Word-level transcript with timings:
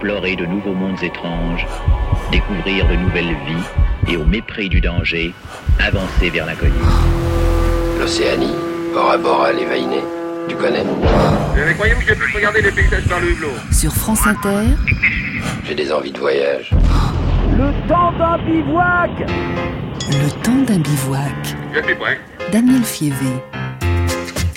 explorer 0.00 0.34
de 0.34 0.46
nouveaux 0.46 0.72
mondes 0.72 1.02
étranges, 1.02 1.66
découvrir 2.32 2.88
de 2.88 2.94
nouvelles 2.94 3.36
vies 3.46 4.08
et 4.08 4.16
au 4.16 4.24
mépris 4.24 4.70
du 4.70 4.80
danger, 4.80 5.34
avancer 5.78 6.30
vers 6.30 6.46
l'inconnu. 6.46 6.72
L'Océanie, 7.98 8.54
Bora 8.94 9.18
Bora, 9.18 9.52
les 9.52 9.66
Vainés, 9.66 10.02
tu 10.48 10.56
connais? 10.56 10.84
Mais 11.54 11.74
croyez-vous 11.74 12.00
que 12.00 12.06
je 12.06 12.14
puisse 12.14 12.34
regarder 12.34 12.62
les 12.62 12.70
paysages 12.70 13.06
par 13.08 13.20
le 13.20 13.32
hublot 13.32 13.52
Sur 13.72 13.92
France 13.92 14.26
Inter, 14.26 14.68
J'ai 15.64 15.74
des 15.74 15.92
envies 15.92 16.12
de 16.12 16.18
voyage. 16.18 16.70
Le 17.58 17.86
temps 17.86 18.12
d'un 18.12 18.38
bivouac 18.38 19.10
le 20.10 20.42
temps 20.42 20.62
d'un 20.66 20.78
bivouac. 20.80 21.56
Je 21.72 21.82
suis 21.84 21.94
prêt. 21.94 22.18
Daniel 22.50 22.82
Fievé. 22.82 23.59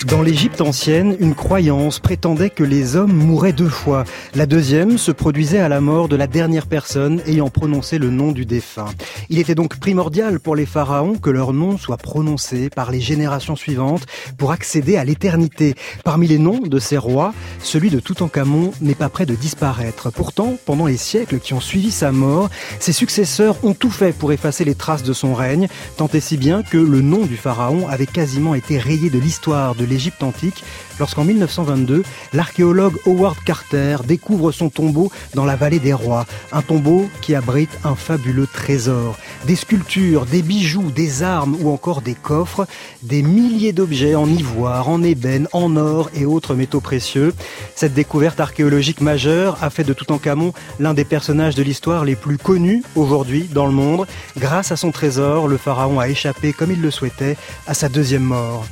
Dans 0.06 0.20
l'Égypte 0.20 0.60
ancienne, 0.60 1.16
une 1.18 1.34
croyance 1.34 1.98
prétendait 1.98 2.50
que 2.50 2.62
les 2.62 2.94
hommes 2.94 3.14
mouraient 3.14 3.54
deux 3.54 3.70
fois. 3.70 4.04
La 4.34 4.44
deuxième 4.44 4.98
se 4.98 5.10
produisait 5.12 5.60
à 5.60 5.70
la 5.70 5.80
mort 5.80 6.08
de 6.08 6.16
la 6.16 6.26
dernière 6.26 6.66
personne 6.66 7.22
ayant 7.26 7.48
prononcé 7.48 7.96
le 7.96 8.10
nom 8.10 8.30
du 8.30 8.44
défunt. 8.44 8.92
Il 9.30 9.38
était 9.38 9.54
donc 9.54 9.78
primordial 9.78 10.40
pour 10.40 10.56
les 10.56 10.66
pharaons 10.66 11.14
que 11.14 11.30
leur 11.30 11.54
nom 11.54 11.78
soit 11.78 11.96
prononcé 11.96 12.68
par 12.68 12.90
les 12.90 13.00
générations 13.00 13.56
suivantes 13.56 14.04
pour 14.36 14.52
accéder 14.52 14.98
à 14.98 15.04
l'éternité. 15.04 15.74
Parmi 16.04 16.26
les 16.26 16.38
noms 16.38 16.60
de 16.60 16.78
ces 16.78 16.98
rois, 16.98 17.32
celui 17.60 17.88
de 17.88 17.98
Toutankhamon 17.98 18.72
n'est 18.82 18.94
pas 18.94 19.08
près 19.08 19.24
de 19.24 19.34
disparaître. 19.34 20.12
Pourtant, 20.12 20.58
pendant 20.66 20.86
les 20.86 20.98
siècles 20.98 21.38
qui 21.38 21.54
ont 21.54 21.60
suivi 21.60 21.90
sa 21.90 22.12
mort, 22.12 22.50
ses 22.78 22.92
successeurs 22.92 23.56
ont 23.64 23.74
tout 23.74 23.90
fait 23.90 24.12
pour 24.12 24.32
effacer 24.32 24.66
les 24.66 24.74
traces 24.74 25.02
de 25.02 25.14
son 25.14 25.32
règne, 25.32 25.68
tant 25.96 26.08
et 26.12 26.20
si 26.20 26.36
bien 26.36 26.62
que 26.62 26.76
le 26.76 27.00
nom 27.00 27.24
du 27.24 27.38
pharaon 27.38 27.88
avait 27.88 28.06
quasiment 28.06 28.54
été 28.54 28.78
rayé 28.78 29.08
de 29.08 29.18
l'histoire 29.18 29.74
de 29.74 29.93
l'Égypte 29.94 30.24
antique 30.24 30.64
lorsqu'en 30.98 31.22
1922, 31.22 32.02
l'archéologue 32.32 32.96
Howard 33.06 33.36
Carter 33.44 33.98
découvre 34.04 34.50
son 34.50 34.68
tombeau 34.68 35.12
dans 35.34 35.44
la 35.44 35.54
vallée 35.54 35.78
des 35.78 35.92
rois, 35.92 36.26
un 36.50 36.62
tombeau 36.62 37.08
qui 37.20 37.36
abrite 37.36 37.70
un 37.84 37.94
fabuleux 37.94 38.48
trésor. 38.52 39.16
Des 39.46 39.54
sculptures, 39.54 40.26
des 40.26 40.42
bijoux, 40.42 40.90
des 40.90 41.22
armes 41.22 41.56
ou 41.60 41.70
encore 41.70 42.02
des 42.02 42.14
coffres, 42.14 42.66
des 43.02 43.22
milliers 43.22 43.72
d'objets 43.72 44.16
en 44.16 44.26
ivoire, 44.26 44.88
en 44.88 45.00
ébène, 45.04 45.46
en 45.52 45.76
or 45.76 46.10
et 46.12 46.24
autres 46.24 46.56
métaux 46.56 46.80
précieux. 46.80 47.32
Cette 47.76 47.94
découverte 47.94 48.40
archéologique 48.40 49.00
majeure 49.00 49.58
a 49.62 49.70
fait 49.70 49.84
de 49.84 49.92
Toutankhamon 49.92 50.52
l'un 50.80 50.94
des 50.94 51.04
personnages 51.04 51.54
de 51.54 51.62
l'histoire 51.62 52.04
les 52.04 52.16
plus 52.16 52.38
connus 52.38 52.82
aujourd'hui 52.96 53.44
dans 53.44 53.66
le 53.66 53.72
monde. 53.72 54.08
Grâce 54.36 54.72
à 54.72 54.76
son 54.76 54.90
trésor, 54.90 55.46
le 55.46 55.56
pharaon 55.56 56.00
a 56.00 56.08
échappé 56.08 56.52
comme 56.52 56.72
il 56.72 56.82
le 56.82 56.90
souhaitait 56.90 57.36
à 57.68 57.74
sa 57.74 57.88
deuxième 57.88 58.24
mort. 58.24 58.66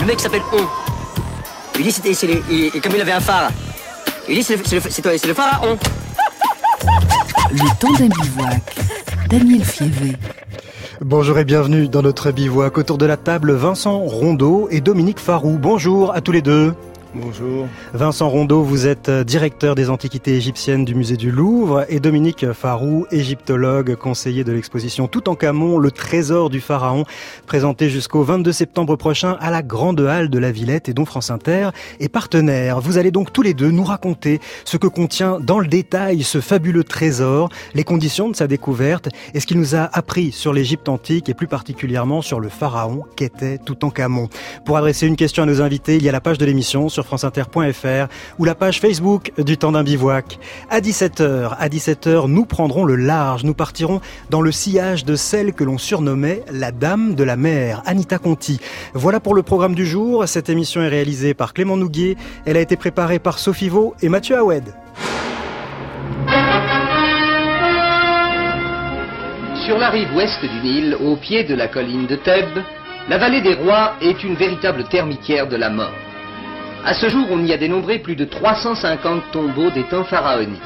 Le 0.00 0.06
mec 0.06 0.20
s'appelle 0.20 0.42
On. 0.52 0.64
Il 1.78 1.84
dit 1.84 1.92
c'était, 1.92 2.14
c'est 2.14 2.28
il- 2.50 2.80
comme 2.80 2.92
il 2.94 3.00
avait 3.00 3.12
un 3.12 3.20
phare. 3.20 3.50
Il 4.28 4.34
dit 4.36 4.42
c'est 4.42 4.56
le, 4.56 4.62
c'est 4.64 4.76
le- 4.84 4.90
c'est- 4.90 5.18
c'est 5.18 5.26
le 5.28 5.34
pharaon. 5.34 5.78
Le 7.52 7.78
temps 7.80 7.92
d'un 7.92 8.08
bivouac. 8.08 8.76
Daniel 9.28 9.64
Fievé. 9.64 10.16
Bonjour 11.00 11.38
et 11.38 11.44
bienvenue 11.44 11.88
dans 11.88 12.02
notre 12.02 12.30
bivouac. 12.30 12.76
Autour 12.78 12.98
de 12.98 13.06
la 13.06 13.16
table, 13.16 13.52
Vincent 13.52 13.98
Rondeau 13.98 14.68
et 14.70 14.80
Dominique 14.80 15.18
Farou. 15.18 15.58
Bonjour 15.58 16.14
à 16.14 16.20
tous 16.20 16.32
les 16.32 16.42
deux. 16.42 16.74
Bonjour. 17.12 17.66
Vincent 17.92 18.28
Rondeau, 18.28 18.62
vous 18.62 18.86
êtes 18.86 19.08
euh, 19.08 19.24
directeur 19.24 19.74
des 19.74 19.90
antiquités 19.90 20.36
égyptiennes 20.36 20.84
du 20.84 20.94
musée 20.94 21.16
du 21.16 21.32
Louvre 21.32 21.84
et 21.88 21.98
Dominique 21.98 22.52
Farou, 22.52 23.04
égyptologue, 23.10 23.96
conseiller 23.96 24.44
de 24.44 24.52
l'exposition 24.52 25.08
Toutankhamon, 25.08 25.78
le 25.78 25.90
trésor 25.90 26.50
du 26.50 26.60
pharaon, 26.60 27.04
présenté 27.48 27.90
jusqu'au 27.90 28.22
22 28.22 28.52
septembre 28.52 28.94
prochain 28.94 29.36
à 29.40 29.50
la 29.50 29.62
Grande 29.62 30.00
Halle 30.02 30.30
de 30.30 30.38
la 30.38 30.52
Villette 30.52 30.88
et 30.88 30.94
dont 30.94 31.04
France 31.04 31.32
Inter 31.32 31.70
est 31.98 32.08
partenaire. 32.08 32.80
Vous 32.80 32.96
allez 32.96 33.10
donc 33.10 33.32
tous 33.32 33.42
les 33.42 33.54
deux 33.54 33.72
nous 33.72 33.82
raconter 33.82 34.38
ce 34.64 34.76
que 34.76 34.86
contient 34.86 35.40
dans 35.40 35.58
le 35.58 35.66
détail 35.66 36.22
ce 36.22 36.40
fabuleux 36.40 36.84
trésor, 36.84 37.48
les 37.74 37.82
conditions 37.82 38.28
de 38.28 38.36
sa 38.36 38.46
découverte 38.46 39.08
et 39.34 39.40
ce 39.40 39.46
qu'il 39.46 39.58
nous 39.58 39.74
a 39.74 39.90
appris 39.98 40.30
sur 40.30 40.52
l'Égypte 40.52 40.88
antique 40.88 41.28
et 41.28 41.34
plus 41.34 41.48
particulièrement 41.48 42.22
sur 42.22 42.38
le 42.38 42.48
pharaon 42.48 43.02
qu'était 43.16 43.58
Toutankhamon. 43.58 44.28
Pour 44.64 44.76
adresser 44.76 45.08
une 45.08 45.16
question 45.16 45.42
à 45.42 45.46
nos 45.46 45.60
invités, 45.60 45.96
il 45.96 46.04
y 46.04 46.08
a 46.08 46.12
la 46.12 46.20
page 46.20 46.38
de 46.38 46.44
l'émission 46.44 46.88
franceinter.fr 47.02 48.08
ou 48.38 48.44
la 48.44 48.54
page 48.54 48.80
Facebook 48.80 49.32
du 49.38 49.56
temps 49.56 49.72
d'un 49.72 49.82
bivouac. 49.82 50.38
À 50.70 50.80
17h, 50.80 51.56
à 51.58 51.68
17h, 51.68 52.28
nous 52.28 52.44
prendrons 52.44 52.84
le 52.84 52.96
large. 52.96 53.44
Nous 53.44 53.54
partirons 53.54 54.00
dans 54.30 54.40
le 54.40 54.52
sillage 54.52 55.04
de 55.04 55.16
celle 55.16 55.52
que 55.52 55.64
l'on 55.64 55.78
surnommait 55.78 56.42
la 56.52 56.72
dame 56.72 57.14
de 57.14 57.24
la 57.24 57.36
mer, 57.36 57.82
Anita 57.86 58.18
Conti. 58.18 58.60
Voilà 58.94 59.20
pour 59.20 59.34
le 59.34 59.42
programme 59.42 59.74
du 59.74 59.86
jour. 59.86 60.26
Cette 60.26 60.48
émission 60.48 60.82
est 60.82 60.88
réalisée 60.88 61.34
par 61.34 61.54
Clément 61.54 61.76
Nouguier. 61.76 62.16
Elle 62.46 62.56
a 62.56 62.60
été 62.60 62.76
préparée 62.76 63.18
par 63.18 63.38
Sophie 63.38 63.68
Vaux 63.68 63.94
et 64.02 64.08
Mathieu 64.08 64.42
Houed. 64.42 64.74
Sur 69.66 69.78
la 69.78 69.90
rive 69.90 70.12
ouest 70.14 70.40
du 70.42 70.60
Nil, 70.62 70.96
au 71.00 71.16
pied 71.16 71.44
de 71.44 71.54
la 71.54 71.68
colline 71.68 72.06
de 72.06 72.16
Thèbes, 72.16 72.64
la 73.08 73.18
vallée 73.18 73.40
des 73.40 73.54
rois 73.54 73.94
est 74.00 74.22
une 74.24 74.34
véritable 74.34 74.84
termitière 74.84 75.48
de 75.48 75.56
la 75.56 75.70
mort. 75.70 75.92
À 76.84 76.94
ce 76.94 77.10
jour, 77.10 77.26
on 77.30 77.44
y 77.44 77.52
a 77.52 77.58
dénombré 77.58 77.98
plus 77.98 78.16
de 78.16 78.24
350 78.24 79.32
tombeaux 79.32 79.70
des 79.70 79.84
temps 79.84 80.04
pharaoniques. 80.04 80.62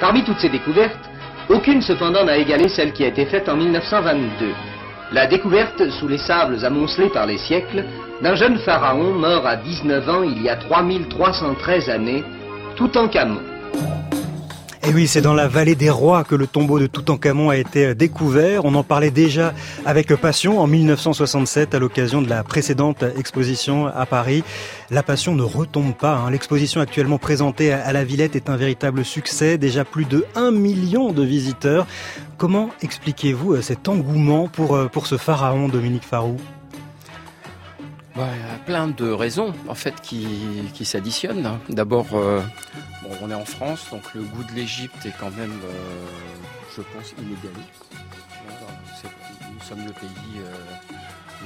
Parmi 0.00 0.22
toutes 0.22 0.38
ces 0.38 0.48
découvertes, 0.48 1.10
aucune 1.48 1.82
cependant 1.82 2.24
n'a 2.24 2.36
égalé 2.36 2.68
celle 2.68 2.92
qui 2.92 3.04
a 3.04 3.08
été 3.08 3.26
faite 3.26 3.48
en 3.48 3.56
1922. 3.56 4.54
La 5.12 5.26
découverte, 5.26 5.90
sous 5.90 6.06
les 6.06 6.18
sables 6.18 6.64
amoncelés 6.64 7.08
par 7.08 7.26
les 7.26 7.38
siècles, 7.38 7.84
d'un 8.22 8.36
jeune 8.36 8.58
pharaon 8.58 9.12
mort 9.14 9.46
à 9.46 9.56
19 9.56 10.08
ans 10.08 10.22
il 10.22 10.42
y 10.42 10.48
a 10.48 10.56
3313 10.56 11.90
années, 11.90 12.24
Toutankhamon. 12.76 13.40
Et 14.88 14.92
oui, 14.94 15.08
c'est 15.08 15.20
dans 15.20 15.34
la 15.34 15.48
vallée 15.48 15.74
des 15.74 15.90
rois 15.90 16.22
que 16.22 16.36
le 16.36 16.46
tombeau 16.46 16.78
de 16.78 16.86
Toutankhamon 16.86 17.50
a 17.50 17.56
été 17.56 17.96
découvert. 17.96 18.64
On 18.64 18.72
en 18.76 18.84
parlait 18.84 19.10
déjà 19.10 19.52
avec 19.84 20.14
passion 20.14 20.60
en 20.60 20.68
1967 20.68 21.74
à 21.74 21.80
l'occasion 21.80 22.22
de 22.22 22.28
la 22.28 22.44
précédente 22.44 23.04
exposition 23.18 23.88
à 23.88 24.06
Paris. 24.06 24.44
La 24.92 25.02
passion 25.02 25.34
ne 25.34 25.42
retombe 25.42 25.92
pas. 25.92 26.14
hein. 26.14 26.30
L'exposition 26.30 26.80
actuellement 26.80 27.18
présentée 27.18 27.72
à 27.72 27.92
la 27.92 28.04
Villette 28.04 28.36
est 28.36 28.48
un 28.48 28.56
véritable 28.56 29.04
succès. 29.04 29.58
Déjà 29.58 29.84
plus 29.84 30.04
de 30.04 30.24
1 30.36 30.52
million 30.52 31.12
de 31.12 31.24
visiteurs. 31.24 31.88
Comment 32.38 32.68
expliquez-vous 32.80 33.54
euh, 33.54 33.62
cet 33.62 33.88
engouement 33.88 34.46
pour, 34.46 34.76
euh, 34.76 34.86
pour 34.86 35.08
ce 35.08 35.16
pharaon, 35.16 35.68
Dominique 35.68 36.04
Farou? 36.04 36.36
Bah, 38.16 38.28
il 38.34 38.40
y 38.40 38.50
a 38.50 38.58
plein 38.64 38.88
de 38.88 39.10
raisons 39.10 39.52
en 39.68 39.74
fait 39.74 40.00
qui, 40.00 40.26
s'additionnent. 40.86 41.58
D'abord, 41.68 42.06
euh, 42.14 42.40
bon, 43.02 43.10
on 43.20 43.30
est 43.30 43.34
en 43.34 43.44
France, 43.44 43.90
donc 43.90 44.14
le 44.14 44.22
goût 44.22 44.42
de 44.44 44.52
l'Égypte 44.52 45.04
est 45.04 45.12
quand 45.20 45.30
même, 45.36 45.52
euh, 45.64 46.06
je 46.74 46.80
pense, 46.80 47.12
inégalé. 47.18 47.62
Nous 49.52 49.62
sommes 49.62 49.84
le 49.84 49.92
pays 49.92 50.38
euh, 50.38 50.54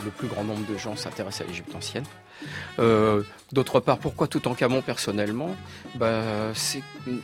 le 0.05 0.11
plus 0.11 0.29
grand 0.29 0.45
nombre 0.45 0.65
de 0.71 0.79
gens 0.79 0.97
s'intéressent 0.97 1.47
à 1.47 1.51
l'Égypte 1.51 1.75
ancienne. 1.75 2.05
Euh, 2.79 3.23
D'autre 3.53 3.81
part, 3.81 3.99
pourquoi 3.99 4.29
Toutankhamon 4.29 4.81
personnellement? 4.81 5.57
Bah, 5.97 6.23
C'est 6.55 6.81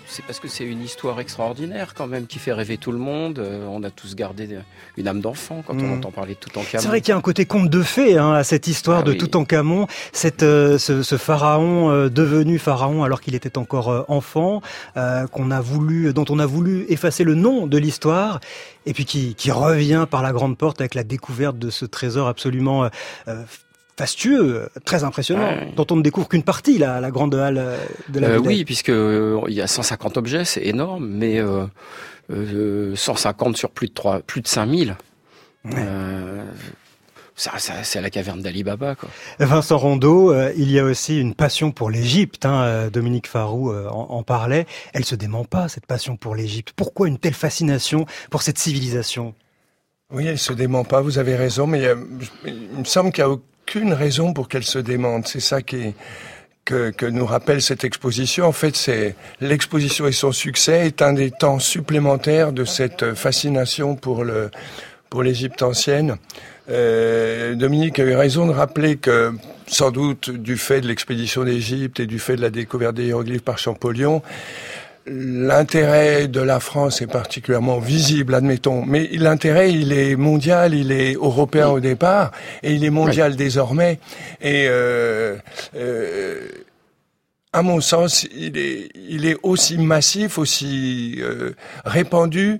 c'est 0.06 0.24
parce 0.26 0.40
que 0.40 0.48
c'est 0.48 0.64
une 0.64 0.82
histoire 0.82 1.20
extraordinaire 1.20 1.94
quand 1.94 2.08
même 2.08 2.26
qui 2.26 2.38
fait 2.40 2.52
rêver 2.52 2.76
tout 2.78 2.90
le 2.90 2.98
monde. 2.98 3.38
Euh, 3.38 3.64
on 3.70 3.82
a 3.84 3.90
tous 3.90 4.14
gardé 4.16 4.58
une 4.96 5.06
âme 5.08 5.20
d'enfant 5.20 5.62
quand 5.66 5.74
on 5.74 5.86
Mm. 5.86 5.92
entend 5.98 6.10
parler 6.10 6.34
de 6.34 6.40
Toutankhamon. 6.40 6.82
C'est 6.82 6.88
vrai 6.88 7.00
qu'il 7.00 7.10
y 7.10 7.12
a 7.12 7.16
un 7.16 7.20
côté 7.22 7.46
conte 7.46 7.70
de 7.70 7.82
fées 7.82 8.18
hein, 8.18 8.32
à 8.32 8.42
cette 8.44 8.66
histoire 8.66 8.98
Ah 9.00 9.04
de 9.04 9.12
oui. 9.12 9.18
Toutankhamon, 9.18 9.86
cette, 10.12 10.42
euh, 10.42 10.76
ce, 10.78 11.02
ce 11.04 11.16
pharaon 11.16 12.08
devenu 12.08 12.58
pharaon 12.58 13.04
alors 13.04 13.20
qu'il 13.20 13.34
était 13.36 13.56
encore 13.56 14.04
enfant, 14.08 14.60
qu'on 14.96 15.50
a 15.52 15.60
voulu, 15.60 16.12
dont 16.12 16.24
on 16.28 16.38
a 16.40 16.46
voulu 16.46 16.84
effacer 16.88 17.22
le 17.24 17.34
nom 17.36 17.66
de 17.68 17.78
l'histoire, 17.78 18.40
et 18.86 18.92
puis 18.94 19.04
qui, 19.04 19.34
qui 19.34 19.50
revient 19.50 20.06
par 20.10 20.22
la 20.22 20.32
grande 20.32 20.56
porte 20.56 20.80
avec 20.80 20.94
la 20.94 21.04
découverte 21.04 21.58
de 21.58 21.70
ce 21.70 21.84
trésor 21.84 22.28
absolument 22.28 22.84
euh, 22.84 22.88
euh, 23.28 23.42
fastueux, 23.98 24.68
très 24.84 25.04
impressionnant, 25.04 25.48
Ouais. 25.48 25.72
dont 25.74 25.86
on 25.90 25.96
ne 25.96 26.02
découvre 26.02 26.28
qu'une 26.28 26.42
partie, 26.42 26.78
la, 26.78 27.00
la 27.00 27.10
grande 27.10 27.34
halle 27.34 27.58
euh, 27.58 27.76
de 28.10 28.20
la 28.20 28.28
Euh, 28.28 28.38
oui, 28.38 28.64
puisque 28.64 28.90
euh, 28.90 29.40
il 29.48 29.54
y 29.54 29.60
a 29.62 29.66
150 29.66 30.16
objets, 30.18 30.44
c'est 30.44 30.64
énorme, 30.66 31.06
mais 31.08 31.40
euh, 31.40 31.64
euh, 32.30 32.94
150 32.94 33.56
sur 33.56 33.70
plus 33.70 33.88
de 33.88 33.94
3, 33.94 34.20
plus 34.20 34.40
de 34.42 34.48
5000. 34.48 34.96
Euh, 35.74 36.44
ça, 37.36 37.52
ça, 37.58 37.84
c'est 37.84 38.00
la 38.00 38.08
caverne 38.10 38.40
d'Ali 38.40 38.64
Baba, 38.64 38.94
quoi. 38.94 39.08
Vincent 39.38 39.76
Rondeau, 39.76 40.32
euh, 40.32 40.52
il 40.56 40.70
y 40.70 40.78
a 40.78 40.84
aussi 40.84 41.20
une 41.20 41.34
passion 41.34 41.70
pour 41.70 41.90
l'Égypte. 41.90 42.46
Hein, 42.46 42.62
euh, 42.62 42.90
Dominique 42.90 43.26
Farou 43.28 43.70
euh, 43.70 43.88
en, 43.88 44.06
en 44.10 44.22
parlait. 44.22 44.66
Elle 44.94 45.04
se 45.04 45.14
dément 45.14 45.44
pas 45.44 45.68
cette 45.68 45.84
passion 45.86 46.16
pour 46.16 46.34
l'Égypte. 46.34 46.72
Pourquoi 46.74 47.08
une 47.08 47.18
telle 47.18 47.34
fascination 47.34 48.06
pour 48.30 48.42
cette 48.42 48.58
civilisation? 48.58 49.34
Oui, 50.10 50.26
elle 50.26 50.38
se 50.38 50.52
dément 50.54 50.84
pas, 50.84 51.00
vous 51.02 51.18
avez 51.18 51.36
raison, 51.36 51.66
mais 51.66 51.84
euh, 51.84 51.96
il 52.46 52.78
me 52.78 52.84
semble 52.84 53.12
qu'il 53.12 53.24
n'y 53.24 53.30
a 53.30 53.34
aucune 53.34 53.92
raison 53.92 54.32
pour 54.32 54.48
qu'elle 54.48 54.64
se 54.64 54.78
démente. 54.78 55.26
C'est 55.28 55.40
ça 55.40 55.60
qui 55.62 55.76
est- 55.76 55.94
que, 56.64 56.90
que 56.90 57.06
nous 57.06 57.26
rappelle 57.26 57.62
cette 57.62 57.84
exposition. 57.84 58.44
En 58.46 58.50
fait, 58.52 58.74
c'est 58.74 59.14
l'exposition 59.40 60.08
et 60.08 60.12
son 60.12 60.32
succès 60.32 60.86
est 60.86 61.00
un 61.00 61.12
des 61.12 61.30
temps 61.30 61.60
supplémentaires 61.60 62.52
de 62.52 62.64
cette 62.64 63.14
fascination 63.14 63.94
pour 63.94 64.24
le 64.24 64.50
pour 65.10 65.22
l'Égypte 65.22 65.62
ancienne. 65.62 66.16
Euh, 66.68 67.54
Dominique 67.54 67.98
a 67.98 68.04
eu 68.04 68.14
raison 68.14 68.46
de 68.46 68.52
rappeler 68.52 68.96
que, 68.96 69.32
sans 69.66 69.90
doute, 69.90 70.30
du 70.30 70.56
fait 70.56 70.80
de 70.80 70.88
l'expédition 70.88 71.44
d'Égypte 71.44 72.00
et 72.00 72.06
du 72.06 72.18
fait 72.18 72.36
de 72.36 72.42
la 72.42 72.50
découverte 72.50 72.94
des 72.94 73.06
hiéroglyphes 73.06 73.42
par 73.42 73.58
Champollion, 73.58 74.22
l'intérêt 75.06 76.26
de 76.26 76.40
la 76.40 76.58
France 76.60 77.00
est 77.00 77.06
particulièrement 77.06 77.78
visible, 77.78 78.34
admettons, 78.34 78.84
mais 78.84 79.08
l'intérêt, 79.12 79.72
il 79.72 79.92
est 79.92 80.16
mondial, 80.16 80.74
il 80.74 80.90
est 80.90 81.14
européen 81.14 81.68
au 81.68 81.80
départ, 81.80 82.32
et 82.62 82.72
il 82.72 82.84
est 82.84 82.90
mondial 82.90 83.36
désormais. 83.36 84.00
Et 84.40 84.66
euh, 84.68 85.36
euh, 85.76 86.48
à 87.52 87.62
mon 87.62 87.80
sens, 87.80 88.26
il 88.36 88.58
est, 88.58 88.90
il 89.08 89.26
est 89.26 89.36
aussi 89.42 89.78
massif, 89.78 90.38
aussi 90.38 91.16
euh, 91.20 91.52
répandu, 91.84 92.58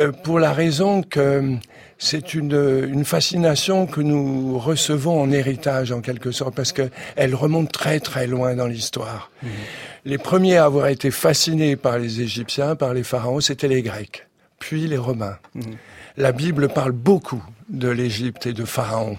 euh, 0.00 0.10
pour 0.10 0.38
la 0.38 0.52
raison 0.52 1.02
que 1.02 1.56
c'est 2.02 2.34
une, 2.34 2.88
une 2.92 3.04
fascination 3.04 3.86
que 3.86 4.00
nous 4.00 4.58
recevons 4.58 5.22
en 5.22 5.30
héritage 5.30 5.92
en 5.92 6.00
quelque 6.00 6.32
sorte 6.32 6.52
parce 6.52 6.72
que 6.72 6.90
elle 7.14 7.36
remonte 7.36 7.70
très 7.70 8.00
très 8.00 8.26
loin 8.26 8.56
dans 8.56 8.66
l'histoire. 8.66 9.30
Mmh. 9.42 9.48
Les 10.06 10.18
premiers 10.18 10.56
à 10.56 10.64
avoir 10.64 10.88
été 10.88 11.12
fascinés 11.12 11.76
par 11.76 11.98
les 11.98 12.20
Égyptiens, 12.20 12.74
par 12.74 12.92
les 12.92 13.04
pharaons, 13.04 13.40
c'était 13.40 13.68
les 13.68 13.82
Grecs, 13.82 14.26
puis 14.58 14.88
les 14.88 14.96
Romains. 14.96 15.38
Mmh. 15.54 15.60
La 16.16 16.32
Bible 16.32 16.68
parle 16.68 16.92
beaucoup 16.92 17.42
de 17.68 17.88
l'Égypte 17.88 18.46
et 18.46 18.52
de 18.52 18.64
Pharaon. 18.64 19.18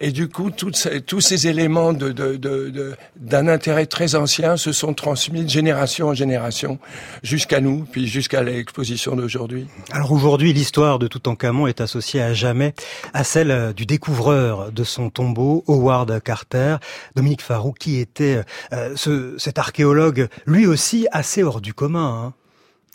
Et 0.00 0.12
du 0.12 0.28
coup, 0.28 0.50
ces, 0.72 1.00
tous 1.00 1.20
ces 1.20 1.48
éléments 1.48 1.92
d'un 1.92 2.10
de, 2.10 2.36
de, 2.36 2.96
de, 3.16 3.36
intérêt 3.48 3.86
très 3.86 4.14
ancien 4.14 4.56
se 4.56 4.70
sont 4.72 4.94
transmis 4.94 5.44
de 5.44 5.48
génération 5.48 6.08
en 6.08 6.14
génération 6.14 6.78
jusqu'à 7.22 7.60
nous, 7.60 7.84
puis 7.90 8.06
jusqu'à 8.06 8.42
l'exposition 8.42 9.16
d'aujourd'hui. 9.16 9.66
Alors 9.90 10.12
aujourd'hui, 10.12 10.52
l'histoire 10.52 10.98
de 10.98 11.08
Toutankhamon 11.08 11.66
est 11.66 11.80
associée 11.80 12.22
à 12.22 12.34
jamais 12.34 12.74
à 13.14 13.24
celle 13.24 13.50
euh, 13.50 13.72
du 13.72 13.86
découvreur 13.86 14.70
de 14.72 14.84
son 14.84 15.10
tombeau, 15.10 15.64
Howard 15.66 16.22
Carter. 16.22 16.76
Dominique 17.14 17.42
Farou, 17.42 17.72
qui 17.72 17.98
était 17.98 18.42
euh, 18.72 18.92
ce, 18.94 19.34
cet 19.38 19.58
archéologue, 19.58 20.28
lui 20.46 20.66
aussi 20.66 21.06
assez 21.12 21.42
hors 21.42 21.60
du 21.60 21.74
commun. 21.74 22.26
Hein. 22.26 22.34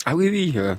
Ah 0.04 0.16
oui, 0.16 0.28
oui. 0.30 0.52
Euh, 0.56 0.74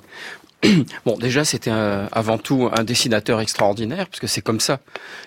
Bon, 1.05 1.17
déjà, 1.17 1.43
c'était 1.45 1.71
avant 1.71 2.37
tout 2.37 2.69
un 2.75 2.83
dessinateur 2.83 3.41
extraordinaire, 3.41 4.07
parce 4.07 4.19
que 4.19 4.27
c'est 4.27 4.41
comme 4.41 4.59
ça 4.59 4.79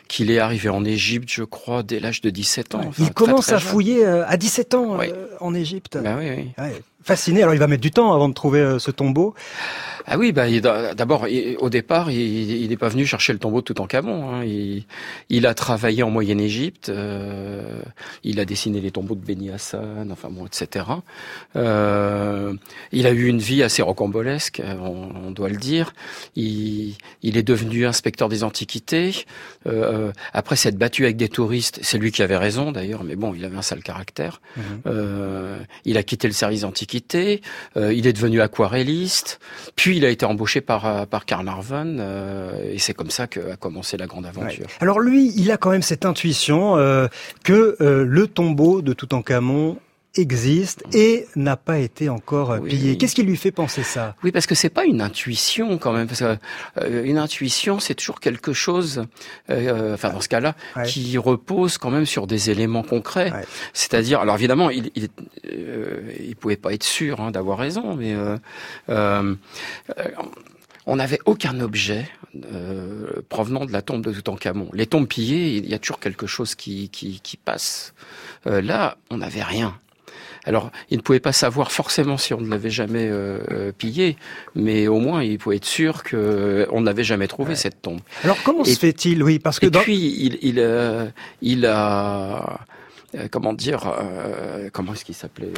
qu'il 0.08 0.30
est 0.30 0.38
arrivé 0.38 0.68
en 0.68 0.84
Égypte, 0.84 1.28
je 1.30 1.42
crois, 1.42 1.82
dès 1.82 2.00
l'âge 2.00 2.20
de 2.20 2.30
17 2.30 2.74
ans. 2.74 2.90
il 2.98 3.12
commence 3.12 3.52
à 3.52 3.58
fouiller 3.58 4.04
euh, 4.04 4.26
à 4.26 4.36
17 4.36 4.74
ans 4.74 5.00
euh, 5.00 5.28
en 5.40 5.54
Égypte. 5.54 5.98
Ben 6.02 6.16
oui, 6.18 6.30
oui. 6.30 6.52
Ouais. 6.58 6.82
Fasciné. 7.06 7.42
Alors, 7.42 7.54
il 7.54 7.60
va 7.60 7.68
mettre 7.68 7.82
du 7.82 7.92
temps 7.92 8.12
avant 8.12 8.28
de 8.28 8.34
trouver 8.34 8.58
euh, 8.58 8.80
ce 8.80 8.90
tombeau. 8.90 9.32
Ah 10.08 10.18
oui, 10.18 10.30
bah, 10.30 10.46
d'abord, 10.94 11.26
au 11.58 11.68
départ, 11.68 12.12
il 12.12 12.68
n'est 12.68 12.76
pas 12.76 12.88
venu 12.88 13.04
chercher 13.06 13.32
le 13.32 13.40
tombeau 13.40 13.60
de 13.60 13.64
Toutankhamon. 13.64 14.30
Hein. 14.30 14.44
Il, 14.44 14.84
il 15.30 15.46
a 15.46 15.54
travaillé 15.54 16.04
en 16.04 16.10
Moyenne 16.10 16.38
Égypte. 16.38 16.90
Euh, 16.90 17.80
il 18.22 18.38
a 18.38 18.44
dessiné 18.44 18.80
les 18.80 18.92
tombeaux 18.92 19.16
de 19.16 19.24
Beni 19.24 19.50
Hassan, 19.50 20.08
enfin 20.12 20.28
bon, 20.30 20.46
etc. 20.46 20.86
Euh, 21.56 22.54
il 22.92 23.08
a 23.08 23.10
eu 23.10 23.26
une 23.26 23.40
vie 23.40 23.64
assez 23.64 23.82
rocambolesque, 23.82 24.62
on, 24.80 25.32
doit 25.32 25.48
le 25.48 25.56
dire. 25.56 25.92
Il, 26.36 26.94
il, 27.22 27.36
est 27.36 27.42
devenu 27.42 27.84
inspecteur 27.84 28.28
des 28.28 28.44
antiquités. 28.44 29.26
Euh, 29.66 30.12
après 30.32 30.54
s'être 30.54 30.78
battu 30.78 31.04
avec 31.04 31.16
des 31.16 31.28
touristes, 31.28 31.80
c'est 31.82 31.98
lui 31.98 32.12
qui 32.12 32.22
avait 32.22 32.36
raison 32.36 32.70
d'ailleurs, 32.70 33.02
mais 33.02 33.16
bon, 33.16 33.34
il 33.34 33.44
avait 33.44 33.56
un 33.56 33.62
sale 33.62 33.82
caractère. 33.82 34.40
Mmh. 34.56 34.60
Il 35.84 35.98
a 35.98 36.02
quitté 36.04 36.28
le 36.28 36.32
service 36.32 36.62
antiquité. 36.62 36.95
Euh, 37.76 37.92
il 37.92 38.06
est 38.06 38.12
devenu 38.12 38.40
aquarelliste. 38.40 39.40
Puis 39.74 39.96
il 39.96 40.04
a 40.04 40.10
été 40.10 40.24
embauché 40.24 40.60
par, 40.60 40.86
euh, 40.86 41.06
par 41.06 41.24
Karl 41.24 41.46
euh, 41.48 42.72
et 42.72 42.78
c'est 42.78 42.94
comme 42.94 43.10
ça 43.10 43.26
qu'a 43.26 43.56
commencé 43.56 43.96
la 43.96 44.06
grande 44.06 44.26
aventure. 44.26 44.66
Alors 44.80 45.00
lui, 45.00 45.32
il 45.36 45.50
a 45.50 45.56
quand 45.56 45.70
même 45.70 45.82
cette 45.82 46.04
intuition 46.04 46.76
que 47.44 47.76
le 47.80 48.26
tombeau 48.26 48.82
de 48.82 48.92
Toutankhamon 48.92 49.78
existe 50.16 50.82
et 50.92 51.26
n'a 51.36 51.56
pas 51.56 51.78
été 51.78 52.08
encore 52.08 52.62
pillé. 52.62 52.96
Qu'est-ce 52.96 53.14
qui 53.14 53.22
lui 53.22 53.36
fait 53.36 53.50
penser 53.52 53.82
ça? 53.82 54.16
Oui, 54.22 54.32
parce 54.32 54.46
que 54.46 54.54
c'est 54.54 54.70
pas 54.70 54.84
une 54.84 55.00
intuition 55.00 55.78
quand 55.78 55.92
même. 55.92 56.06
Parce 56.06 56.20
que, 56.20 56.36
euh, 56.80 57.04
une 57.04 57.18
intuition, 57.18 57.80
c'est 57.80 57.94
toujours 57.94 58.20
quelque 58.20 58.52
chose, 58.52 59.04
euh, 59.50 59.94
enfin 59.94 60.10
dans 60.10 60.20
ce 60.20 60.28
cas-là, 60.28 60.54
qui 60.86 61.18
repose 61.18 61.78
quand 61.78 61.90
même 61.90 62.06
sur 62.06 62.26
des 62.26 62.50
éléments 62.50 62.82
concrets. 62.82 63.32
C'est-à-dire, 63.72 64.20
alors 64.20 64.36
évidemment, 64.36 64.70
il, 64.70 64.90
il, 64.94 65.08
euh, 65.46 66.12
il 66.20 66.36
pouvait 66.36 66.56
pas 66.56 66.72
être 66.72 66.84
sûr 66.84 67.20
hein, 67.20 67.30
d'avoir 67.30 67.58
raison, 67.58 67.96
mais 67.96 68.14
euh, 68.88 69.34
on 70.88 70.96
n'avait 70.96 71.18
aucun 71.24 71.58
objet 71.60 72.08
euh, 72.52 73.22
provenant 73.28 73.64
de 73.64 73.72
la 73.72 73.82
tombe 73.82 74.04
de 74.04 74.12
Toutankhamon. 74.12 74.68
Les 74.72 74.86
tombes 74.86 75.08
pillées, 75.08 75.56
il 75.56 75.68
y 75.68 75.74
a 75.74 75.80
toujours 75.80 75.98
quelque 75.98 76.28
chose 76.28 76.54
qui, 76.54 76.90
qui, 76.90 77.20
qui 77.20 77.36
passe. 77.36 77.92
Euh, 78.46 78.60
là, 78.62 78.96
on 79.10 79.16
n'avait 79.16 79.42
rien. 79.42 79.76
Alors, 80.46 80.70
il 80.90 80.98
ne 80.98 81.02
pouvait 81.02 81.20
pas 81.20 81.32
savoir 81.32 81.72
forcément 81.72 82.16
si 82.16 82.32
on 82.32 82.40
ne 82.40 82.48
l'avait 82.48 82.70
jamais 82.70 83.08
euh, 83.10 83.40
euh 83.50 83.72
pillé, 83.76 84.16
mais 84.54 84.86
au 84.86 85.00
moins 85.00 85.22
il 85.22 85.38
pouvait 85.38 85.56
être 85.56 85.64
sûr 85.64 86.04
qu'on 86.04 86.16
euh, 86.16 86.80
n'avait 86.80 87.04
jamais 87.04 87.26
trouvé 87.26 87.50
ouais. 87.50 87.56
cette 87.56 87.82
tombe. 87.82 88.00
Alors, 88.22 88.38
comment 88.44 88.62
et, 88.62 88.72
se 88.72 88.78
fait-il? 88.78 89.22
Oui, 89.22 89.40
parce 89.40 89.58
que 89.58 89.66
et 89.66 89.70
dans... 89.70 89.80
puis 89.80 89.96
il, 89.96 90.38
il, 90.42 90.60
euh, 90.60 91.06
il 91.42 91.66
a 91.66 92.60
comment 93.30 93.52
dire 93.52 93.92
comment 94.72 94.92
est-ce 94.92 95.04
qu'il 95.04 95.14
s'appelait 95.14 95.52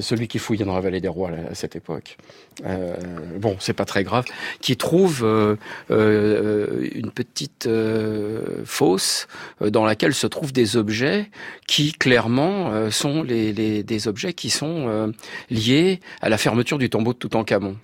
celui 0.00 0.28
qui 0.28 0.38
fouillait 0.38 0.64
dans 0.64 0.74
la 0.74 0.80
vallée 0.80 1.00
des 1.00 1.08
rois 1.08 1.30
à 1.50 1.54
cette 1.54 1.76
époque. 1.76 2.16
Euh, 2.64 2.94
bon, 3.38 3.56
c'est 3.60 3.72
pas 3.72 3.84
très 3.84 4.04
grave. 4.04 4.24
Qui 4.60 4.76
trouve 4.76 5.22
euh, 5.24 5.56
euh, 5.90 6.88
une 6.94 7.10
petite 7.10 7.66
euh, 7.66 8.62
fosse 8.64 9.26
dans 9.60 9.84
laquelle 9.84 10.14
se 10.14 10.26
trouvent 10.26 10.52
des 10.52 10.76
objets 10.76 11.30
qui 11.66 11.92
clairement 11.92 12.90
sont 12.90 13.24
des 13.24 14.08
objets 14.08 14.32
qui 14.32 14.50
sont 14.50 15.12
liés 15.50 16.00
à 16.20 16.28
la 16.28 16.38
fermeture 16.38 16.78
du 16.78 16.90
tombeau 16.90 17.12
de 17.12 17.18
Toutankhamon 17.18 17.76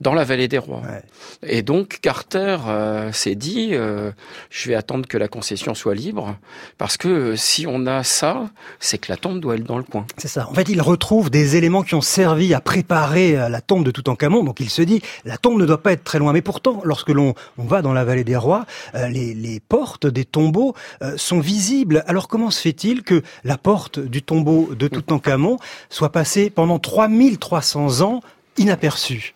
dans 0.00 0.14
la 0.14 0.24
vallée 0.24 0.48
des 0.48 0.58
rois. 0.58 0.80
Ouais. 0.80 1.02
Et 1.42 1.62
donc 1.62 1.98
Carter 2.00 2.56
euh, 2.66 3.12
s'est 3.12 3.34
dit, 3.34 3.70
euh, 3.72 4.10
je 4.50 4.68
vais 4.68 4.74
attendre 4.74 5.06
que 5.06 5.18
la 5.18 5.28
concession 5.28 5.74
soit 5.74 5.94
libre, 5.94 6.36
parce 6.78 6.96
que 6.96 7.08
euh, 7.08 7.36
si 7.36 7.66
on 7.66 7.86
a 7.86 8.02
ça, 8.02 8.48
c'est 8.78 8.98
que 8.98 9.10
la 9.10 9.16
tombe 9.16 9.40
doit 9.40 9.56
être 9.56 9.64
dans 9.64 9.78
le 9.78 9.84
coin. 9.84 10.06
C'est 10.16 10.28
ça. 10.28 10.48
En 10.48 10.54
fait, 10.54 10.68
il 10.68 10.80
retrouve 10.80 11.30
des 11.30 11.56
éléments 11.56 11.82
qui 11.82 11.94
ont 11.94 12.00
servi 12.00 12.54
à 12.54 12.60
préparer 12.60 13.38
euh, 13.38 13.48
la 13.48 13.60
tombe 13.60 13.84
de 13.84 13.90
Toutankhamon, 13.90 14.44
donc 14.44 14.60
il 14.60 14.70
se 14.70 14.82
dit, 14.82 15.02
la 15.24 15.36
tombe 15.36 15.58
ne 15.58 15.66
doit 15.66 15.82
pas 15.82 15.92
être 15.92 16.04
très 16.04 16.18
loin. 16.18 16.32
Mais 16.32 16.42
pourtant, 16.42 16.80
lorsque 16.84 17.10
l'on 17.10 17.34
on 17.58 17.64
va 17.64 17.82
dans 17.82 17.92
la 17.92 18.04
vallée 18.04 18.24
des 18.24 18.36
rois, 18.36 18.64
euh, 18.94 19.08
les, 19.08 19.34
les, 19.34 19.60
portes 19.60 20.06
des 20.06 20.24
tombeaux 20.24 20.74
sont 21.16 21.38
visibles. 21.40 22.02
Alors 22.06 22.28
comment 22.28 22.50
se 22.50 22.60
fait-il 22.60 23.02
que 23.02 23.22
la 23.44 23.58
porte 23.58 23.98
du 23.98 24.22
tombeau 24.22 24.70
de 24.74 24.88
Toutankhamon 24.88 25.58
soit 25.90 26.10
passée 26.10 26.50
pendant 26.50 26.78
3300 26.78 28.00
ans 28.00 28.20
inaperçue? 28.56 29.34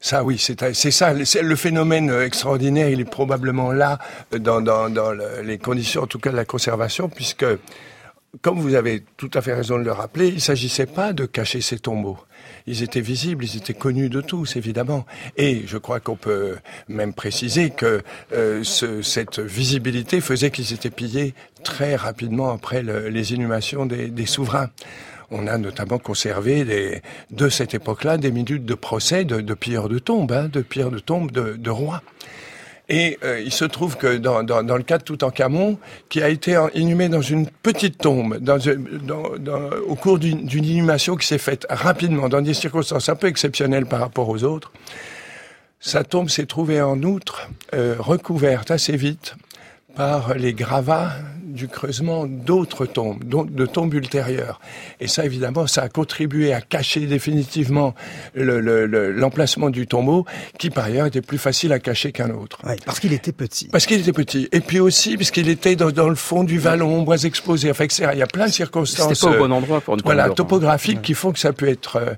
Ça, 0.00 0.22
oui, 0.22 0.38
c'est 0.38 0.90
ça. 0.90 1.12
Le 1.14 1.56
phénomène 1.56 2.10
extraordinaire, 2.10 2.88
il 2.88 3.00
est 3.00 3.10
probablement 3.10 3.72
là 3.72 3.98
dans, 4.38 4.60
dans, 4.60 4.88
dans 4.90 5.10
le, 5.12 5.42
les 5.42 5.58
conditions, 5.58 6.02
en 6.02 6.06
tout 6.06 6.18
cas, 6.18 6.30
de 6.30 6.36
la 6.36 6.44
conservation, 6.44 7.08
puisque, 7.08 7.46
comme 8.42 8.60
vous 8.60 8.74
avez 8.74 9.04
tout 9.16 9.30
à 9.34 9.40
fait 9.40 9.54
raison 9.54 9.78
de 9.78 9.84
le 9.84 9.92
rappeler, 9.92 10.28
il 10.28 10.34
ne 10.34 10.40
s'agissait 10.40 10.86
pas 10.86 11.12
de 11.12 11.24
cacher 11.24 11.60
ces 11.60 11.78
tombeaux. 11.78 12.18
Ils 12.68 12.82
étaient 12.82 13.00
visibles, 13.00 13.44
ils 13.44 13.56
étaient 13.56 13.74
connus 13.74 14.08
de 14.08 14.20
tous, 14.20 14.56
évidemment. 14.56 15.06
Et 15.36 15.62
je 15.66 15.78
crois 15.78 16.00
qu'on 16.00 16.16
peut 16.16 16.56
même 16.88 17.14
préciser 17.14 17.70
que 17.70 18.02
euh, 18.32 18.62
ce, 18.64 19.02
cette 19.02 19.38
visibilité 19.38 20.20
faisait 20.20 20.50
qu'ils 20.50 20.72
étaient 20.72 20.90
pillés 20.90 21.34
très 21.64 21.96
rapidement 21.96 22.52
après 22.52 22.82
le, 22.82 23.08
les 23.08 23.32
inhumations 23.32 23.86
des 23.86 24.26
souverains 24.26 24.70
on 25.30 25.46
a 25.46 25.58
notamment 25.58 25.98
conservé 25.98 26.64
des, 26.64 27.02
de 27.30 27.48
cette 27.48 27.74
époque-là 27.74 28.16
des 28.16 28.30
minutes 28.30 28.64
de 28.64 28.74
procès 28.74 29.24
de, 29.24 29.40
de 29.40 29.54
pilleurs 29.54 29.88
de 29.88 29.98
tombes, 29.98 30.32
hein, 30.32 30.48
de 30.52 30.62
pilleurs 30.62 30.90
de 30.90 30.98
tombes 30.98 31.30
de, 31.30 31.70
rois. 31.70 32.02
Et 32.88 33.18
euh, 33.24 33.40
il 33.40 33.52
se 33.52 33.64
trouve 33.64 33.96
que 33.96 34.16
dans, 34.16 34.40
le 34.42 34.82
cas 34.82 34.98
de 34.98 35.02
Toutankhamon, 35.02 35.78
qui 36.08 36.22
a 36.22 36.28
été 36.28 36.56
inhumé 36.74 37.08
dans 37.08 37.20
une 37.20 37.48
petite 37.48 37.98
tombe, 37.98 38.38
dans 38.38 38.58
au 39.88 39.94
cours 39.96 40.18
d'une 40.18 40.48
inhumation 40.52 41.16
qui 41.16 41.26
s'est 41.26 41.38
faite 41.38 41.66
rapidement, 41.68 42.28
dans 42.28 42.42
des 42.42 42.54
circonstances 42.54 43.08
un 43.08 43.16
peu 43.16 43.26
exceptionnelles 43.26 43.86
par 43.86 44.00
rapport 44.00 44.28
aux 44.28 44.44
autres, 44.44 44.72
sa 45.80 46.04
tombe 46.04 46.28
s'est 46.30 46.46
trouvée 46.46 46.80
en 46.80 47.02
outre 47.02 47.48
euh, 47.74 47.96
recouverte 47.98 48.70
assez 48.70 48.96
vite 48.96 49.34
par 49.96 50.34
les 50.34 50.52
gravats 50.52 51.12
du 51.56 51.68
creusement 51.68 52.26
d'autres 52.26 52.86
tombes, 52.86 53.24
de 53.24 53.66
tombes 53.66 53.94
ultérieures. 53.94 54.60
Et 55.00 55.08
ça, 55.08 55.24
évidemment, 55.24 55.66
ça 55.66 55.82
a 55.82 55.88
contribué 55.88 56.52
à 56.52 56.60
cacher 56.60 57.06
définitivement 57.06 57.94
l'emplacement 58.34 59.66
le, 59.66 59.72
le, 59.72 59.78
du 59.78 59.86
tombeau, 59.86 60.26
qui 60.58 60.70
par 60.70 60.84
ailleurs 60.84 61.06
était 61.06 61.22
plus 61.22 61.38
facile 61.38 61.72
à 61.72 61.78
cacher 61.78 62.12
qu'un 62.12 62.30
autre. 62.30 62.58
Ouais, 62.64 62.76
parce 62.84 63.00
qu'il 63.00 63.12
était 63.14 63.32
petit. 63.32 63.68
Parce 63.68 63.86
qu'il 63.86 63.98
était 63.98 64.12
petit. 64.12 64.48
Et 64.52 64.60
puis 64.60 64.78
aussi, 64.78 65.16
puisqu'il 65.16 65.48
était 65.48 65.76
dans, 65.76 65.90
dans, 65.90 66.10
le 66.10 66.14
fond 66.14 66.44
du 66.44 66.58
vallon, 66.58 67.02
bois 67.02 67.22
exposés. 67.24 67.70
Enfin, 67.70 67.84
etc. 67.84 68.10
Il 68.12 68.18
y 68.18 68.22
a 68.22 68.26
plein 68.26 68.46
de 68.46 68.52
circonstances. 68.52 69.18
Pas 69.18 69.30
au 69.30 69.38
bon 69.38 69.50
endroit 69.50 69.80
pour 69.80 69.94
une 69.94 70.02
Voilà, 70.04 70.28
topographiques 70.28 70.96
ouais. 70.96 71.02
qui 71.02 71.14
font 71.14 71.32
que 71.32 71.38
ça 71.38 71.54
peut 71.54 71.68
être. 71.68 71.96
Euh... 71.96 72.14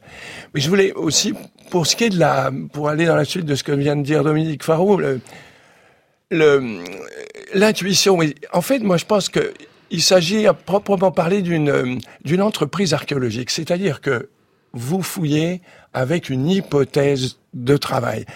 Mais 0.53 0.61
je 0.61 0.69
voulais 0.69 0.93
aussi, 0.95 1.33
pour 1.71 1.87
ce 1.87 1.95
qui 1.95 2.05
est 2.05 2.11
de 2.11 2.19
la, 2.19 2.51
pour 2.73 2.89
aller 2.89 3.07
dans 3.07 3.17
la 3.17 3.25
suite 3.25 3.47
de 3.47 3.55
ce 3.55 3.63
que 3.63 3.73
vient 3.73 3.95
de 3.95 4.03
dire 4.03 4.25
Dominique 4.25 4.65
Farou, 4.65 4.97
le, 4.97 5.21
le 6.31 6.83
l'intuition. 7.55 8.19
En 8.53 8.63
fait, 8.63 8.81
moi, 8.81 8.97
je 8.97 9.05
pense 9.05 9.29
que 9.29 9.53
il 9.91 10.03
s'agit 10.03 10.47
à 10.47 10.55
proprement 10.55 11.11
parler 11.11 11.43
d'une 11.43 12.01
d'une 12.25 12.43
entreprise 12.43 12.95
archéologique, 12.95 13.51
c'est-à-dire 13.51 14.01
que 14.01 14.29
vous 14.73 15.03
fouillez 15.03 15.63
avec 15.95 16.29
une 16.29 16.49
hypothèse 16.49 17.39
de 17.55 17.77
travail. 17.77 18.27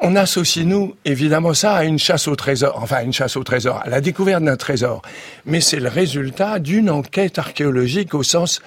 On 0.00 0.14
associe, 0.14 0.64
nous, 0.64 0.94
évidemment, 1.04 1.54
ça 1.54 1.74
à 1.74 1.84
une 1.84 1.98
chasse 1.98 2.28
au 2.28 2.36
trésor, 2.36 2.78
enfin 2.80 3.02
une 3.02 3.12
chasse 3.12 3.36
au 3.36 3.42
trésor, 3.42 3.80
à 3.82 3.88
la 3.88 4.00
découverte 4.00 4.44
d'un 4.44 4.56
trésor. 4.56 5.02
Mais 5.44 5.60
c'est 5.60 5.80
le 5.80 5.88
résultat 5.88 6.60
d'une 6.60 6.88
enquête 6.88 7.36
archéologique 7.36 8.14
au 8.14 8.22
sens 8.22 8.62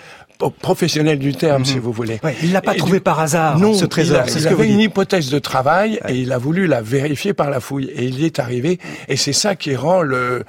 professionnel 0.49 1.19
du 1.19 1.33
terme, 1.33 1.65
si 1.65 1.77
vous 1.79 1.91
voulez. 1.91 2.19
Ouais, 2.23 2.35
il 2.41 2.51
l'a 2.51 2.61
pas 2.61 2.73
Et 2.75 2.77
trouvé 2.77 2.97
du- 2.97 3.03
par 3.03 3.19
hasard, 3.19 3.59
non, 3.59 3.73
ce 3.73 3.85
trésor. 3.85 4.17
Il, 4.17 4.29
a- 4.29 4.33
il 4.33 4.41
ce 4.41 4.47
avait 4.47 4.67
une 4.67 4.79
hypothèse 4.79 5.29
de 5.29 5.39
travail 5.39 5.99
et 6.07 6.15
il 6.15 6.31
a 6.31 6.37
voulu 6.37 6.67
la 6.67 6.81
vérifier 6.81 7.33
par 7.33 7.49
la 7.49 7.59
fouille. 7.59 7.91
Et 7.95 8.05
il 8.05 8.19
y 8.19 8.25
est 8.25 8.39
arrivé. 8.39 8.79
Et 9.07 9.17
c'est 9.17 9.33
ça 9.33 9.55
qui 9.55 9.75
rend 9.75 10.01
le 10.01 10.43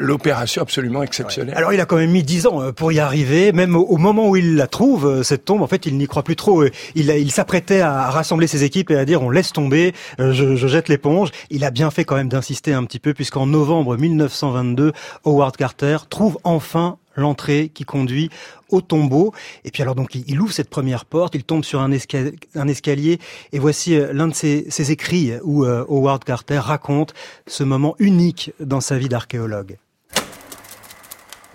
l'opération 0.00 0.62
absolument 0.62 1.02
exceptionnelle. 1.02 1.54
Alors 1.56 1.72
il 1.72 1.80
a 1.80 1.84
quand 1.84 1.96
même 1.96 2.12
mis 2.12 2.22
dix 2.22 2.46
ans 2.46 2.62
euh, 2.62 2.70
pour 2.72 2.92
y 2.92 3.00
arriver, 3.00 3.50
même 3.50 3.74
au, 3.74 3.96
moment 3.96 4.28
où 4.28 4.36
il 4.36 4.54
la 4.54 4.68
trouve, 4.68 5.06
euh, 5.06 5.22
cette 5.24 5.44
tombe, 5.44 5.60
en 5.60 5.66
fait 5.66 5.86
il 5.86 5.96
n'y 5.98 6.06
croit 6.06 6.22
plus 6.22 6.36
trop. 6.36 6.62
Euh, 6.62 6.70
Il, 6.94 7.10
il 7.10 7.32
s'apprêtait 7.32 7.80
à 7.80 8.08
rassembler 8.10 8.46
ses 8.46 8.62
équipes 8.62 8.92
et 8.92 8.96
à 8.96 9.04
dire 9.04 9.22
on 9.22 9.30
laisse 9.30 9.52
tomber, 9.52 9.94
je, 10.20 10.54
je 10.54 10.66
jette 10.68 10.88
l'éponge. 10.88 11.30
Il 11.50 11.64
a 11.64 11.72
bien 11.72 11.90
fait 11.90 12.04
quand 12.04 12.14
même 12.14 12.28
d'insister 12.28 12.72
un 12.72 12.84
petit 12.84 13.00
peu 13.00 13.12
puisqu'en 13.12 13.46
novembre 13.46 13.96
1922, 13.96 14.92
Howard 15.24 15.56
Carter 15.56 15.96
trouve 16.08 16.38
enfin 16.44 16.96
l'entrée 17.16 17.70
qui 17.72 17.84
conduit 17.84 18.30
au 18.70 18.80
tombeau. 18.80 19.32
Et 19.64 19.70
puis 19.70 19.82
alors 19.82 19.94
donc 19.94 20.14
il, 20.14 20.40
ouvre 20.40 20.52
cette 20.52 20.70
première 20.70 21.04
porte, 21.04 21.34
il 21.34 21.44
tombe 21.44 21.64
sur 21.64 21.80
un, 21.80 21.90
esca- 21.90 22.34
un 22.54 22.68
escalier 22.68 23.18
et 23.52 23.58
voici 23.58 23.96
euh, 23.96 24.12
l'un 24.12 24.28
de 24.28 24.34
ses, 24.34 24.70
ses 24.70 24.90
écrits 24.90 25.32
où 25.42 25.64
euh, 25.64 25.84
Howard 25.88 26.24
Carter 26.24 26.58
raconte 26.58 27.14
ce 27.46 27.64
moment 27.64 27.94
unique 27.98 28.52
dans 28.60 28.80
sa 28.80 28.98
vie 28.98 29.08
d'archéologue. 29.08 29.76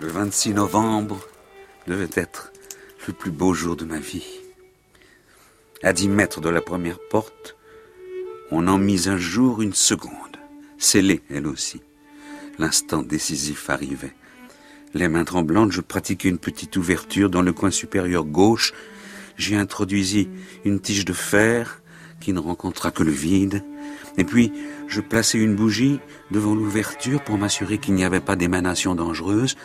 Le 0.00 0.08
26 0.08 0.54
novembre 0.54 1.20
devait 1.86 2.10
être 2.14 2.52
le 3.06 3.12
plus 3.12 3.30
beau 3.30 3.54
jour 3.54 3.76
de 3.76 3.84
ma 3.84 3.98
vie. 3.98 4.26
À 5.82 5.92
dix 5.92 6.08
mètres 6.08 6.40
de 6.40 6.48
la 6.48 6.62
première 6.62 6.98
porte, 7.10 7.56
on 8.50 8.66
en 8.68 8.78
mit 8.78 9.08
un 9.08 9.16
jour 9.18 9.62
une 9.62 9.74
seconde, 9.74 10.12
scellée 10.78 11.22
elle 11.30 11.46
aussi. 11.46 11.82
L'instant 12.58 13.02
décisif 13.02 13.68
arrivait. 13.70 14.14
Les 14.94 15.08
mains 15.08 15.24
tremblantes, 15.24 15.72
je 15.72 15.80
pratiquai 15.80 16.28
une 16.28 16.38
petite 16.38 16.76
ouverture 16.76 17.28
dans 17.28 17.42
le 17.42 17.52
coin 17.52 17.72
supérieur 17.72 18.24
gauche. 18.24 18.72
J'y 19.36 19.56
introduisis 19.56 20.28
une 20.64 20.78
tige 20.78 21.04
de 21.04 21.12
fer 21.12 21.82
qui 22.20 22.32
ne 22.32 22.38
rencontra 22.38 22.92
que 22.92 23.02
le 23.02 23.10
vide. 23.10 23.64
Et 24.16 24.24
puis, 24.24 24.52
je 24.86 25.00
plaçai 25.00 25.38
une 25.38 25.56
bougie 25.56 25.98
devant 26.30 26.54
l'ouverture 26.54 27.22
pour 27.24 27.38
m'assurer 27.38 27.78
qu'il 27.78 27.94
n'y 27.94 28.04
avait 28.04 28.20
pas 28.20 28.36
d'émanation 28.36 28.94
dangereuse. 28.94 29.56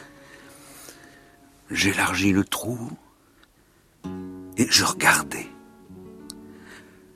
J'élargis 1.70 2.34
le 2.34 2.44
trou 2.44 2.90
et 4.58 4.66
je 4.68 4.84
regardais. 4.84 5.46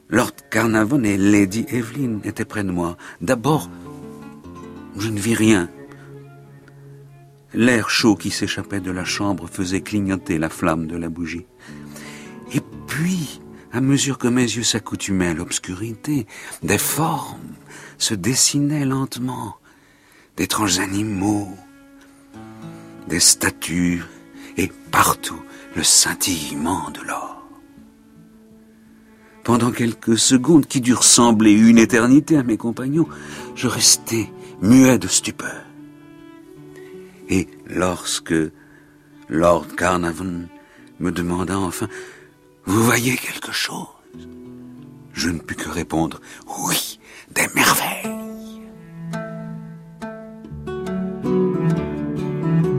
Lord 0.10 0.36
Carnarvon 0.51 1.03
et 1.03 1.17
Lady 1.17 1.65
Evelyn 1.70 2.20
étaient 2.24 2.46
près 2.46 2.63
de 2.63 2.70
moi. 2.70 2.96
D'abord, 3.22 3.72
je 5.00 5.10
ne 5.10 5.20
vis 5.20 5.34
rien. 5.34 5.67
L'air 7.53 7.89
chaud 7.89 8.15
qui 8.15 8.31
s'échappait 8.31 8.79
de 8.79 8.91
la 8.91 9.05
chambre 9.05 9.48
faisait 9.48 9.81
clignoter 9.81 10.38
la 10.39 10.50
flamme 10.50 10.88
de 10.88 10.98
la 10.98 11.10
bougie. 11.10 11.45
Et 12.53 12.62
puis, 12.88 13.41
à 13.72 13.81
mesure 13.81 14.17
que 14.17 14.27
mes 14.27 14.43
yeux 14.43 14.63
s'accoutumaient 14.63 15.29
à 15.29 15.33
l'obscurité, 15.33 16.25
des 16.63 16.77
formes 16.77 17.55
se 17.98 18.15
dessinaient 18.15 18.86
lentement, 18.86 19.55
d'étranges 20.36 20.79
animaux, 20.79 21.50
des 23.07 23.19
statues, 23.19 24.03
et 24.57 24.72
partout 24.91 25.41
le 25.75 25.83
scintillement 25.83 26.91
de 26.91 27.01
l'or. 27.01 27.43
Pendant 29.43 29.72
quelques 29.72 30.17
secondes 30.17 30.67
qui 30.67 30.79
durent 30.79 31.03
sembler 31.03 31.51
une 31.51 31.77
éternité 31.77 32.38
à 32.38 32.43
mes 32.43 32.57
compagnons, 32.57 33.07
je 33.55 33.67
restais 33.67 34.31
muet 34.62 34.98
de 34.98 35.07
stupeur. 35.07 35.63
Lorsque 37.67 38.34
Lord 39.29 39.67
Carnarvon 39.77 40.48
me 41.00 41.12
demanda 41.12 41.58
enfin 41.58 41.88
Vous 42.65 42.84
voyez 42.84 43.15
quelque 43.15 43.51
chose? 43.51 43.88
Je 45.13 45.29
ne 45.29 45.39
pus 45.39 45.55
que 45.55 45.70
répondre 45.70 46.20
Oui, 46.67 47.00
des 47.34 47.48
merveilles. 47.55 48.10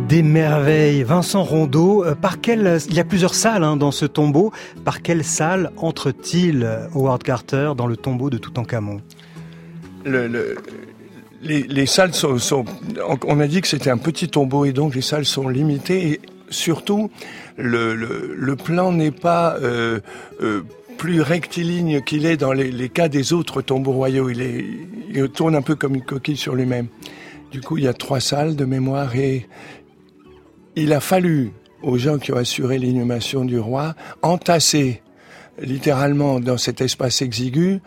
Des 0.09 0.23
merveilles. 0.23 1.03
Vincent 1.03 1.43
Rondeau, 1.43 2.05
euh, 2.05 2.15
par 2.15 2.41
quelle, 2.41 2.79
il 2.89 2.95
y 2.95 3.01
a 3.01 3.05
plusieurs 3.05 3.35
salles 3.35 3.65
hein, 3.65 3.77
dans 3.77 3.91
ce 3.91 4.05
tombeau. 4.05 4.53
Par 4.85 5.03
quelle 5.03 5.25
salle 5.25 5.71
entre-t-il 5.77 6.63
euh, 6.65 6.87
Howard 6.95 7.23
Carter 7.23 7.73
dans 7.77 7.87
le 7.87 7.97
tombeau 7.97 8.31
de 8.31 8.39
Toutankhamon? 8.39 9.01
Le, 10.05 10.29
le- 10.29 10.57
les, 11.45 11.63
les 11.63 11.87
salles 11.87 12.15
sont, 12.15 12.65
on 13.27 13.41
a 13.41 13.47
dit 13.47 13.61
que 13.61 13.69
c'était 13.69 13.91
un 13.91 13.99
petit 13.99 14.29
tombeau 14.29 14.65
et 14.65 14.73
donc 14.73 14.95
les 14.95 15.03
salles 15.03 15.27
sont 15.27 15.49
limitées 15.49 16.09
et 16.09 16.21
surtout 16.49 17.11
le 17.57 18.55
plan 18.55 18.93
n'est 18.93 19.11
pas 19.11 19.57
euh, 19.61 20.01
euh, 20.43 20.63
plus 20.97 21.21
rectiligne 21.21 22.01
qu'il 22.01 22.27
est 22.27 22.37
dans 22.37 22.53
les, 22.53 22.71
les 22.71 22.89
cas 22.89 23.09
des 23.09 23.33
autres 23.33 23.63
tombeaux 23.63 23.93
royaux. 23.93 24.31
Il, 24.31 24.41
est, 24.41 24.65
il 25.11 25.29
tourne 25.29 25.55
un 25.55 25.63
peu 25.63 25.75
comme 25.75 25.95
une 25.95 26.05
coquille 26.05 26.37
sur 26.37 26.55
lui-même. 26.55 26.89
Du 27.53 27.61
coup, 27.61 27.79
il 27.79 27.85
y 27.85 27.89
a 27.89 27.95
trois 27.95 28.21
salles 28.21 28.57
de 28.57 28.65
mémoire 28.65 29.15
et 29.15 29.47
il 30.77 30.93
a 30.93 31.01
fallu 31.01 31.53
aux 31.83 31.99
gens 31.99 32.19
qui 32.19 32.33
ont 32.33 32.37
assuré 32.37 32.79
l'inhumation 32.79 33.45
du 33.45 33.59
roi 33.59 33.95
entasser 34.23 35.03
littéralement 35.61 36.41
dans 36.41 36.57
cet 36.59 36.81
espace 36.81 37.23
exigu 37.23 37.81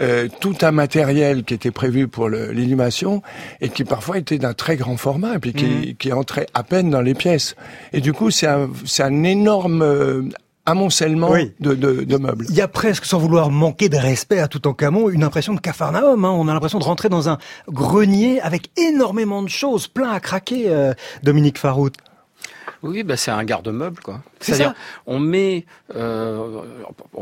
euh, 0.00 0.28
tout 0.40 0.54
un 0.62 0.70
matériel 0.72 1.44
qui 1.44 1.54
était 1.54 1.70
prévu 1.70 2.08
pour 2.08 2.28
l'inhumation 2.28 3.22
et 3.60 3.68
qui 3.68 3.84
parfois 3.84 4.18
était 4.18 4.38
d'un 4.38 4.54
très 4.54 4.76
grand 4.76 4.96
format 4.96 5.34
et 5.34 5.38
puis 5.38 5.52
qui, 5.52 5.96
qui 5.96 6.12
entrait 6.12 6.46
à 6.54 6.62
peine 6.62 6.90
dans 6.90 7.00
les 7.02 7.14
pièces. 7.14 7.56
Et 7.92 8.00
du 8.00 8.12
coup, 8.12 8.30
c'est 8.30 8.46
un, 8.46 8.68
un 9.00 9.22
énorme 9.24 9.82
euh, 9.82 10.22
amoncellement 10.66 11.30
Oui. 11.30 11.52
de, 11.60 11.74
de, 11.74 12.04
de 12.04 12.16
meubles. 12.18 12.44
Il 12.50 12.54
y 12.54 12.60
a 12.60 12.68
presque, 12.68 13.06
sans 13.06 13.18
vouloir 13.18 13.50
manquer 13.50 13.88
de 13.88 13.96
respect 13.96 14.38
à 14.38 14.48
Toutankhamon, 14.48 15.08
une 15.08 15.24
impression 15.24 15.54
de 15.54 15.60
Capharnaüm. 15.60 16.24
hein. 16.24 16.30
On 16.30 16.46
a 16.46 16.52
l'impression 16.52 16.78
de 16.78 16.84
rentrer 16.84 17.08
dans 17.08 17.28
un 17.28 17.38
grenier 17.68 18.40
avec 18.42 18.70
énormément 18.78 19.42
de 19.42 19.48
choses, 19.48 19.88
plein 19.88 20.10
à 20.10 20.20
craquer, 20.20 20.64
euh, 20.68 20.92
Dominique 21.22 21.58
Farout. 21.58 21.92
Oui, 22.82 23.02
bah 23.02 23.16
c'est 23.16 23.30
un 23.30 23.42
garde-meuble, 23.44 24.00
quoi. 24.00 24.20
C'est 24.40 24.54
C'est-à-dire, 24.54 24.74
on 25.06 25.18
met, 25.18 25.66
euh, 25.96 26.60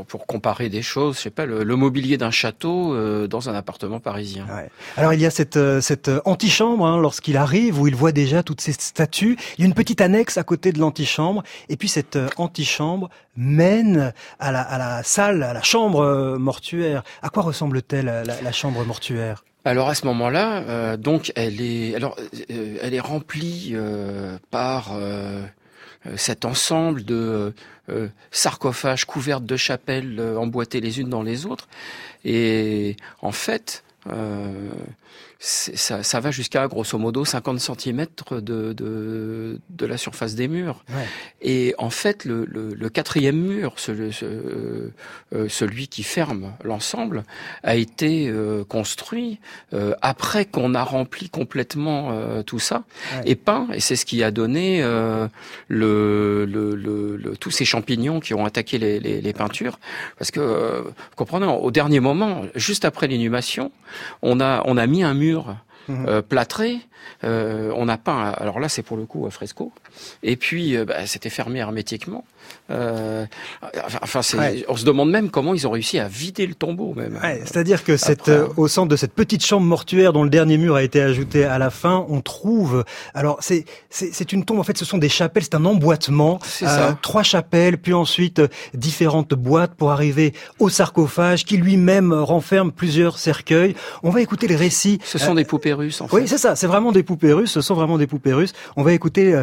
pour- 0.09 0.27
comparer 0.27 0.69
des 0.69 0.83
choses, 0.83 1.17
je 1.17 1.23
sais 1.23 1.31
pas, 1.31 1.47
le, 1.47 1.63
le 1.65 1.77
mobilier 1.77 2.19
d'un 2.19 2.31
château 2.31 2.95
euh, 2.95 3.27
dans 3.27 3.49
un 3.49 3.55
appartement 3.55 4.01
parisien. 4.01 4.47
Ouais. 4.55 4.69
Alors 4.97 5.13
il 5.15 5.21
y 5.21 5.27
a 5.27 5.31
cette, 5.31 5.57
euh, 5.57 5.81
cette 5.81 6.11
antichambre 6.25 6.85
hein, 6.85 6.99
lorsqu'il 7.01 7.37
arrive 7.37 7.81
où 7.81 7.87
il 7.87 7.95
voit 7.95 8.13
déjà 8.13 8.43
toutes 8.43 8.61
ces 8.61 8.73
statues. 8.73 9.37
Il 9.57 9.63
y 9.63 9.65
a 9.65 9.67
une 9.69 9.75
petite 9.75 10.01
annexe 10.01 10.37
à 10.37 10.45
côté 10.45 10.73
de 10.73 10.79
l'antichambre 10.79 11.43
et 11.69 11.77
puis 11.77 11.89
cette 11.89 12.17
euh, 12.17 12.29
antichambre 12.37 13.09
mène 13.37 14.13
à 14.39 14.53
la, 14.53 14.61
à 14.63 14.79
la 14.79 15.03
salle, 15.03 15.43
à 15.43 15.53
la 15.53 15.63
chambre 15.63 16.01
euh, 16.01 16.39
mortuaire. 16.39 17.03
À 17.23 17.29
quoi 17.29 17.43
ressemble-t-elle 17.43 18.07
la, 18.07 18.23
la 18.43 18.53
chambre 18.53 18.85
mortuaire? 18.85 19.45
Alors 19.67 19.89
à 19.89 19.97
ce 19.97 20.07
moment-là, 20.07 20.63
euh, 20.69 20.97
donc 20.97 21.33
elle 21.35 21.61
est, 21.61 21.97
alors 21.97 22.17
euh, 22.53 22.79
elle 22.81 22.95
est 22.95 23.01
remplie 23.01 23.73
euh, 23.73 24.39
par 24.53 24.97
cet 26.15 26.45
ensemble 26.45 27.05
de 27.05 27.53
sarcophages 28.31 29.07
couverts 29.07 29.41
de 29.41 29.57
chapelles 29.57 30.21
emboîtées 30.39 30.81
les 30.81 31.01
unes 31.01 31.09
dans 31.09 31.25
les 31.25 31.47
autres, 31.47 31.67
et 32.25 32.97
en 33.21 33.33
fait. 33.33 33.83
Ça, 35.39 36.03
ça 36.03 36.21
va 36.21 36.31
jusqu'à 36.31 36.67
grosso 36.67 36.97
modo 36.99 37.25
50 37.25 37.61
cm 37.61 38.07
de, 38.31 38.73
de, 38.73 39.61
de 39.69 39.87
la 39.87 39.97
surface 39.99 40.35
des 40.35 40.49
murs. 40.49 40.83
Ouais. 40.89 41.05
Et 41.43 41.75
en 41.79 41.91
fait, 41.91 42.25
le, 42.25 42.45
le, 42.47 42.75
le 42.75 42.89
quatrième 42.89 43.37
mur, 43.37 43.75
ce- 43.77 44.11
ce- 44.11 44.25
euh, 45.35 45.49
celui 45.49 45.89
qui 45.89 46.03
ferme 46.05 46.53
l'ensemble, 46.65 47.25
a 47.63 47.77
été 47.77 48.29
euh, 48.29 48.65
construit 48.65 49.39
euh, 49.75 49.95
après 50.01 50.47
qu'on 50.47 50.75
a 50.75 50.83
rempli 50.83 51.29
complètement 51.29 52.13
tout 52.45 52.59
ça 52.59 52.85
Ouais. 53.17 53.23
et 53.31 53.35
peint. 53.37 53.69
Et 53.75 53.81
c'est 53.81 53.97
ce 53.97 54.07
qui 54.07 54.23
a 54.23 54.31
donné 54.31 54.83
le, 55.69 57.35
tous 57.41 57.51
ces 57.51 57.65
champignons 57.65 58.21
qui 58.21 58.35
ont 58.35 58.45
attaqué 58.45 58.79
les, 58.79 59.01
les, 59.01 59.21
les 59.21 59.33
peintures. 59.33 59.79
Parce 60.19 60.31
que, 60.31 60.83
vous 60.85 60.91
comprenez, 61.17 61.47
au 61.47 61.71
dernier 61.71 62.01
moment, 62.01 62.43
juste 62.55 62.85
après 62.85 63.07
l'inhumation, 63.07 63.71
on 64.23 64.41
a, 64.41 64.63
on 64.67 64.77
a 64.77 64.87
mis 64.87 65.03
un 65.03 65.15
mur 65.15 65.26
mhm. 65.35 66.07
euh, 66.09 66.23
plâtré. 66.23 66.81
Euh, 67.25 67.73
on 67.77 67.89
a 67.89 67.97
peint, 67.97 68.31
alors 68.37 68.61
là 68.61 68.69
c'est 68.69 68.83
pour 68.83 68.97
le 68.97 69.07
coup 69.07 69.27
à 69.27 69.31
fresco. 69.31 69.73
Et 70.23 70.37
puis 70.37 70.77
bah, 70.85 71.07
c'était 71.07 71.31
fermé 71.31 71.61
hermétiquement. 71.61 72.25
Euh, 72.71 73.27
enfin, 74.03 74.21
on 74.69 74.77
se 74.77 74.85
demande 74.85 75.11
même 75.11 75.31
comment 75.31 75.55
ils 75.55 75.67
ont 75.67 75.71
réussi 75.71 75.99
à 75.99 76.09
vider 76.09 76.47
le 76.47 76.55
tombeau, 76.55 76.95
même. 76.95 77.19
C'est-à-dire 77.45 77.85
que 77.85 77.97
cette, 77.97 78.29
euh, 78.29 78.49
au 78.57 78.69
centre 78.69 78.89
de 78.89 78.97
cette 78.97 79.13
petite 79.13 79.45
chambre 79.45 79.67
mortuaire 79.67 80.13
dont 80.13 80.25
le 80.25 80.31
dernier 80.31 80.59
mur 80.59 80.75
a 80.75 80.83
été 80.83 81.01
ajouté 81.01 81.45
à 81.45 81.59
la 81.59 81.71
fin, 81.71 82.05
on 82.09 82.21
trouve. 82.21 82.85
Alors, 83.15 83.39
c'est 83.41 83.65
c'est 83.91 84.33
une 84.33 84.45
tombe. 84.45 84.59
En 84.59 84.63
fait, 84.63 84.77
ce 84.77 84.85
sont 84.85 84.99
des 84.99 85.09
chapelles. 85.09 85.45
C'est 85.45 85.55
un 85.55 85.65
emboîtement. 85.65 86.39
Euh, 86.63 86.93
trois 87.03 87.23
chapelles, 87.23 87.79
puis 87.79 87.93
ensuite 87.93 88.41
euh, 88.41 88.49
différentes 88.75 89.35
boîtes 89.35 89.75
pour 89.75 89.93
arriver 89.93 90.35
au 90.59 90.69
sarcophage 90.69 91.45
qui 91.45 91.57
lui-même 91.57 92.13
renferme 92.13 92.73
plusieurs 92.73 93.19
cercueils. 93.19 93.75
On 94.03 94.11
va 94.11 94.21
écouter 94.21 94.49
les 94.49 94.57
récits. 94.57 94.99
Ce 95.05 95.19
sont 95.19 95.35
des 95.35 95.45
poupées 95.45 95.73
russes. 95.73 96.01
En 96.01 96.09
fait. 96.09 96.17
Oui, 96.17 96.23
c'est 96.29 96.39
ça. 96.39 96.57
C'est 96.57 96.67
vraiment 96.67 96.93
des 96.93 97.03
poupées 97.03 97.33
russes. 97.33 97.53
Ce 97.53 97.61
sont 97.61 97.75
vraiment 97.75 97.99
des 97.99 98.07
poupées 98.07 98.33
russes. 98.33 98.53
On 98.77 98.83
va 98.83 98.93
écouter 98.93 99.41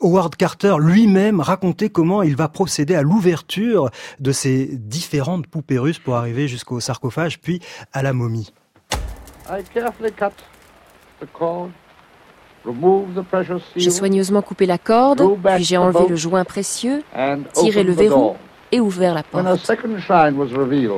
Howard 0.00 0.36
Carter 0.36 0.76
lui-même 0.80 1.40
raconter 1.40 1.90
comment 1.90 2.22
il 2.26 2.36
va 2.36 2.48
procéder 2.48 2.94
à 2.94 3.02
l'ouverture 3.02 3.90
de 4.20 4.32
ces 4.32 4.66
différentes 4.72 5.46
poupées 5.46 5.78
russes 5.78 5.98
pour 5.98 6.16
arriver 6.16 6.48
jusqu'au 6.48 6.80
sarcophage, 6.80 7.40
puis 7.40 7.60
à 7.92 8.02
la 8.02 8.12
momie. 8.12 8.52
J'ai 13.76 13.90
soigneusement 13.90 14.42
coupé 14.42 14.66
la 14.66 14.78
corde, 14.78 15.22
puis 15.54 15.64
j'ai 15.64 15.76
enlevé 15.76 16.08
le 16.08 16.16
joint 16.16 16.44
précieux, 16.44 17.02
tiré 17.54 17.84
le 17.84 17.92
verrou 17.92 18.34
et 18.72 18.80
ouvert 18.80 19.14
la 19.14 19.22
porte. 19.22 19.70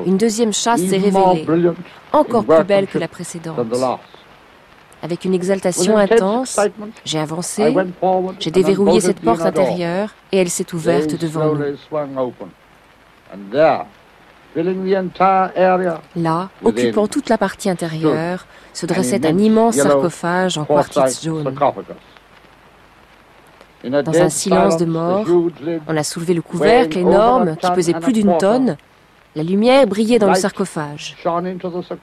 Une 0.06 0.16
deuxième 0.16 0.52
chasse 0.52 0.80
s'est 0.80 0.96
révélée, 0.96 1.72
encore 2.12 2.44
plus 2.44 2.64
belle 2.64 2.86
que 2.86 2.98
la 2.98 3.08
précédente. 3.08 3.58
Avec 5.02 5.24
une 5.24 5.34
exaltation 5.34 5.96
intense, 5.96 6.58
j'ai 7.04 7.18
avancé, 7.18 7.74
j'ai 8.40 8.50
déverrouillé 8.50 9.00
cette 9.00 9.20
porte 9.20 9.42
intérieure 9.42 10.10
et 10.32 10.38
elle 10.38 10.50
s'est 10.50 10.74
ouverte 10.74 11.14
devant 11.20 11.54
nous. 11.54 11.76
Là, 16.16 16.48
occupant 16.64 17.06
toute 17.06 17.28
la 17.28 17.38
partie 17.38 17.70
intérieure, 17.70 18.46
se 18.72 18.86
dressait 18.86 19.24
un 19.26 19.38
immense 19.38 19.76
sarcophage 19.76 20.58
en 20.58 20.64
quartz 20.64 21.22
jaune. 21.22 21.54
Dans 23.84 24.20
un 24.20 24.28
silence 24.28 24.76
de 24.76 24.84
mort, 24.84 25.24
on 25.86 25.96
a 25.96 26.02
soulevé 26.02 26.34
le 26.34 26.42
couvercle 26.42 26.98
énorme 26.98 27.56
qui 27.56 27.70
pesait 27.70 27.94
plus 27.94 28.12
d'une 28.12 28.36
tonne 28.38 28.76
la 29.34 29.42
lumière 29.42 29.86
brillait 29.86 30.18
dans 30.18 30.28
le 30.28 30.34
sarcophage. 30.34 31.16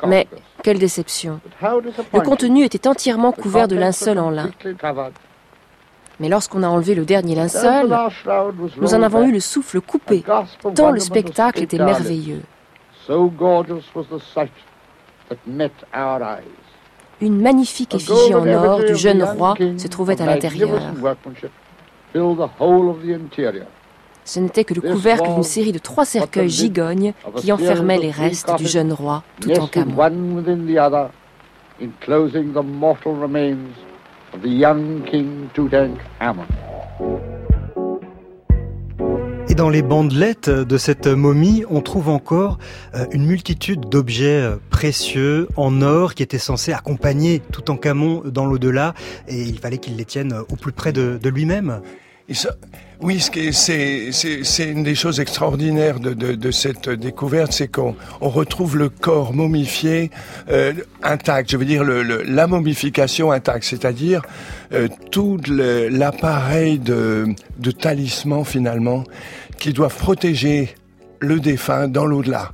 Mais 0.07 0.27
quelle 0.63 0.79
déception. 0.79 1.39
Le 1.61 2.21
contenu 2.21 2.63
était 2.63 2.87
entièrement 2.87 3.31
couvert 3.31 3.67
de 3.67 3.75
linceul 3.75 4.19
en 4.19 4.29
lin. 4.29 4.51
Mais 6.19 6.29
lorsqu'on 6.29 6.63
a 6.63 6.67
enlevé 6.67 6.95
le 6.95 7.03
dernier 7.03 7.35
linceul, 7.35 7.93
nous 8.77 8.93
en 8.93 9.01
avons 9.01 9.23
eu 9.23 9.31
le 9.31 9.39
souffle 9.39 9.81
coupé, 9.81 10.23
tant 10.75 10.91
le 10.91 10.99
spectacle 10.99 11.63
était 11.63 11.77
merveilleux. 11.77 12.41
Une 17.21 17.41
magnifique 17.41 17.95
effigie 17.95 18.33
en 18.33 18.47
or 18.47 18.79
du 18.83 18.95
jeune 18.95 19.23
roi 19.23 19.55
se 19.77 19.87
trouvait 19.87 20.21
à 20.21 20.25
l'intérieur. 20.25 20.79
Ce 24.25 24.39
n'était 24.39 24.63
que 24.63 24.73
le 24.73 24.81
couvercle 24.81 25.33
d'une 25.33 25.43
série 25.43 25.71
de 25.71 25.77
trois 25.77 26.03
cercueils 26.03 26.49
gigognes 26.49 27.13
qui 27.37 27.51
enfermaient 27.51 27.99
les 27.99 28.09
restes 28.09 28.55
du 28.57 28.65
jeune 28.65 28.91
roi 28.91 29.23
tout 29.39 29.51
en 29.51 29.67
Et 39.47 39.53
dans 39.53 39.69
les 39.69 39.83
bandelettes 39.83 40.49
de 40.49 40.77
cette 40.77 41.05
momie, 41.05 41.63
on 41.69 41.81
trouve 41.81 42.09
encore 42.09 42.57
euh, 42.95 43.05
une 43.11 43.25
multitude 43.25 43.81
d'objets 43.89 44.41
euh, 44.41 44.55
précieux 44.71 45.47
en 45.55 45.83
or 45.83 46.15
qui 46.15 46.23
étaient 46.23 46.39
censés 46.39 46.73
accompagner 46.73 47.41
tout 47.51 47.69
en 47.69 47.77
Camon 47.77 48.23
dans 48.25 48.45
l'au-delà, 48.47 48.95
et 49.27 49.43
il 49.43 49.59
fallait 49.59 49.77
qu'il 49.77 49.97
les 49.97 50.05
tienne 50.05 50.33
au 50.49 50.55
plus 50.55 50.71
près 50.71 50.91
de, 50.91 51.19
de 51.21 51.29
lui-même. 51.29 51.81
Oui, 53.01 53.19
c'est 53.51 54.09
une 54.59 54.83
des 54.83 54.95
choses 54.95 55.19
extraordinaires 55.19 55.99
de, 55.99 56.13
de, 56.13 56.33
de 56.33 56.51
cette 56.51 56.89
découverte, 56.89 57.51
c'est 57.51 57.67
qu'on 57.67 57.95
on 58.21 58.29
retrouve 58.29 58.77
le 58.77 58.89
corps 58.89 59.33
momifié 59.33 60.09
euh, 60.49 60.73
intact. 61.03 61.51
Je 61.51 61.57
veux 61.57 61.65
dire 61.65 61.83
le, 61.83 62.23
la 62.23 62.47
momification 62.47 63.31
intacte, 63.31 63.65
c'est-à-dire 63.65 64.21
euh, 64.73 64.87
tout 65.11 65.39
l'appareil 65.47 66.79
de, 66.79 67.27
de 67.59 67.71
talisman 67.71 68.43
finalement 68.43 69.03
qui 69.59 69.73
doivent 69.73 69.95
protéger 69.95 70.73
le 71.19 71.39
défunt 71.39 71.87
dans 71.87 72.05
l'au-delà 72.05 72.53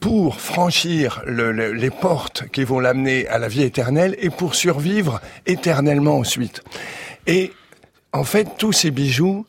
pour 0.00 0.40
franchir 0.40 1.22
le, 1.26 1.52
les 1.52 1.90
portes 1.90 2.44
qui 2.52 2.64
vont 2.64 2.80
l'amener 2.80 3.28
à 3.28 3.38
la 3.38 3.48
vie 3.48 3.62
éternelle 3.62 4.16
et 4.20 4.30
pour 4.30 4.54
survivre 4.54 5.20
éternellement 5.46 6.18
ensuite. 6.18 6.62
Et 7.26 7.52
en 8.12 8.24
fait, 8.24 8.48
tous 8.58 8.72
ces 8.72 8.90
bijoux 8.90 9.46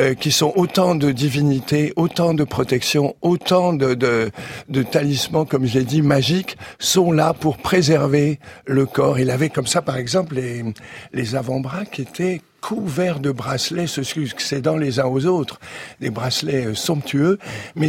euh, 0.00 0.14
qui 0.14 0.32
sont 0.32 0.52
autant 0.56 0.94
de 0.94 1.12
divinités, 1.12 1.92
autant 1.96 2.32
de 2.34 2.44
protection, 2.44 3.14
autant 3.20 3.72
de, 3.72 3.94
de, 3.94 4.30
de 4.68 4.82
talismans, 4.82 5.44
comme 5.44 5.66
je 5.66 5.78
l'ai 5.78 5.84
dit, 5.84 6.02
magiques, 6.02 6.56
sont 6.78 7.12
là 7.12 7.34
pour 7.34 7.58
préserver 7.58 8.40
le 8.66 8.86
corps. 8.86 9.18
Il 9.18 9.30
avait 9.30 9.50
comme 9.50 9.66
ça, 9.66 9.82
par 9.82 9.96
exemple, 9.96 10.36
les, 10.36 10.64
les 11.12 11.36
avant-bras 11.36 11.84
qui 11.84 12.02
étaient 12.02 12.40
couverts 12.62 13.20
de 13.20 13.32
bracelets 13.32 13.86
se 13.86 14.02
succédant 14.02 14.76
les 14.76 14.98
uns 14.98 15.06
aux 15.06 15.26
autres, 15.26 15.60
des 16.00 16.10
bracelets 16.10 16.68
euh, 16.68 16.74
somptueux, 16.74 17.38
mais 17.76 17.88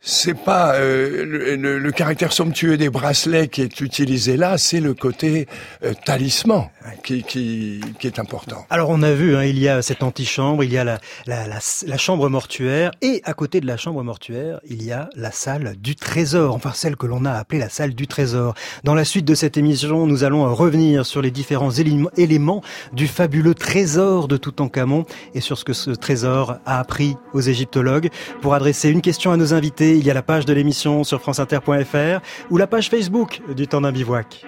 c'est 0.00 0.34
pas 0.34 0.74
euh, 0.74 1.56
le, 1.56 1.78
le, 1.78 1.92
caractère 1.92 2.32
somptueux 2.32 2.76
des 2.76 2.90
bracelets 2.90 3.48
qui 3.48 3.62
est 3.62 3.80
utilisé 3.80 4.36
là, 4.36 4.56
c'est 4.58 4.80
le 4.80 4.94
côté 4.94 5.46
euh, 5.84 5.92
talisman 6.04 6.68
qui, 7.02 7.22
qui, 7.22 7.80
qui, 7.98 8.06
est 8.06 8.18
important. 8.18 8.66
Alors 8.70 8.90
on 8.90 9.02
a 9.02 9.12
vu, 9.12 9.36
hein, 9.36 9.44
il 9.44 9.58
y 9.58 9.68
a 9.68 9.82
cette 9.82 10.02
antichambre, 10.02 10.64
il 10.64 10.72
y 10.72 10.78
a 10.78 10.84
la, 10.84 10.98
la, 11.26 11.46
la, 11.46 11.58
la, 11.86 11.96
chambre 11.96 12.28
mortuaire, 12.28 12.90
et 13.02 13.20
à 13.24 13.34
côté 13.34 13.60
de 13.60 13.66
la 13.66 13.76
chambre 13.76 14.02
mortuaire, 14.02 14.60
il 14.68 14.82
y 14.82 14.92
a 14.92 15.08
la 15.14 15.30
salle 15.30 15.76
du 15.78 15.96
trésor, 15.96 16.54
enfin 16.54 16.72
celle 16.72 16.96
que 16.96 17.06
l'on 17.06 17.24
a 17.24 17.32
appelée 17.32 17.58
la 17.58 17.68
salle 17.68 17.94
du 17.94 18.06
trésor. 18.06 18.54
Dans 18.84 18.94
la 18.94 19.04
suite 19.04 19.24
de 19.24 19.34
cette 19.34 19.56
émission, 19.56 20.06
nous 20.06 20.24
allons 20.24 20.52
revenir 20.54 21.06
sur 21.06 21.22
les 21.22 21.30
différents 21.30 21.70
éléments 21.70 22.62
du 22.92 23.06
fabuleux 23.06 23.54
trésor 23.54 24.28
de 24.28 24.36
Toutankhamon 24.36 25.04
et 25.34 25.40
sur 25.40 25.58
ce 25.58 25.64
que 25.64 25.72
ce 25.72 25.90
trésor 25.90 26.56
a 26.66 26.78
appris 26.78 27.16
aux 27.32 27.40
égyptologues. 27.40 28.10
Pour 28.40 28.54
adresser 28.54 28.90
une 28.90 29.02
question 29.02 29.30
à 29.32 29.36
nos 29.36 29.54
invités, 29.54 29.96
il 29.96 30.04
y 30.04 30.10
a 30.10 30.14
la 30.14 30.22
page 30.22 30.44
de 30.44 30.52
l'émission 30.52 31.04
sur 31.04 31.20
franceinter.fr 31.20 32.20
ou 32.50 32.56
la 32.56 32.66
page 32.66 32.88
Facebook 32.88 33.42
du 33.54 33.66
temps 33.66 33.80
d'un 33.80 33.92
bivouac. 33.92 34.46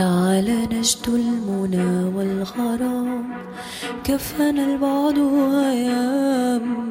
تعال 0.00 0.68
نجد 0.72 1.08
المنى 1.08 2.16
والغرام 2.16 3.32
كفنا 4.04 4.64
البعد 4.64 5.18
أيام 5.64 6.90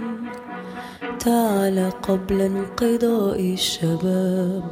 تعال 1.20 1.92
قبل 2.02 2.42
انقضاء 2.42 3.54
الشباب 3.54 4.64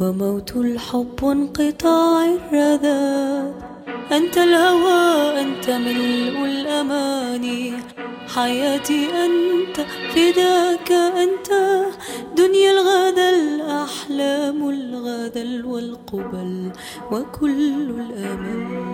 وموت 0.00 0.56
الحب 0.56 1.22
وانقطاع 1.22 2.24
الرذاب. 2.24 3.54
أنت 4.12 4.38
الهوى 4.38 5.40
أنت 5.40 5.70
ملء 5.70 6.44
الأماني. 6.44 7.72
حياتي 8.34 9.06
أنت 9.24 9.76
فداك 10.14 10.92
أنت. 10.92 11.50
دنيا 12.36 12.70
الغدا 12.72 13.30
الأحلام 13.30 14.68
الغدا 14.68 15.66
والقبل 15.66 16.72
وكل 17.12 17.90
الأمل. 17.90 18.84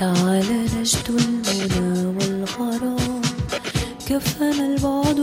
تعال 0.00 0.48
نجد 0.78 1.08
المنى 1.10 2.06
والغرام 2.16 3.20
كفنا 4.08 4.66
البعد 4.66 5.19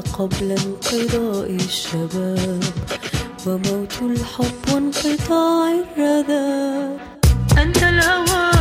قبل 0.00 0.52
انقضاء 0.52 1.50
الشباب 1.50 2.64
وموت 3.46 3.94
الحب 4.02 4.72
وانقطاع 4.72 5.70
الرذاب. 5.70 6.98
أنت 7.58 7.82
الهوى. 7.82 8.57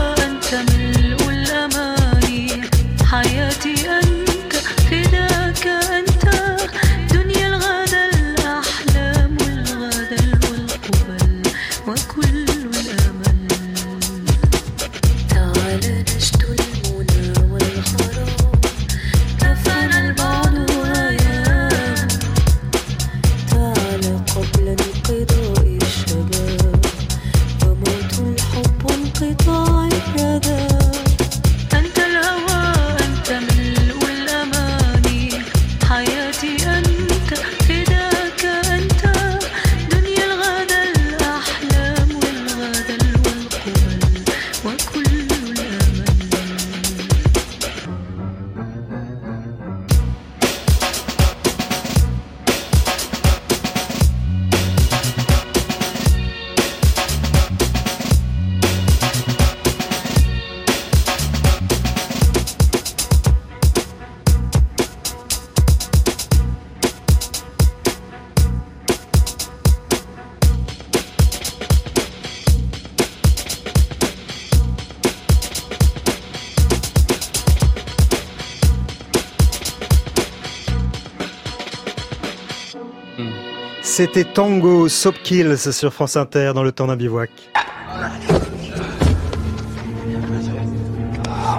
C'était 83.97 84.25
Tango 84.25 84.87
Soap 84.89 85.15
Kills 85.23 85.73
sur 85.73 85.91
France 85.91 86.17
Inter 86.17 86.51
dans 86.53 86.61
le 86.61 86.71
temps 86.71 86.85
d'un 86.85 86.95
bivouac. 86.95 87.31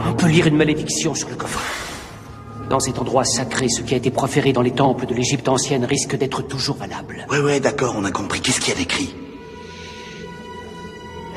On 0.09 0.12
peut 0.12 0.29
lire 0.29 0.46
une 0.46 0.57
malédiction 0.57 1.16
sur 1.16 1.29
le 1.31 1.35
coffret. 1.35 1.66
Dans 2.70 2.79
cet 2.79 3.01
endroit 3.01 3.24
sacré, 3.24 3.68
ce 3.68 3.81
qui 3.81 3.92
a 3.94 3.96
été 3.96 4.12
proféré 4.12 4.53
dans 4.53 4.62
les 4.62 4.70
temples 4.70 5.07
de 5.07 5.14
l'Égypte 5.14 5.48
ancienne 5.48 5.85
risque 5.85 6.14
d'être 6.14 6.42
toujours 6.42 6.77
valable. 6.77 7.27
Ouais, 7.29 7.40
ouais, 7.40 7.59
d'accord, 7.59 7.96
on 7.98 8.05
a 8.05 8.12
compris. 8.12 8.40
Qu'est-ce 8.40 8.61
qu'il 8.61 8.72
y 8.72 8.77
a 8.77 8.79
d'écrit 8.79 9.12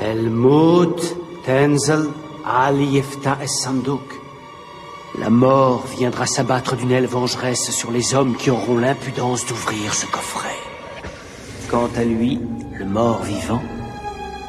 El 0.03 0.29
Mout 0.29 1.01
Tenzel 1.47 2.09
Al 2.45 2.79
Yefta 2.79 3.39
Es 3.41 3.47
Sandouk. 3.47 4.03
La 5.17 5.31
mort 5.31 5.87
viendra 5.97 6.27
s'abattre 6.27 6.75
d'une 6.75 6.91
aile 6.91 7.07
vengeresse 7.07 7.71
sur 7.71 7.89
les 7.89 8.13
hommes 8.13 8.37
qui 8.37 8.51
auront 8.51 8.77
l'impudence 8.77 9.47
d'ouvrir 9.47 9.95
ce 9.95 10.05
coffret. 10.05 10.40
Quant 11.71 11.89
à 11.95 12.03
lui, 12.03 12.37
le 12.77 12.83
mort 12.83 13.23
vivant, 13.23 13.61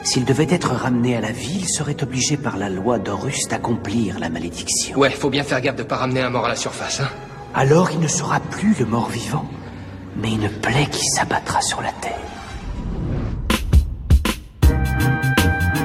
s'il 0.02 0.24
devait 0.24 0.48
être 0.50 0.72
ramené 0.72 1.16
à 1.16 1.20
la 1.20 1.30
vie, 1.30 1.61
il 1.61 1.68
serait 1.68 2.02
obligé 2.02 2.37
par 2.37 2.56
la 2.56 2.68
loi 2.68 2.98
d'Horus 2.98 3.46
d'accomplir 3.48 4.18
la 4.18 4.28
malédiction. 4.28 4.98
Ouais, 4.98 5.11
faut 5.11 5.30
bien 5.30 5.44
faire 5.44 5.61
gaffe 5.61 5.76
de 5.76 5.85
pas 5.85 5.98
ramener 5.98 6.20
un 6.20 6.30
mort 6.30 6.46
à 6.46 6.48
la 6.48 6.56
surface, 6.56 6.98
hein. 6.98 7.08
Alors 7.54 7.92
il 7.92 8.00
ne 8.00 8.08
sera 8.08 8.40
plus 8.40 8.74
le 8.76 8.87
mort 8.87 9.08
vivant, 9.08 9.46
mais 10.16 10.32
une 10.32 10.48
plaie 10.48 10.88
qui 10.90 11.06
s'abattra 11.06 11.61
sur 11.61 11.80
la 11.80 11.92
terre. 11.92 12.18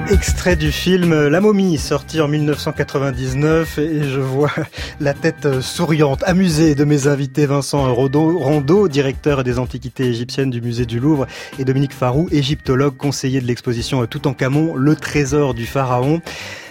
Extrait 0.09 0.55
du 0.55 0.71
film 0.71 1.27
La 1.27 1.41
momie, 1.41 1.77
sorti 1.77 2.21
en 2.21 2.29
1999, 2.29 3.77
et 3.77 4.03
je 4.03 4.19
vois 4.21 4.51
la 5.01 5.13
tête 5.13 5.59
souriante, 5.59 6.23
amusée 6.25 6.75
de 6.75 6.85
mes 6.85 7.07
invités 7.07 7.45
Vincent 7.45 7.93
Rondeau, 7.93 8.87
directeur 8.87 9.43
des 9.43 9.59
antiquités 9.59 10.05
égyptiennes 10.05 10.49
du 10.49 10.61
musée 10.61 10.85
du 10.85 11.01
Louvre, 11.01 11.27
et 11.59 11.65
Dominique 11.65 11.93
Farou, 11.93 12.29
égyptologue, 12.31 12.95
conseiller 12.95 13.41
de 13.41 13.47
l'exposition 13.47 14.05
Toutankhamon, 14.05 14.75
le 14.75 14.95
trésor 14.95 15.53
du 15.53 15.65
pharaon. 15.65 16.21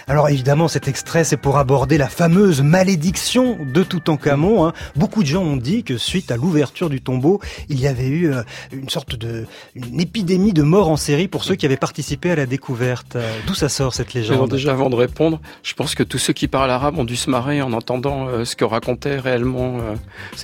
Alors 0.09 0.29
évidemment, 0.29 0.69
cet 0.69 0.87
extrait, 0.87 1.25
c'est 1.25 1.35
pour 1.35 1.57
aborder 1.57 1.97
la 1.97 2.07
fameuse 2.07 2.61
malédiction 2.61 3.57
de 3.61 3.83
Toutankhamon. 3.83 4.65
Hein. 4.65 4.73
Beaucoup 4.95 5.21
de 5.21 5.27
gens 5.27 5.43
ont 5.43 5.57
dit 5.57 5.83
que 5.83 5.97
suite 5.97 6.31
à 6.31 6.37
l'ouverture 6.37 6.89
du 6.89 7.01
tombeau, 7.01 7.41
il 7.67 7.77
y 7.81 7.87
avait 7.87 8.07
eu 8.07 8.31
euh, 8.31 8.41
une 8.71 8.87
sorte 8.87 9.15
de 9.15 9.45
une 9.75 9.99
épidémie 9.99 10.53
de 10.53 10.61
morts 10.63 10.87
en 10.87 10.95
série 10.95 11.27
pour 11.27 11.43
ceux 11.43 11.55
qui 11.55 11.65
avaient 11.65 11.75
participé 11.75 12.31
à 12.31 12.37
la 12.37 12.45
découverte. 12.45 13.17
Euh, 13.17 13.37
d'où 13.47 13.53
ça 13.53 13.67
sort 13.67 13.93
cette 13.93 14.13
légende 14.13 14.49
Déjà, 14.49 14.71
avant 14.71 14.89
de 14.89 14.95
répondre, 14.95 15.41
je 15.61 15.73
pense 15.73 15.93
que 15.93 16.03
tous 16.03 16.19
ceux 16.19 16.31
qui 16.31 16.47
parlent 16.47 16.71
arabe 16.71 16.97
ont 16.97 17.03
dû 17.03 17.17
se 17.17 17.29
marrer 17.29 17.61
en 17.61 17.73
entendant 17.73 18.29
euh, 18.29 18.45
ce 18.45 18.55
que 18.55 18.63
racontaient 18.63 19.17
réellement 19.17 19.79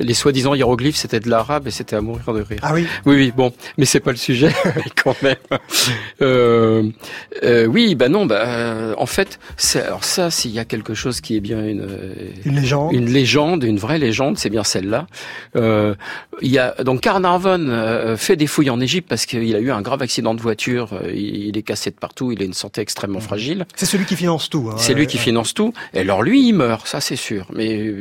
les 0.02 0.13
soi-disant 0.13 0.56
hiéroglyphes. 0.56 0.97
C'était 0.97 1.21
de 1.21 1.30
l'arabe 1.30 1.67
et 1.67 1.71
c'était 1.71 1.95
à 1.95 2.02
mourir 2.02 2.34
de 2.34 2.41
rire. 2.41 2.60
Ah 2.63 2.73
oui. 2.73 2.86
Oui, 3.06 3.15
oui. 3.15 3.34
Bon, 3.34 3.54
mais 3.78 3.86
c'est 3.86 4.02
pas 4.02 4.12
le 4.12 4.17
sujet 4.17 4.52
quand 5.02 5.15
même. 5.21 5.38
oui, 7.69 7.95
bah 7.95 8.10
non, 8.10 8.26
bah 8.26 8.93
en 8.97 9.06
fait 9.06 9.39
alors 9.75 10.03
ça, 10.03 10.31
s'il 10.31 10.51
y 10.51 10.59
a 10.59 10.65
quelque 10.65 10.93
chose 10.93 11.21
qui 11.21 11.35
est 11.35 11.39
bien 11.39 11.65
une 11.65 11.87
une 12.45 12.55
légende, 12.55 12.93
une 12.93 13.09
légende, 13.09 13.63
une 13.63 13.77
vraie 13.77 13.99
légende, 13.99 14.37
c'est 14.37 14.49
bien 14.49 14.63
celle-là. 14.63 15.07
Euh, 15.55 15.95
il 16.41 16.51
y 16.51 16.59
a 16.59 16.75
donc 16.83 17.01
Carnarvon 17.01 17.67
euh, 17.67 18.17
fait 18.17 18.35
des 18.35 18.47
fouilles 18.47 18.69
en 18.69 18.79
Égypte 18.79 19.07
parce 19.07 19.25
qu'il 19.25 19.55
a 19.55 19.59
eu 19.59 19.71
un 19.71 19.81
grave 19.81 20.01
accident 20.01 20.33
de 20.33 20.41
voiture. 20.41 20.93
Euh, 20.93 21.11
il, 21.13 21.57
est 21.57 21.63
cassé 21.63 21.91
de 21.91 21.95
partout. 21.95 22.31
Il 22.31 22.41
a 22.41 22.45
une 22.45 22.53
santé 22.53 22.81
extrêmement 22.81 23.19
mmh. 23.19 23.21
fragile. 23.21 23.65
C'est 23.75 23.85
celui 23.85 24.05
qui 24.05 24.15
finance 24.15 24.49
tout. 24.49 24.69
Hein, 24.71 24.75
c'est 24.77 24.93
lui 24.93 25.07
qui 25.07 25.17
finance 25.17 25.53
tout. 25.53 25.73
Et 25.93 25.99
alors 25.99 26.23
lui, 26.23 26.47
il 26.47 26.53
meurt, 26.53 26.87
ça 26.87 27.01
c'est 27.01 27.15
sûr. 27.15 27.47
Mais 27.53 27.91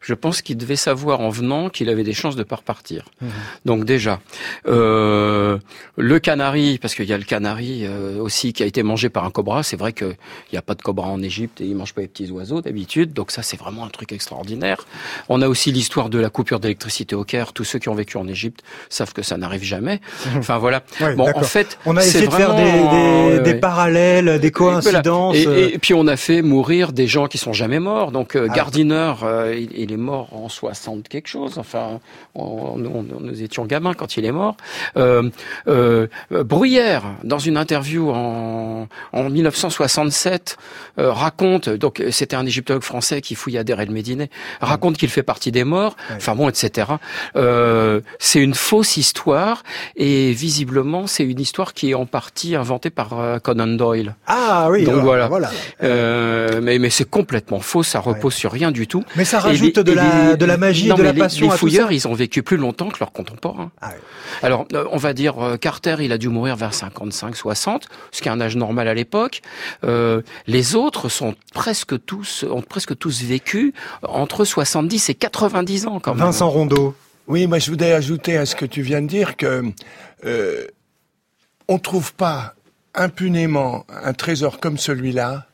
je 0.00 0.14
pense 0.14 0.42
qu'il 0.42 0.56
devait 0.56 0.76
savoir 0.76 1.20
en 1.20 1.30
venant 1.30 1.68
qu'il 1.68 1.88
avait 1.88 2.04
des 2.04 2.12
chances 2.12 2.36
de 2.36 2.42
pas 2.42 2.56
repartir. 2.56 3.04
Mmh. 3.20 3.26
Donc 3.64 3.84
déjà, 3.84 4.20
euh, 4.66 5.58
le 5.96 6.18
canari, 6.18 6.78
parce 6.78 6.94
qu'il 6.94 7.06
y 7.06 7.12
a 7.12 7.18
le 7.18 7.24
canari 7.24 7.86
aussi 8.18 8.52
qui 8.52 8.62
a 8.62 8.66
été 8.66 8.82
mangé 8.82 9.08
par 9.08 9.24
un 9.24 9.30
cobra. 9.30 9.62
C'est 9.62 9.76
vrai 9.76 9.92
qu'il 9.92 10.16
n'y 10.52 10.58
a 10.58 10.62
pas 10.62 10.74
de 10.74 10.82
cobra 10.82 11.08
en 11.08 11.22
Égypte 11.22 11.60
et 11.60 11.64
ils 11.64 11.74
mangent 11.74 11.94
pas 11.94 12.02
les 12.02 12.08
petits 12.08 12.30
oiseaux 12.30 12.60
d'habitude. 12.60 13.12
Donc 13.12 13.30
ça, 13.30 13.42
c'est 13.42 13.58
vraiment 13.58 13.84
un 13.84 13.88
truc 13.88 14.12
extraordinaire. 14.12 14.86
On 15.28 15.42
a 15.42 15.48
aussi 15.48 15.72
l'histoire 15.72 16.08
de 16.08 16.18
la 16.18 16.30
coupure 16.30 16.60
d'électricité 16.60 17.14
au 17.14 17.24
Caire. 17.24 17.52
Tous 17.52 17.64
ceux 17.64 17.78
qui 17.78 17.88
ont 17.88 17.94
vécu 17.94 18.16
en 18.16 18.26
Égypte 18.28 18.62
savent 18.88 19.12
que 19.12 19.22
ça 19.22 19.36
n'arrive 19.36 19.62
jamais. 19.62 20.00
Enfin 20.36 20.58
voilà. 20.58 20.82
bon, 21.16 21.28
en 21.34 21.42
fait, 21.42 21.78
on 21.86 21.96
a 21.96 22.02
essayé 22.02 22.26
de 22.26 22.32
faire 22.32 22.54
des, 22.54 23.40
des, 23.40 23.54
parallèles, 23.54 24.40
des 24.40 24.50
coïncidences. 24.50 25.36
Et, 25.36 25.78
puis 25.78 25.94
on 25.94 26.06
a 26.06 26.16
fait 26.16 26.42
mourir 26.42 26.92
des 26.92 27.06
gens 27.06 27.26
qui 27.26 27.38
sont 27.38 27.52
jamais 27.52 27.80
morts. 27.80 28.12
Donc 28.12 28.36
euh, 28.36 28.48
ah. 28.50 28.54
Gardiner, 28.54 29.14
euh, 29.22 29.66
il, 29.72 29.89
est 29.92 29.96
mort 29.96 30.34
en 30.34 30.48
60 30.48 31.08
quelque 31.08 31.28
chose. 31.28 31.58
Enfin, 31.58 32.00
on, 32.34 32.76
nous 32.76 33.42
étions 33.42 33.66
gamins 33.66 33.94
quand 33.94 34.16
il 34.16 34.24
est 34.24 34.32
mort. 34.32 34.56
Euh, 34.96 35.30
euh, 35.68 36.06
Bruyère, 36.30 37.04
dans 37.24 37.38
une 37.38 37.56
interview 37.56 38.10
en, 38.10 38.88
en 39.12 39.30
1967, 39.30 40.56
euh, 40.98 41.12
raconte, 41.12 41.68
donc 41.68 42.02
c'était 42.10 42.36
un 42.36 42.46
égyptologue 42.46 42.82
français 42.82 43.20
qui 43.20 43.34
fouillait 43.34 43.58
à 43.58 43.64
Der 43.64 43.80
El 43.80 43.90
Médine, 43.90 44.28
raconte 44.60 44.96
qu'il 44.96 45.08
fait 45.08 45.22
partie 45.22 45.52
des 45.52 45.64
morts, 45.64 45.96
enfin 46.16 46.34
bon, 46.34 46.48
etc. 46.48 46.88
Euh, 47.36 48.00
c'est 48.18 48.40
une 48.40 48.54
fausse 48.54 48.96
histoire 48.96 49.62
et 49.96 50.32
visiblement 50.32 51.06
c'est 51.06 51.24
une 51.24 51.40
histoire 51.40 51.74
qui 51.74 51.90
est 51.90 51.94
en 51.94 52.06
partie 52.06 52.54
inventée 52.54 52.90
par 52.90 53.18
euh, 53.18 53.38
Conan 53.38 53.66
Doyle. 53.66 54.14
Ah 54.26 54.68
oui. 54.70 54.84
Donc 54.84 54.96
voilà. 54.96 55.28
voilà. 55.28 55.50
mais 56.60 56.78
mais 56.78 56.90
c'est 56.90 57.08
complètement 57.08 57.60
faux, 57.60 57.82
ça 57.82 58.00
repose 58.00 58.34
sur 58.34 58.52
rien 58.52 58.70
du 58.70 58.86
tout. 58.86 59.04
Mais 59.16 59.24
ça 59.24 59.40
rajoute 59.40 59.79
de 59.82 59.92
la 59.92 60.36
de 60.36 60.44
la 60.44 60.56
magie, 60.56 60.90
et 60.90 60.94
de 60.94 61.02
la 61.02 61.14
passion. 61.14 61.50
Les 61.50 61.56
fouilleurs, 61.56 61.92
ils 61.92 62.06
ont 62.08 62.14
vécu 62.14 62.42
plus 62.42 62.56
longtemps 62.56 62.88
que 62.88 62.98
leurs 63.00 63.12
contemporains. 63.12 63.70
Ah 63.80 63.92
Alors 64.42 64.66
on 64.92 64.96
va 64.96 65.12
dire 65.12 65.56
Carter, 65.60 65.96
il 66.00 66.12
a 66.12 66.18
dû 66.18 66.28
mourir 66.28 66.56
vers 66.56 66.72
55-60, 66.72 67.82
ce 68.10 68.22
qui 68.22 68.28
est 68.28 68.32
un 68.32 68.40
âge 68.40 68.56
normal 68.56 68.88
à 68.88 68.94
l'époque. 68.94 69.42
les 70.46 70.74
autres 70.74 70.90
autres 70.90 71.08
sont 71.08 71.34
presque 71.54 72.04
tous, 72.04 72.44
ont 72.50 72.62
presque 72.62 72.98
tous 72.98 73.22
vécu 73.22 73.74
entre 74.02 74.44
70 74.44 75.10
et 75.10 75.14
90 75.14 75.86
ans 75.86 76.00
quand 76.00 76.14
même. 76.14 76.24
Vincent 76.24 76.50
Rondeau. 76.50 76.96
Oui, 77.28 77.46
moi 77.46 77.60
je 77.60 77.70
voudrais 77.70 77.92
ajouter 77.92 78.36
à 78.36 78.44
ce 78.44 78.56
que 78.56 78.66
tu 78.66 78.82
viens 78.82 79.02
de 79.02 79.06
dire 79.06 79.36
que 79.36 79.62
euh, 80.24 80.66
on 81.68 81.78
trouve 81.78 82.12
pas 82.14 82.54
impunément 82.94 83.86
un 83.88 84.12
trésor 84.14 84.58
comme 84.58 84.78
celui-là 84.78 85.46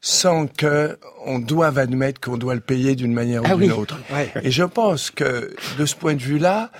sans 0.00 0.46
que 0.46 0.98
on 1.26 1.38
doive 1.38 1.78
admettre 1.78 2.20
qu'on 2.20 2.38
doit 2.38 2.54
le 2.54 2.60
payer 2.60 2.94
d'une 2.94 3.12
manière 3.12 3.42
ou 3.42 3.46
ah 3.50 3.56
d'une 3.56 3.72
autre. 3.72 3.98
Et 4.42 4.50
je 4.50 4.64
pense 4.64 5.10
que 5.10 5.54
de 5.78 5.86
ce 5.86 5.94
point 5.94 6.14
de 6.14 6.22
vue-là, 6.22 6.70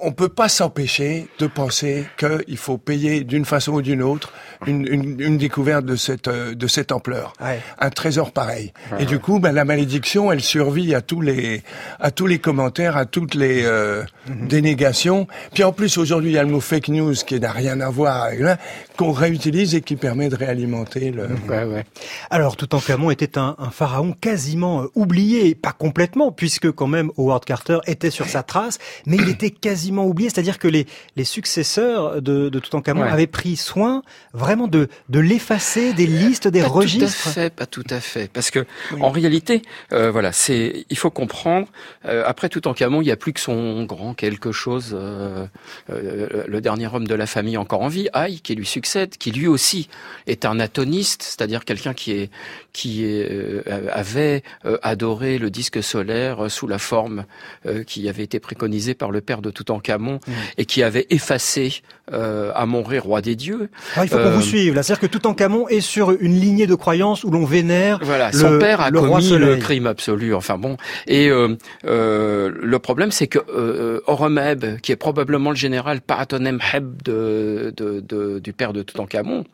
on 0.00 0.12
peut 0.12 0.28
pas 0.28 0.48
s'empêcher 0.48 1.26
de 1.38 1.46
penser 1.46 2.06
qu'il 2.18 2.56
faut 2.56 2.78
payer 2.78 3.24
d'une 3.24 3.44
façon 3.44 3.72
ou 3.72 3.82
d'une 3.82 4.02
autre 4.02 4.32
une, 4.66 4.86
une, 4.86 5.20
une, 5.20 5.38
découverte 5.38 5.84
de 5.84 5.96
cette 5.96 6.28
de 6.28 6.66
cette 6.66 6.92
ampleur, 6.92 7.32
un 7.78 7.90
trésor 7.90 8.32
pareil. 8.32 8.72
Et 8.98 9.06
du 9.06 9.18
coup, 9.18 9.38
ben, 9.40 9.52
la 9.52 9.64
malédiction, 9.64 10.32
elle 10.32 10.40
survit 10.40 10.94
à 10.94 11.00
tous 11.00 11.20
les 11.20 11.62
à 12.00 12.10
tous 12.10 12.26
les 12.26 12.38
commentaires, 12.38 12.96
à 12.96 13.06
toutes 13.06 13.34
les 13.34 13.62
euh, 13.64 14.04
mhm. 14.28 14.48
dénégations. 14.48 15.26
Puis 15.52 15.64
en 15.64 15.72
plus, 15.72 15.98
aujourd'hui, 15.98 16.30
il 16.30 16.34
y 16.34 16.38
a 16.38 16.44
le 16.44 16.50
mot 16.50 16.60
fake 16.60 16.88
news 16.88 17.14
qui 17.14 17.38
n'a 17.40 17.52
rien 17.52 17.80
à 17.80 17.90
voir 17.90 18.24
avec 18.24 18.40
là, 18.40 18.58
qu'on 18.98 19.12
réutilise 19.12 19.74
et 19.74 19.80
qui 19.80 19.96
permet 19.96 20.28
de 20.28 20.36
réalimenter 20.36 21.12
le. 21.12 21.28
Ouais, 21.48 21.64
ouais. 21.64 21.86
Alors, 22.28 22.56
Toutankhamon 22.56 23.10
était 23.10 23.38
un, 23.38 23.56
un 23.58 23.70
pharaon 23.70 24.12
quasiment 24.12 24.82
euh, 24.82 24.86
oublié, 24.94 25.54
pas 25.54 25.72
complètement, 25.72 26.30
puisque 26.30 26.70
quand 26.72 26.88
même 26.88 27.10
Howard 27.16 27.46
Carter 27.46 27.78
était 27.86 28.10
sur 28.10 28.26
sa 28.26 28.42
trace, 28.42 28.78
mais 29.06 29.16
il 29.16 29.30
était 29.30 29.50
quasi 29.50 29.78
quasiment 29.78 30.06
oublié, 30.06 30.28
c'est-à-dire 30.28 30.58
que 30.58 30.66
les, 30.66 30.86
les 31.14 31.24
successeurs 31.24 32.20
de, 32.20 32.48
de 32.48 32.58
Toutankhamon 32.58 33.02
avaient 33.02 33.28
pris 33.28 33.54
soin 33.54 34.02
vraiment 34.32 34.66
de, 34.66 34.88
de 35.08 35.20
l'effacer 35.20 35.92
des 35.92 36.06
listes, 36.06 36.48
des 36.48 36.62
pas 36.62 36.68
registres. 36.68 37.22
Tout 37.22 37.28
à 37.28 37.32
fait, 37.32 37.54
pas 37.54 37.66
tout 37.66 37.84
à 37.90 38.00
fait, 38.00 38.28
parce 38.32 38.50
que 38.50 38.66
en 38.98 39.10
réalité, 39.10 39.62
euh, 39.92 40.10
voilà, 40.10 40.32
c'est, 40.32 40.84
il 40.90 40.96
faut 40.96 41.10
comprendre. 41.10 41.68
Euh, 42.06 42.24
après 42.26 42.48
Toutankhamon, 42.48 43.02
il 43.02 43.04
n'y 43.04 43.12
a 43.12 43.16
plus 43.16 43.32
que 43.32 43.40
son 43.40 43.84
grand 43.84 44.14
quelque 44.14 44.50
chose, 44.50 44.90
euh, 44.94 45.46
euh, 45.90 46.44
le 46.48 46.60
dernier 46.60 46.88
homme 46.92 47.06
de 47.06 47.14
la 47.14 47.26
famille 47.26 47.56
encore 47.56 47.82
en 47.82 47.88
vie, 47.88 48.08
Aïe, 48.12 48.40
qui 48.40 48.56
lui 48.56 48.66
succède, 48.66 48.87
qui 49.18 49.30
lui 49.32 49.46
aussi 49.46 49.88
est 50.26 50.44
un 50.44 50.60
atoniste, 50.60 51.22
c'est-à-dire 51.22 51.64
quelqu'un 51.64 51.94
qui 51.94 52.12
est 52.12 52.30
qui 52.72 53.04
est, 53.04 53.26
euh, 53.30 53.62
avait 53.92 54.42
euh, 54.64 54.78
adoré 54.82 55.38
le 55.38 55.50
disque 55.50 55.82
solaire 55.82 56.44
euh, 56.44 56.48
sous 56.48 56.66
la 56.68 56.78
forme 56.78 57.24
qui 57.86 58.08
avait 58.08 58.22
été 58.22 58.38
préconisée 58.40 58.94
par 58.94 59.10
le 59.10 59.20
père 59.20 59.42
de 59.42 59.50
Toutankhamon 59.50 60.20
Mmh. 60.26 60.32
et 60.58 60.64
qui 60.64 60.82
avait 60.82 61.06
effacé 61.10 61.82
Amon-Ré, 62.10 62.98
roi 62.98 63.20
des 63.20 63.36
dieux. 63.36 63.68
Alors, 63.94 64.04
il 64.04 64.08
faut 64.08 64.16
qu'on 64.16 64.30
vous 64.30 64.42
suive 64.42 64.72
c'est-à-dire 64.74 65.00
que 65.00 65.06
Toutankhamon 65.06 65.68
est 65.68 65.80
sur 65.80 66.10
une 66.10 66.38
lignée 66.40 66.66
de 66.66 66.74
croyance 66.74 67.24
où 67.24 67.30
l'on 67.30 67.44
vénère 67.44 67.98
Voilà, 68.02 68.30
le, 68.30 68.38
son 68.38 68.58
père 68.58 68.80
a 68.80 68.90
le 68.90 69.00
commis 69.00 69.28
le 69.30 69.56
crime 69.56 69.86
absolu. 69.86 70.34
Enfin 70.34 70.56
bon, 70.56 70.76
et 71.06 71.28
le 71.28 72.76
problème 72.78 73.10
c'est 73.10 73.26
que 73.26 73.38
euh, 73.48 74.00
qui 74.82 74.92
est 74.92 74.96
probablement 74.96 75.50
le 75.50 75.56
général 75.56 76.00
Paratonhem-Heb 76.00 77.02
de, 77.04 77.72
de, 77.76 78.00
de- 78.00 78.38
du 78.38 78.52
père 78.52 78.72
de 78.72 78.77
Toutankhamon, 78.82 79.44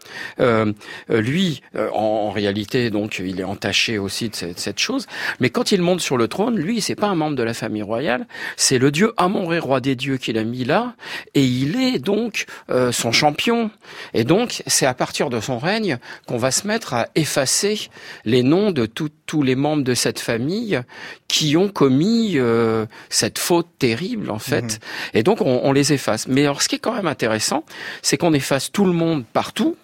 euh, 0.40 0.72
euh, 1.10 1.20
lui, 1.20 1.62
euh, 1.76 1.88
en, 1.92 2.28
en 2.28 2.30
réalité, 2.30 2.90
donc, 2.90 3.18
il 3.24 3.40
est 3.40 3.44
entaché 3.44 3.98
aussi 3.98 4.28
de 4.28 4.34
cette, 4.34 4.58
cette 4.58 4.78
chose. 4.78 5.06
Mais 5.40 5.50
quand 5.50 5.72
il 5.72 5.82
monte 5.82 6.00
sur 6.00 6.16
le 6.16 6.28
trône, 6.28 6.56
lui, 6.56 6.80
c'est 6.80 6.94
pas 6.94 7.08
un 7.08 7.14
membre 7.14 7.36
de 7.36 7.42
la 7.42 7.54
famille 7.54 7.82
royale, 7.82 8.26
c'est 8.56 8.78
le 8.78 8.90
dieu 8.90 9.12
Amon-Ré, 9.16 9.58
roi 9.58 9.80
des 9.80 9.96
dieux, 9.96 10.16
qu'il 10.16 10.38
a 10.38 10.44
mis 10.44 10.64
là, 10.64 10.94
et 11.34 11.44
il 11.44 11.76
est 11.76 11.98
donc 11.98 12.46
euh, 12.70 12.92
son 12.92 13.12
champion. 13.12 13.70
Et 14.14 14.24
donc, 14.24 14.62
c'est 14.66 14.86
à 14.86 14.94
partir 14.94 15.30
de 15.30 15.40
son 15.40 15.58
règne 15.58 15.98
qu'on 16.26 16.38
va 16.38 16.50
se 16.50 16.66
mettre 16.66 16.94
à 16.94 17.08
effacer 17.14 17.88
les 18.24 18.42
noms 18.42 18.70
de 18.72 18.86
tout- 18.86 19.10
tous 19.26 19.42
les 19.42 19.54
membres 19.54 19.84
de 19.84 19.94
cette 19.94 20.18
famille 20.18 20.80
qui 21.28 21.56
ont 21.56 21.68
commis 21.68 22.32
euh, 22.36 22.86
cette 23.08 23.38
faute 23.38 23.68
terrible, 23.78 24.30
en 24.30 24.38
fait. 24.38 24.80
Et 25.14 25.22
donc, 25.22 25.40
on, 25.40 25.60
on 25.64 25.72
les 25.72 25.92
efface. 25.92 26.26
Mais 26.28 26.42
alors, 26.42 26.62
ce 26.62 26.68
qui 26.68 26.76
est 26.76 26.78
quand 26.80 26.94
même 26.94 27.06
intéressant, 27.06 27.64
c'est 28.02 28.16
qu'on 28.16 28.32
efface 28.32 28.70
tout 28.72 28.84
le 28.84 28.92
monde 28.92 29.13
partout, 29.22 29.76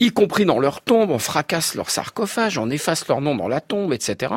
y 0.00 0.10
compris 0.10 0.44
dans 0.44 0.58
leur 0.58 0.80
tombe, 0.80 1.10
on 1.10 1.18
fracasse 1.18 1.74
leur 1.74 1.90
sarcophage, 1.90 2.58
on 2.58 2.70
efface 2.70 3.06
leur 3.08 3.20
nom 3.20 3.34
dans 3.34 3.48
la 3.48 3.60
tombe, 3.60 3.92
etc. 3.92 4.34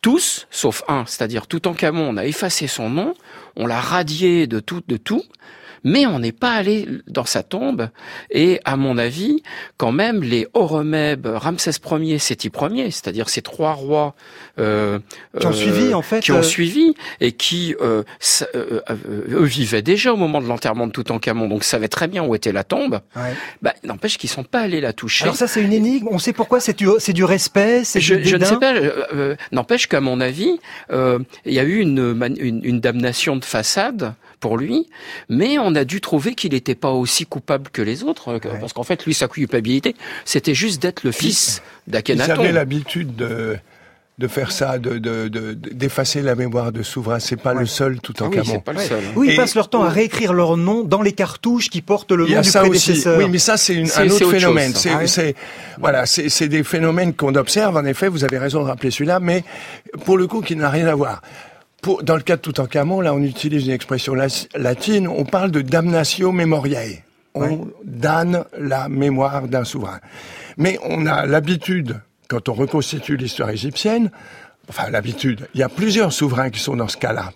Tous, 0.00 0.46
sauf 0.50 0.82
un, 0.88 1.04
c'est-à-dire 1.06 1.46
Toutankhamon, 1.46 2.08
on 2.08 2.16
a 2.16 2.24
effacé 2.24 2.66
son 2.66 2.88
nom, 2.88 3.14
on 3.56 3.66
l'a 3.66 3.80
radié 3.80 4.46
de 4.46 4.60
tout, 4.60 4.82
de 4.86 4.96
tout, 4.96 5.24
mais 5.84 6.06
on 6.06 6.18
n'est 6.18 6.32
pas 6.32 6.52
allé 6.52 6.86
dans 7.06 7.24
sa 7.24 7.42
tombe. 7.42 7.88
Et 8.30 8.60
à 8.64 8.76
mon 8.76 8.98
avis, 8.98 9.42
quand 9.76 9.92
même, 9.92 10.22
les 10.22 10.46
Horemheb, 10.54 11.26
Ramsès 11.26 11.72
Ier, 11.90 12.18
Séti 12.18 12.50
Ier, 12.72 12.90
c'est-à-dire 12.90 13.28
ces 13.28 13.42
trois 13.42 13.72
rois 13.72 14.14
euh, 14.58 14.98
Qui 15.38 15.46
ont 15.46 15.52
suivi, 15.52 15.94
en 15.94 16.02
fait, 16.02 16.20
qui 16.20 16.32
ont 16.32 16.38
euh, 16.38 16.42
suivi 16.42 16.94
et 17.20 17.32
qui 17.32 17.74
euh, 17.80 18.02
s- 18.20 18.44
euh, 18.54 18.80
euh, 18.90 18.96
eux 19.30 19.44
vivaient 19.44 19.82
déjà 19.82 20.12
au 20.12 20.16
moment 20.16 20.40
de 20.40 20.46
l'enterrement 20.46 20.86
de 20.86 20.92
Toutankhamon, 20.92 21.48
donc 21.48 21.64
savaient 21.64 21.88
très 21.88 22.08
bien 22.08 22.24
où 22.24 22.34
était 22.34 22.52
la 22.52 22.64
tombe. 22.64 23.00
Ouais. 23.16 23.32
Bah, 23.62 23.74
n'empêche 23.84 24.18
qu'ils 24.18 24.30
sont 24.30 24.44
pas 24.44 24.60
allés 24.60 24.80
la 24.80 24.92
toucher. 24.92 25.24
Alors 25.24 25.36
ça 25.36 25.46
c'est 25.46 25.62
une 25.62 25.72
énigme, 25.72 26.08
on 26.10 26.18
sait 26.18 26.32
pourquoi, 26.32 26.60
c'est 26.60 26.76
du, 26.76 26.88
c'est 26.98 27.12
du 27.12 27.24
respect, 27.24 27.84
c'est 27.84 28.00
Je, 28.00 28.14
du 28.16 28.24
je 28.28 28.36
ne 28.36 28.44
sais 28.44 28.56
pas. 28.56 28.74
euh, 28.74 29.04
euh, 29.14 29.36
N'empêche 29.52 29.86
qu'à 29.86 30.00
mon 30.00 30.20
avis, 30.20 30.58
euh, 30.90 31.18
il 31.46 31.52
y 31.54 31.58
a 31.60 31.64
eu 31.64 31.78
une, 31.78 31.98
une, 32.40 32.60
une 32.64 32.80
damnation 32.80 33.36
de 33.36 33.44
façade 33.44 34.14
pour 34.40 34.56
lui, 34.56 34.88
mais 35.28 35.58
on 35.58 35.67
a 35.74 35.84
dû 35.84 36.00
trouver 36.00 36.34
qu'il 36.34 36.52
n'était 36.52 36.74
pas 36.74 36.90
aussi 36.90 37.26
coupable 37.26 37.70
que 37.72 37.82
les 37.82 38.02
autres, 38.04 38.28
euh, 38.34 38.38
parce 38.60 38.72
qu'en 38.72 38.82
fait, 38.84 39.04
lui, 39.06 39.14
sa 39.14 39.28
culpabilité, 39.28 39.94
c'était 40.24 40.54
juste 40.54 40.80
d'être 40.82 41.04
le 41.04 41.12
fils 41.12 41.62
Ils 41.86 41.92
d'Akhenaton. 41.92 42.40
avaient 42.40 42.52
l'habitude 42.52 43.14
de 43.16 43.56
de 44.18 44.26
faire 44.26 44.50
ça, 44.50 44.78
de 44.78 44.98
de- 44.98 45.28
de- 45.28 45.52
d'effacer 45.54 46.22
la 46.22 46.34
mémoire 46.34 46.72
de 46.72 46.82
souverain. 46.82 47.20
C'est 47.20 47.36
pas 47.40 47.54
le 47.54 47.66
seul 47.66 48.00
tout 48.00 48.20
en 48.20 48.26
Ah 48.26 48.30
oui, 48.32 48.38
c'est 48.44 48.64
pas 48.64 48.72
le 48.72 48.80
seul. 48.80 48.98
hein. 48.98 49.12
Oui, 49.14 49.28
ils 49.28 49.34
Et- 49.34 49.36
passent 49.36 49.54
leur 49.54 49.70
temps 49.70 49.84
à 49.84 49.90
réécrire 49.90 50.32
leur 50.32 50.56
nom 50.56 50.82
dans 50.82 51.02
les 51.02 51.12
cartouches 51.12 51.70
qui 51.70 51.82
portent 51.82 52.10
le 52.10 52.24
Il 52.26 52.30
y 52.30 52.34
nom 52.34 52.40
a 52.40 52.42
du 52.42 52.48
ça 52.50 52.62
aussi. 52.62 52.70
prédécesseur. 52.70 53.16
Oui, 53.16 53.28
mais 53.30 53.38
ça 53.38 53.56
c'est 53.56 53.76
un 53.78 54.06
autre 54.06 54.16
autre 54.24 54.30
phénomène. 54.32 54.72
C'est. 54.74 54.90
Ah 54.90 55.40
voilà, 55.78 56.04
c'est 56.04 56.28
c'est 56.30 56.48
des 56.48 56.64
phénomènes 56.64 57.14
qu'on 57.14 57.36
observe. 57.36 57.76
En 57.76 57.84
effet, 57.84 58.08
vous 58.08 58.24
avez 58.24 58.38
raison 58.38 58.60
de 58.64 58.66
rappeler 58.66 58.90
celui-là, 58.90 59.20
mais 59.20 59.44
pour 60.04 60.18
le 60.18 60.26
coup, 60.26 60.40
qui 60.40 60.56
n'a 60.56 60.68
rien 60.68 60.88
à 60.88 60.96
voir. 60.96 61.22
Pour, 61.82 62.02
dans 62.02 62.16
le 62.16 62.22
cas 62.22 62.36
de 62.36 62.42
Toutankhamon, 62.42 63.00
là, 63.00 63.14
on 63.14 63.22
utilise 63.22 63.66
une 63.66 63.72
expression 63.72 64.14
la- 64.14 64.26
latine. 64.56 65.06
On 65.08 65.24
parle 65.24 65.50
de 65.50 65.60
damnatio 65.62 66.32
memoriae. 66.32 67.02
On 67.34 67.68
damne 67.84 68.44
la 68.58 68.88
mémoire 68.88 69.46
d'un 69.46 69.62
souverain. 69.64 70.00
Mais 70.56 70.78
on 70.82 71.06
a 71.06 71.24
l'habitude, 71.24 72.00
quand 72.28 72.48
on 72.48 72.52
reconstitue 72.54 73.16
l'histoire 73.16 73.50
égyptienne, 73.50 74.10
enfin 74.68 74.90
l'habitude, 74.90 75.46
il 75.54 75.60
y 75.60 75.62
a 75.62 75.68
plusieurs 75.68 76.12
souverains 76.12 76.50
qui 76.50 76.58
sont 76.58 76.74
dans 76.74 76.88
ce 76.88 76.96
cas-là 76.96 77.30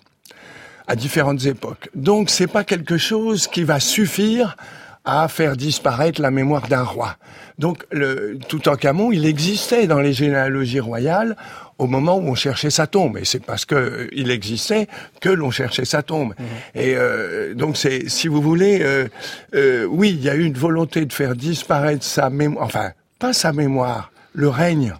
à 0.87 0.97
différentes 0.97 1.45
époques. 1.45 1.89
Donc 1.95 2.29
c'est 2.29 2.47
pas 2.47 2.65
quelque 2.65 2.97
chose 2.97 3.47
qui 3.47 3.63
va 3.63 3.79
suffire 3.79 4.57
à 5.05 5.27
faire 5.27 5.57
disparaître 5.57 6.21
la 6.21 6.31
mémoire 6.31 6.67
d'un 6.67 6.83
roi. 6.83 7.17
Donc 7.59 7.85
le 7.91 8.37
Toutankhamon, 8.47 9.11
il 9.11 9.25
existait 9.25 9.85
dans 9.87 9.99
les 9.99 10.13
généalogies 10.13 10.79
royales 10.79 11.35
au 11.77 11.87
moment 11.87 12.17
où 12.17 12.27
on 12.27 12.35
cherchait 12.35 12.69
sa 12.69 12.87
tombe, 12.87 13.17
et 13.17 13.25
c'est 13.25 13.43
parce 13.43 13.65
que 13.65 13.75
euh, 13.75 14.07
il 14.13 14.31
existait 14.31 14.87
que 15.19 15.29
l'on 15.29 15.51
cherchait 15.51 15.85
sa 15.85 16.03
tombe. 16.03 16.33
Et 16.75 16.95
euh, 16.95 17.53
donc 17.55 17.77
c'est, 17.77 18.09
si 18.09 18.27
vous 18.27 18.41
voulez, 18.41 18.79
euh, 18.81 19.07
euh, 19.55 19.85
oui, 19.85 20.11
il 20.11 20.23
y 20.23 20.29
a 20.29 20.35
eu 20.35 20.43
une 20.43 20.53
volonté 20.53 21.05
de 21.05 21.11
faire 21.11 21.35
disparaître 21.35 22.03
sa 22.03 22.29
mémoire, 22.29 22.65
enfin 22.65 22.91
pas 23.19 23.33
sa 23.33 23.53
mémoire, 23.53 24.11
le 24.33 24.49
règne. 24.49 24.93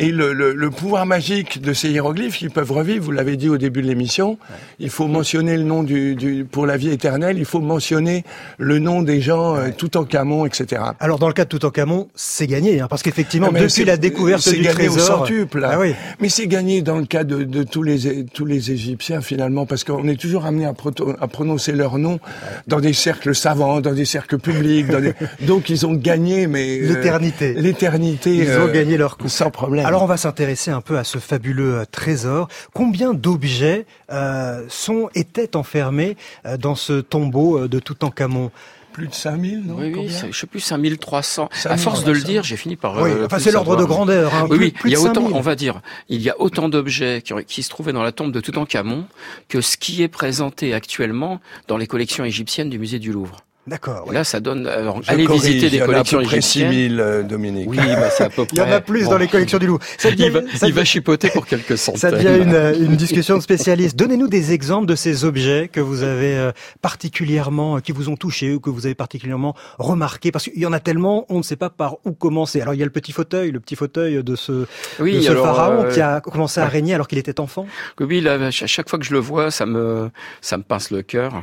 Et 0.00 0.12
le, 0.12 0.32
le, 0.32 0.54
le 0.54 0.70
pouvoir 0.70 1.06
magique 1.06 1.60
de 1.60 1.72
ces 1.72 1.90
hiéroglyphes 1.90 2.36
qui 2.38 2.48
peuvent 2.48 2.70
revivre, 2.70 3.04
vous 3.04 3.10
l'avez 3.10 3.36
dit 3.36 3.48
au 3.48 3.58
début 3.58 3.82
de 3.82 3.88
l'émission, 3.88 4.38
il 4.78 4.90
faut 4.90 5.08
mentionner 5.08 5.56
le 5.56 5.64
nom 5.64 5.82
du, 5.82 6.14
du 6.14 6.44
pour 6.48 6.66
la 6.66 6.76
vie 6.76 6.90
éternelle, 6.90 7.36
il 7.36 7.44
faut 7.44 7.60
mentionner 7.60 8.22
le 8.58 8.78
nom 8.78 9.02
des 9.02 9.20
gens 9.20 9.56
euh, 9.56 9.70
tout 9.76 9.96
en 9.96 10.04
camon, 10.04 10.46
etc. 10.46 10.82
Alors 11.00 11.18
dans 11.18 11.26
le 11.26 11.32
cas 11.32 11.42
de 11.44 11.48
Toutankhamon, 11.48 12.06
c'est 12.14 12.46
gagné, 12.46 12.80
hein, 12.80 12.86
parce 12.88 13.02
qu'effectivement, 13.02 13.48
Ah, 13.52 13.58
depuis 13.58 13.84
la 13.84 13.96
découverte 13.96 14.48
du 14.48 14.60
gagné 14.62 14.88
au 14.88 14.92
trésor, 14.94 15.18
centuple. 15.18 15.66
ah 15.68 15.80
oui. 15.80 15.94
Mais 16.20 16.28
c'est 16.28 16.46
gagné 16.46 16.80
dans 16.80 16.98
le 16.98 17.04
cas 17.06 17.24
de, 17.24 17.42
de 17.42 17.64
tous 17.64 17.82
les 17.82 18.24
tous 18.26 18.44
les 18.44 18.70
Égyptiens 18.70 19.20
finalement, 19.20 19.66
parce 19.66 19.82
qu'on 19.82 20.06
est 20.06 20.20
toujours 20.20 20.46
amené 20.46 20.64
à, 20.66 20.72
proto- 20.74 21.16
à 21.20 21.26
prononcer 21.26 21.72
leur 21.72 21.98
nom 21.98 22.20
dans 22.68 22.78
des 22.78 22.92
cercles 22.92 23.34
savants, 23.34 23.80
dans 23.80 23.94
des 23.94 24.04
cercles 24.04 24.38
publics. 24.38 24.86
dans 24.86 25.00
des- 25.00 25.14
Donc 25.46 25.70
ils 25.70 25.86
ont 25.86 25.94
gagné, 25.94 26.46
mais 26.46 26.78
euh, 26.82 26.94
L'éternité. 26.94 27.54
L'éternité. 27.54 28.34
Ils 28.36 28.50
ont 28.50 28.68
euh, 28.68 28.72
gagné 28.72 28.96
leur 28.96 29.16
coup. 29.16 29.28
Sans 29.28 29.50
problème. 29.50 29.86
Alors 29.88 30.02
on 30.02 30.06
va 30.06 30.16
s'intéresser 30.16 30.70
un 30.70 30.80
peu 30.80 30.98
à 30.98 31.04
ce 31.04 31.18
fabuleux 31.18 31.78
euh, 31.80 31.84
trésor. 31.90 32.48
Combien 32.72 33.14
d'objets 33.14 33.86
euh, 34.12 34.64
sont 34.68 35.08
étaient 35.14 35.56
enfermés 35.56 36.16
euh, 36.46 36.56
dans 36.56 36.74
ce 36.74 37.00
tombeau 37.00 37.58
euh, 37.58 37.68
de 37.68 37.78
Toutankhamon? 37.80 38.50
Plus 38.92 39.06
de 39.08 39.14
5000, 39.14 39.62
non? 39.64 39.76
Oui, 39.78 39.92
oui, 39.96 40.10
je 40.32 40.36
sais 40.36 40.46
plus 40.48 40.58
5300. 40.58 41.44
À 41.52 41.56
5300. 41.56 41.78
force 41.90 42.04
de 42.04 42.10
le 42.10 42.20
dire, 42.20 42.42
j'ai 42.42 42.56
fini 42.56 42.74
par. 42.74 43.00
Oui, 43.00 43.10
euh, 43.10 43.26
enfin, 43.26 43.38
c'est 43.38 43.52
l'ordre 43.52 43.76
de 43.76 43.84
grandeur, 43.84 44.34
hein, 44.34 44.46
oui, 44.50 44.56
plus- 44.56 44.64
oui, 44.66 44.70
plus 44.72 44.90
il 44.90 44.92
y 44.92 44.96
a 44.96 45.00
autant, 45.00 45.20
5000. 45.22 45.36
on 45.36 45.40
va 45.40 45.54
dire, 45.54 45.80
il 46.08 46.20
y 46.20 46.30
a 46.30 46.40
autant 46.40 46.68
d'objets 46.68 47.22
qui, 47.22 47.32
qui 47.46 47.62
se 47.62 47.68
trouvaient 47.70 47.92
dans 47.92 48.02
la 48.02 48.10
tombe 48.10 48.32
de 48.32 48.40
Toutankhamon 48.40 49.04
que 49.48 49.60
ce 49.60 49.76
qui 49.76 50.02
est 50.02 50.08
présenté 50.08 50.74
actuellement 50.74 51.40
dans 51.68 51.76
les 51.76 51.86
collections 51.86 52.24
égyptiennes 52.24 52.70
du 52.70 52.78
musée 52.80 52.98
du 52.98 53.12
Louvre. 53.12 53.36
D'accord. 53.68 54.12
Là, 54.12 54.24
ça 54.24 54.40
donne. 54.40 54.66
alors, 54.66 55.02
Je 55.02 55.10
allez 55.10 55.24
corrige, 55.24 55.42
visiter 55.42 55.66
il 55.66 55.70
des 55.72 55.76
y 55.76 55.80
en 55.80 55.82
a 55.82 55.84
à 55.84 55.86
collections 55.88 56.18
peu 56.18 56.24
près 56.24 56.36
égyptiennes. 56.38 56.70
6000, 56.72 57.00
euh, 57.00 57.22
Dominique. 57.22 57.68
Oui, 57.70 57.76
bah, 57.76 58.10
c'est 58.10 58.24
à 58.24 58.30
peu 58.30 58.44
près. 58.44 58.48
Il 58.56 58.58
y 58.58 58.62
en 58.62 58.70
a 58.72 58.80
plus 58.80 59.04
Bon. 59.04 59.10
dans 59.10 59.18
les 59.18 59.28
collections 59.28 59.58
du 59.58 59.66
Louvre. 59.66 59.80
Ça 59.98 60.08
Il 60.10 60.30
va, 60.32 60.40
devient- 60.40 60.56
ça 60.58 60.66
il 60.66 60.72
va 60.74 60.84
chipoter 60.84 61.30
pour 61.30 61.46
quelques 61.46 61.76
centaines. 61.78 62.00
Ça 62.00 62.10
devient 62.10 62.42
une, 62.42 62.54
euh, 62.54 62.74
une 62.78 62.96
discussion 62.96 63.36
de 63.38 63.42
spécialistes. 63.42 63.96
Donnez-nous 63.96 64.28
des 64.28 64.52
exemples 64.52 64.86
de 64.86 64.94
ces 64.96 65.24
objets 65.24 65.68
que 65.72 65.80
vous 65.80 66.02
avez 66.02 66.36
euh, 66.36 66.52
particulièrement, 66.82 67.76
euh, 67.76 67.80
qui 67.80 67.92
vous 67.92 68.08
ont 68.08 68.16
touché 68.16 68.54
ou 68.54 68.60
que 68.60 68.70
vous 68.70 68.86
avez 68.86 68.94
particulièrement 68.94 69.54
remarqué, 69.78 70.32
parce 70.32 70.44
qu'il 70.44 70.58
y 70.58 70.66
en 70.66 70.72
a 70.72 70.80
tellement, 70.80 71.26
on 71.28 71.38
ne 71.38 71.42
sait 71.42 71.56
pas 71.56 71.70
par 71.70 71.96
où 72.04 72.12
commencer. 72.12 72.60
Alors 72.60 72.74
il 72.74 72.78
y 72.78 72.82
a 72.82 72.86
le 72.86 72.90
petit 72.90 73.12
fauteuil, 73.12 73.50
le 73.52 73.60
petit 73.60 73.76
fauteuil 73.76 74.22
de 74.24 74.34
ce, 74.36 74.66
Oui, 74.98 75.16
de 75.16 75.20
ce 75.20 75.30
alors, 75.30 75.44
pharaon 75.44 75.84
euh, 75.84 75.92
qui 75.92 76.00
a 76.00 76.20
commencé 76.20 76.60
à 76.60 76.66
régner 76.66 76.94
alors 76.94 77.06
qu'il 77.08 77.18
était 77.18 77.38
enfant. 77.40 77.66
Oui, 78.00 78.20
là, 78.20 78.34
à 78.34 78.50
chaque 78.50 78.88
fois 78.88 78.98
que 78.98 79.04
je 79.04 79.12
le 79.12 79.18
vois, 79.20 79.50
ça 79.50 79.66
me, 79.66 80.10
ça 80.40 80.56
me 80.56 80.62
pince 80.62 80.90
le 80.90 81.02
cœur. 81.02 81.42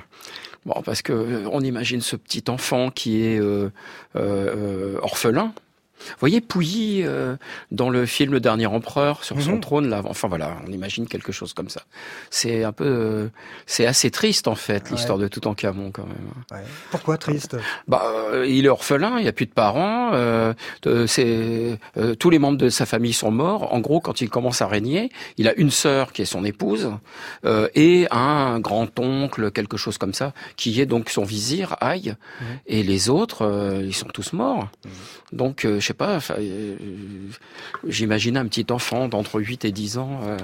Bon, 0.65 0.81
parce 0.83 1.01
que 1.03 1.13
euh, 1.13 1.49
on 1.51 1.61
imagine 1.61 2.01
ce 2.01 2.15
petit 2.15 2.43
enfant 2.49 2.89
qui 2.89 3.23
est 3.23 3.39
euh, 3.39 3.69
euh, 4.15 4.97
orphelin. 5.01 5.53
Vous 6.05 6.15
voyez 6.19 6.41
Pouilly 6.41 7.03
euh, 7.03 7.35
dans 7.71 7.89
le 7.89 8.05
film 8.05 8.31
Le 8.33 8.39
Dernier 8.39 8.67
Empereur 8.67 9.23
sur 9.23 9.41
son 9.41 9.53
Mhm. 9.53 9.59
trône 9.61 9.89
là. 9.89 10.01
Enfin 10.05 10.27
voilà, 10.27 10.57
on 10.67 10.71
imagine 10.71 11.07
quelque 11.07 11.31
chose 11.31 11.53
comme 11.53 11.69
ça. 11.69 11.81
C'est 12.29 12.63
un 12.63 12.71
peu, 12.71 12.85
euh, 12.85 13.27
c'est 13.65 13.85
assez 13.85 14.11
triste 14.11 14.47
en 14.47 14.55
fait 14.55 14.89
l'histoire 14.91 15.17
de 15.17 15.27
Toutankhamon 15.27 15.91
quand 15.91 16.05
même. 16.05 16.63
Pourquoi 16.91 17.17
triste? 17.17 17.57
Bah, 17.87 18.03
euh, 18.31 18.45
il 18.47 18.65
est 18.65 18.69
orphelin, 18.69 19.17
il 19.17 19.23
n'y 19.23 19.27
a 19.29 19.33
plus 19.33 19.45
de 19.45 19.51
parents. 19.51 20.11
Euh, 20.13 20.53
euh, 20.85 21.07
c'est 21.07 21.79
euh, 21.97 22.15
tous 22.15 22.29
les 22.29 22.39
membres 22.39 22.57
de 22.57 22.69
sa 22.69 22.85
famille 22.85 23.13
sont 23.13 23.31
morts. 23.31 23.73
En 23.73 23.79
gros, 23.79 23.99
quand 23.99 24.21
il 24.21 24.29
commence 24.29 24.61
à 24.61 24.67
régner, 24.67 25.09
il 25.37 25.47
a 25.47 25.53
une 25.55 25.71
sœur 25.71 26.11
qui 26.13 26.21
est 26.21 26.25
son 26.25 26.43
épouse 26.45 26.91
euh, 27.45 27.67
et 27.75 28.07
un 28.11 28.59
grand 28.59 28.99
oncle, 28.99 29.51
quelque 29.51 29.77
chose 29.77 29.97
comme 29.97 30.13
ça, 30.13 30.33
qui 30.55 30.79
est 30.81 30.85
donc 30.85 31.09
son 31.09 31.23
vizir, 31.23 31.75
Aïe. 31.81 32.15
Et 32.67 32.83
les 32.83 33.09
autres, 33.09 33.43
euh, 33.43 33.81
ils 33.83 33.93
sont 33.95 34.07
tous 34.07 34.33
morts. 34.33 34.67
Donc, 35.31 35.65
euh, 35.65 35.79
je 35.79 35.85
sais 35.87 35.93
pas. 35.95 36.19
euh, 36.37 36.75
J'imagine 37.87 38.37
un 38.37 38.45
petit 38.45 38.65
enfant 38.71 39.07
d'entre 39.07 39.39
8 39.39 39.65
et 39.65 39.71
10 39.71 39.97
ans. 39.97 40.19
euh, 40.25 40.37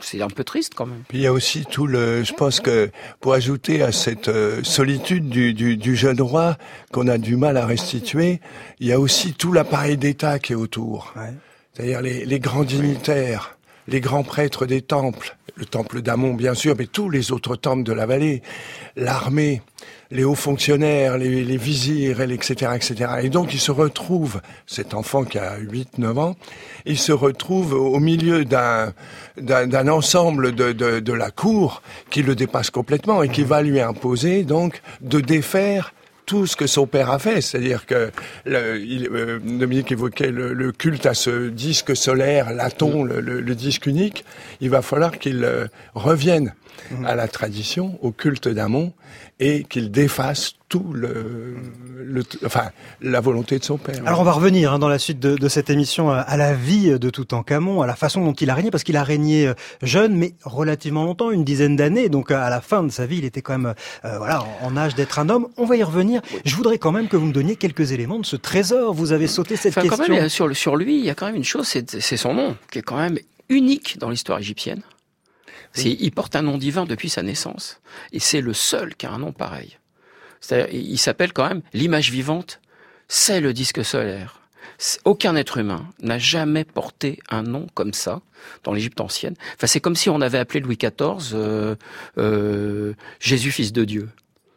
c'est 0.00 0.22
un 0.22 0.28
peu 0.28 0.44
triste 0.44 0.74
quand 0.74 0.86
même. 0.86 1.02
Puis 1.08 1.18
il 1.18 1.22
y 1.22 1.26
a 1.26 1.32
aussi 1.32 1.64
tout 1.64 1.86
le, 1.86 2.22
je 2.24 2.32
pense 2.32 2.60
que 2.60 2.90
pour 3.20 3.34
ajouter 3.34 3.82
à 3.82 3.92
cette 3.92 4.28
euh, 4.28 4.62
solitude 4.62 5.28
du, 5.28 5.54
du, 5.54 5.76
du 5.76 5.96
jeune 5.96 6.20
roi 6.20 6.56
qu'on 6.92 7.08
a 7.08 7.18
du 7.18 7.36
mal 7.36 7.56
à 7.56 7.66
restituer, 7.66 8.40
il 8.80 8.86
y 8.86 8.92
a 8.92 9.00
aussi 9.00 9.32
tout 9.34 9.52
l'appareil 9.52 9.96
d'État 9.96 10.38
qui 10.38 10.52
est 10.52 10.56
autour. 10.56 11.14
C'est-à-dire 11.74 12.02
les, 12.02 12.24
les 12.24 12.38
grands 12.38 12.64
dignitaires, 12.64 13.56
les 13.88 14.00
grands 14.00 14.22
prêtres 14.24 14.66
des 14.66 14.82
temples, 14.82 15.36
le 15.54 15.64
temple 15.66 16.02
d'Amon 16.02 16.34
bien 16.34 16.54
sûr, 16.54 16.74
mais 16.78 16.86
tous 16.86 17.10
les 17.10 17.32
autres 17.32 17.56
temples 17.56 17.84
de 17.84 17.92
la 17.92 18.06
vallée, 18.06 18.42
l'armée, 18.96 19.62
les 20.10 20.24
hauts 20.24 20.34
fonctionnaires, 20.34 21.18
les, 21.18 21.44
les 21.44 21.56
vizirs, 21.56 22.20
et 22.20 22.32
etc., 22.32 22.72
etc. 22.74 23.12
Et 23.22 23.28
donc 23.28 23.54
il 23.54 23.60
se 23.60 23.70
retrouve, 23.70 24.40
cet 24.66 24.94
enfant 24.94 25.24
qui 25.24 25.38
a 25.38 25.58
8-9 25.58 26.18
ans, 26.18 26.36
il 26.84 26.98
se 26.98 27.12
retrouve 27.12 27.72
au 27.74 27.98
milieu 27.98 28.44
d'un 28.44 28.92
d'un 29.40 29.66
d'un 29.66 29.88
ensemble 29.88 30.54
de, 30.54 30.72
de, 30.72 31.00
de 31.00 31.12
la 31.12 31.30
cour 31.30 31.82
qui 32.10 32.22
le 32.22 32.34
dépasse 32.34 32.70
complètement 32.70 33.22
et 33.22 33.28
qui 33.28 33.42
va 33.42 33.62
lui 33.62 33.80
imposer 33.80 34.44
donc 34.44 34.82
de 35.00 35.20
défaire 35.20 35.94
tout 36.26 36.46
ce 36.46 36.56
que 36.56 36.66
son 36.66 36.86
père 36.86 37.10
a 37.10 37.18
fait, 37.18 37.40
c'est-à-dire 37.40 37.86
que 37.86 38.10
le, 38.44 39.08
euh, 39.10 39.38
Dominique 39.38 39.92
évoquait 39.92 40.30
le, 40.30 40.72
culte 40.72 41.06
à 41.06 41.14
ce 41.14 41.48
disque 41.48 41.96
solaire, 41.96 42.52
l'aton, 42.52 43.04
le 43.04 43.54
disque 43.54 43.86
unique. 43.86 44.24
Il 44.60 44.70
va 44.70 44.82
falloir 44.82 45.18
qu'il 45.18 45.44
euh, 45.44 45.66
revienne 45.94 46.54
à 47.04 47.14
la 47.14 47.28
tradition, 47.28 47.98
au 48.02 48.12
culte 48.12 48.48
d'Amon, 48.48 48.92
et 49.40 49.64
qu'il 49.64 49.90
défasse 49.90 50.54
tout 50.72 50.90
le, 50.94 51.54
le- 52.02 52.22
enfin, 52.46 52.70
la 53.02 53.20
volonté 53.20 53.58
de 53.58 53.64
son 53.64 53.76
père. 53.76 54.00
Alors 54.06 54.20
on 54.20 54.24
va 54.24 54.32
revenir 54.32 54.72
hein, 54.72 54.78
dans 54.78 54.88
la 54.88 54.98
suite 54.98 55.20
de, 55.20 55.36
de 55.36 55.48
cette 55.48 55.68
émission 55.68 56.10
à, 56.10 56.20
à 56.20 56.38
la 56.38 56.54
vie 56.54 56.98
de 56.98 57.10
Toutankhamon, 57.10 57.82
à 57.82 57.86
la 57.86 57.94
façon 57.94 58.24
dont 58.24 58.32
il 58.32 58.48
a 58.48 58.54
régné, 58.54 58.70
parce 58.70 58.82
qu'il 58.82 58.96
a 58.96 59.04
régné 59.04 59.48
euh, 59.48 59.54
jeune, 59.82 60.14
mais 60.16 60.32
relativement 60.44 61.04
longtemps, 61.04 61.30
une 61.30 61.44
dizaine 61.44 61.76
d'années. 61.76 62.08
Donc 62.08 62.30
à 62.30 62.48
la 62.48 62.62
fin 62.62 62.82
de 62.82 62.88
sa 62.90 63.04
vie, 63.04 63.18
il 63.18 63.26
était 63.26 63.42
quand 63.42 63.58
même 63.58 63.74
euh, 64.06 64.16
voilà 64.16 64.42
en, 64.62 64.68
en 64.68 64.76
âge 64.78 64.94
d'être 64.94 65.18
un 65.18 65.28
homme. 65.28 65.46
On 65.58 65.66
va 65.66 65.76
y 65.76 65.82
revenir. 65.82 66.22
Je 66.46 66.56
voudrais 66.56 66.78
quand 66.78 66.90
même 66.92 67.08
que 67.08 67.18
vous 67.18 67.26
me 67.26 67.34
donniez 67.34 67.56
quelques 67.56 67.92
éléments 67.92 68.18
de 68.18 68.24
ce 68.24 68.36
trésor. 68.36 68.94
Vous 68.94 69.12
avez 69.12 69.26
sauté 69.26 69.56
cette 69.56 69.76
Enfin, 69.76 69.86
quand 69.86 69.98
question. 69.98 70.14
même, 70.14 70.28
sur, 70.54 70.76
lui, 70.76 70.98
il 71.00 71.04
y 71.04 71.10
a 71.10 71.14
quand 71.14 71.26
même 71.26 71.36
une 71.36 71.44
chose, 71.44 71.66
c'est 71.68 72.16
son 72.16 72.32
nom, 72.32 72.56
qui 72.70 72.78
est 72.78 72.82
quand 72.82 72.96
même 72.96 73.18
unique 73.50 73.98
dans 73.98 74.08
l'histoire 74.08 74.38
égyptienne. 74.38 74.80
Il 75.76 76.12
porte 76.12 76.34
un 76.34 76.42
nom 76.42 76.56
divin 76.56 76.86
depuis 76.86 77.10
sa 77.10 77.22
naissance, 77.22 77.80
et 78.12 78.20
c'est 78.20 78.40
le 78.40 78.54
seul 78.54 78.94
qui 78.94 79.04
a 79.04 79.10
un 79.12 79.18
nom 79.18 79.32
pareil. 79.32 79.76
C'est-à-dire, 80.42 80.68
il 80.74 80.98
s'appelle 80.98 81.32
quand 81.32 81.48
même 81.48 81.62
l'image 81.72 82.10
vivante, 82.10 82.60
c'est 83.08 83.40
le 83.40 83.54
disque 83.54 83.82
solaire. 83.84 84.40
Aucun 85.04 85.36
être 85.36 85.58
humain 85.58 85.86
n'a 86.02 86.18
jamais 86.18 86.64
porté 86.64 87.20
un 87.30 87.42
nom 87.42 87.68
comme 87.74 87.92
ça 87.94 88.20
dans 88.64 88.72
l'Égypte 88.72 89.00
ancienne. 89.00 89.34
Enfin, 89.54 89.68
c'est 89.68 89.78
comme 89.80 89.94
si 89.94 90.10
on 90.10 90.20
avait 90.20 90.38
appelé 90.38 90.58
Louis 90.60 90.76
XIV 90.76 91.32
euh, 91.34 91.76
euh, 92.18 92.92
Jésus 93.20 93.52
fils 93.52 93.72
de 93.72 93.84
Dieu. 93.84 94.08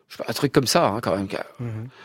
Je 0.09 0.17
sais 0.17 0.23
pas, 0.23 0.29
Un 0.29 0.33
truc 0.33 0.51
comme 0.51 0.65
ça, 0.65 0.87
hein, 0.87 0.99
quand 1.01 1.15
même. 1.15 1.27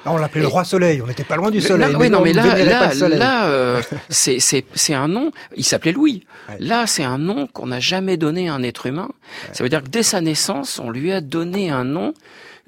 Ah, 0.05 0.13
on 0.13 0.19
l'appelait 0.19 0.43
le 0.43 0.49
roi 0.49 0.65
soleil. 0.65 1.01
On 1.01 1.07
n'était 1.07 1.25
pas 1.25 1.37
loin 1.37 1.51
du 1.51 1.61
Là, 1.61 1.69
soleil. 1.69 1.95
oui, 1.97 2.11
non, 2.11 2.19
on 2.21 2.25
mais 2.25 2.35
là, 2.35 2.63
là, 2.63 3.09
là, 3.09 3.47
euh, 3.47 3.81
c'est 4.11 4.95
un 4.95 5.09
nom. 5.09 5.31
Il 5.57 5.65
s'appelait 5.65 5.93
Louis. 5.93 6.27
Là, 6.59 6.87
c'est 6.87 7.05
un 7.05 7.19
nom 7.19 7.47
qu'on 7.47 7.69
n'a 7.69 7.81
jamais 7.81 8.19
donné 8.19 8.51
à 8.51 8.55
un 8.55 8.63
être 8.63 8.85
humain. 8.85 9.09
Ça 9.53 9.63
veut 9.63 9.71
dire 9.71 9.83
que 9.83 9.89
dès 9.89 10.03
sa 10.03 10.21
naissance, 10.21 10.79
on 10.79 10.91
lui 10.91 11.11
a 11.13 11.23
donné 11.23 11.71
un 11.71 11.85
nom 11.85 12.13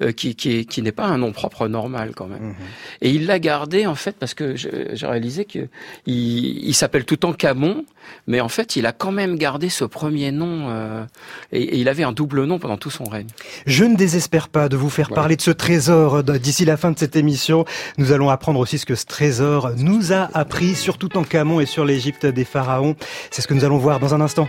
euh, 0.01 0.13
qui 0.13 0.35
qui, 0.35 0.59
est- 0.59 0.65
qui 0.65 0.81
n'est 0.83 0.93
pas 0.93 1.05
un 1.07 1.19
nom 1.19 1.33
propre 1.33 1.69
normal 1.69 2.13
quand 2.17 2.27
même. 2.27 2.55
Et 3.01 3.11
il 3.11 3.27
l'a 3.27 3.39
gardé 3.39 3.87
en 3.87 3.95
fait 3.95 4.17
parce 4.19 4.35
que 4.35 4.57
j'ai 4.57 5.07
réalisé 5.07 5.45
que 5.45 5.69
il, 6.07 6.67
il 6.69 6.75
s'appelle 6.75 7.05
Toutankhamon, 7.05 7.85
mais 8.27 8.41
en 8.41 8.49
fait, 8.49 8.77
il 8.77 8.87
a 8.87 8.93
quand 8.93 9.13
même 9.13 9.37
gardé 9.37 9.69
ce 9.69 9.85
premier 9.85 10.33
nom 10.33 10.69
euh, 10.71 11.05
et, 11.53 11.63
et 11.63 11.77
il 11.79 11.89
avait 11.89 12.05
un 12.05 12.13
double 12.13 12.45
nom 12.45 12.59
pendant 12.59 12.77
tout 12.77 12.91
son 12.91 13.05
règne. 13.05 13.27
Je 13.67 13.85
ne 13.85 13.97
désespère 13.97 14.49
pas 14.49 14.69
de 14.69 14.77
vous 14.77 14.91
faire 14.91 15.11
parler 15.11 15.37
de 15.37 15.43
ce 15.43 15.51
trésor 15.51 16.23
de- 16.25 16.37
d'ici 16.39 16.65
la 16.65 16.77
fin 16.77 16.91
de 16.91 16.99
cette 16.99 17.17
émission. 17.17 17.65
Nous 17.99 18.13
allons 18.13 18.31
apprendre 18.31 18.61
aussi 18.61 18.79
ce 18.79 18.87
que 18.87 18.95
ce 18.95 19.07
trésor 19.07 19.73
nous 19.77 20.13
a 20.13 20.31
appris 20.35 20.75
sur 20.75 20.99
Toutankhamon 20.99 21.61
et 21.61 21.67
sur 21.67 21.85
l'Égypte 21.85 22.27
des 22.27 22.45
pharaons. 22.45 22.97
C'est 23.31 23.43
ce 23.43 23.49
que 23.49 23.55
nous 23.55 23.65
allons 23.65 23.79
voir 23.79 24.01
dans 24.01 24.15
un 24.15 24.21
instant. 24.21 24.49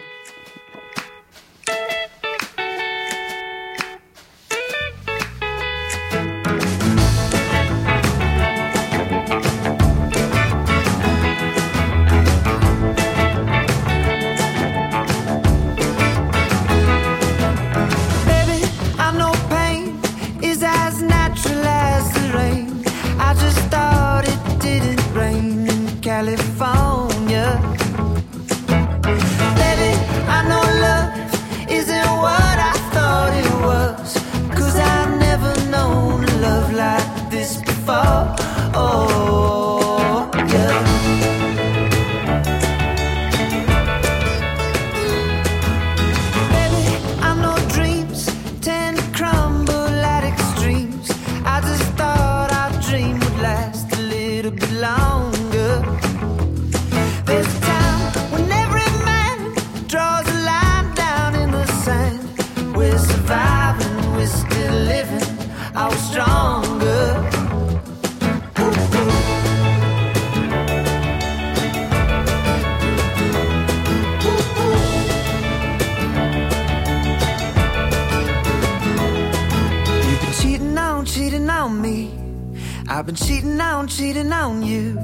Cheating 83.97 84.31
on, 84.31 84.63
you. 84.63 84.97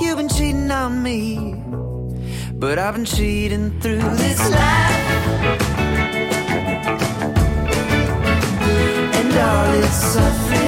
You've 0.00 0.18
been 0.18 0.28
cheating 0.28 0.70
on 0.70 1.02
me. 1.02 1.54
But 2.54 2.78
I've 2.78 2.94
been 2.94 3.04
cheating 3.04 3.80
through 3.80 4.00
this 4.16 4.50
life. 4.50 5.06
And 9.16 9.36
all 9.36 9.74
its 9.82 9.94
suffering. 9.94 10.59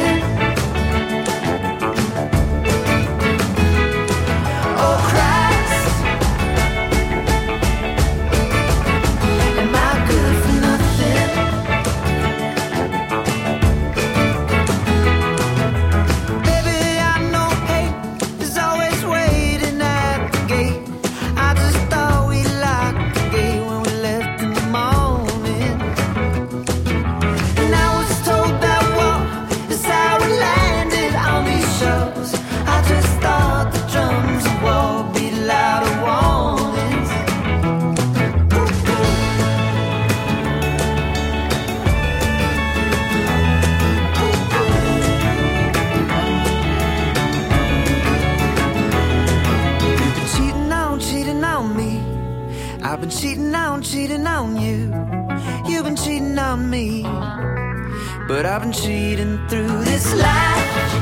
Been 58.73 58.83
cheating 58.83 59.39
through 59.49 59.85
this 59.85 60.15
life. 60.15 60.95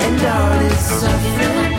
And 0.00 0.26
all 0.26 0.58
this 0.68 1.00
suffering. 1.00 1.72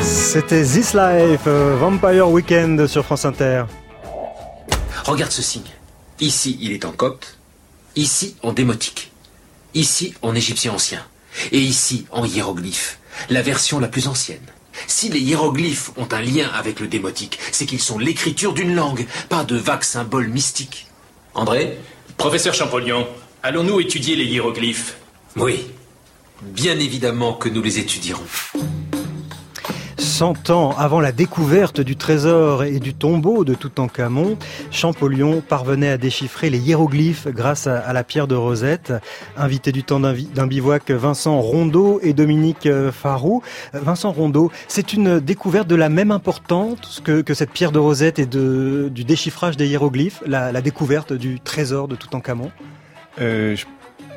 C'était 0.00 0.62
This 0.62 0.94
Life, 0.94 1.46
euh, 1.46 1.76
Vampire 1.78 2.28
Weekend 2.28 2.86
sur 2.86 3.04
France 3.04 3.24
Inter. 3.24 3.64
Regarde 5.04 5.32
ce 5.32 5.42
signe. 5.42 5.62
Ici, 6.20 6.58
il 6.60 6.72
est 6.72 6.84
en 6.84 6.92
copte. 6.92 7.38
Ici, 7.96 8.36
en 8.42 8.52
démotique. 8.52 9.10
Ici, 9.74 10.14
en 10.22 10.34
égyptien 10.34 10.72
ancien. 10.72 11.00
Et 11.52 11.58
ici, 11.58 12.06
en 12.10 12.24
hiéroglyphe. 12.24 12.98
La 13.30 13.42
version 13.42 13.80
la 13.80 13.88
plus 13.88 14.06
ancienne. 14.06 14.44
Si 14.88 15.10
les 15.10 15.20
hiéroglyphes 15.20 15.90
ont 15.98 16.08
un 16.12 16.22
lien 16.22 16.48
avec 16.54 16.80
le 16.80 16.88
démotique, 16.88 17.38
c'est 17.52 17.66
qu'ils 17.66 17.78
sont 17.78 17.98
l'écriture 17.98 18.54
d'une 18.54 18.74
langue, 18.74 19.06
pas 19.28 19.44
de 19.44 19.54
vagues 19.54 19.84
symboles 19.84 20.28
mystiques. 20.28 20.86
André 21.34 21.78
Professeur 22.16 22.54
Champollion, 22.54 23.06
allons-nous 23.42 23.80
étudier 23.80 24.16
les 24.16 24.24
hiéroglyphes? 24.24 24.96
Oui. 25.36 25.66
Bien 26.40 26.78
évidemment 26.78 27.34
que 27.34 27.50
nous 27.50 27.62
les 27.62 27.78
étudierons. 27.78 28.24
100 30.18 30.50
ans 30.50 30.74
avant 30.76 30.98
la 30.98 31.12
découverte 31.12 31.80
du 31.80 31.94
trésor 31.94 32.64
et 32.64 32.80
du 32.80 32.92
tombeau 32.92 33.44
de 33.44 33.54
Toutankhamon, 33.54 34.36
Champollion 34.72 35.40
parvenait 35.40 35.90
à 35.90 35.96
déchiffrer 35.96 36.50
les 36.50 36.58
hiéroglyphes 36.58 37.28
grâce 37.28 37.68
à, 37.68 37.92
la 37.92 38.02
pierre 38.02 38.26
de 38.26 38.34
Rosette. 38.34 38.92
Invité 39.36 39.70
du 39.70 39.84
temps 39.84 40.00
d'un 40.00 40.46
bivouac, 40.48 40.90
Vincent 40.90 41.40
Rondeau 41.40 42.00
et 42.02 42.14
Dominique 42.14 42.66
euh, 42.66 42.90
Farou. 42.90 43.44
Vincent 43.72 44.10
Rondeau, 44.10 44.50
c'est 44.66 44.92
une 44.92 45.20
découverte 45.20 45.68
de 45.68 45.76
la 45.76 45.88
même 45.88 46.10
importance 46.10 47.00
que, 47.04 47.22
cette 47.32 47.52
pierre 47.52 47.70
de 47.70 47.78
Rosette 47.78 48.18
et 48.18 48.26
du 48.26 49.04
déchiffrage 49.04 49.56
des 49.56 49.68
hiéroglyphes, 49.68 50.24
la, 50.26 50.50
découverte 50.62 51.12
du 51.12 51.38
trésor 51.38 51.86
de 51.86 51.94
Toutankhamon? 51.94 52.50
Euh, 53.20 53.54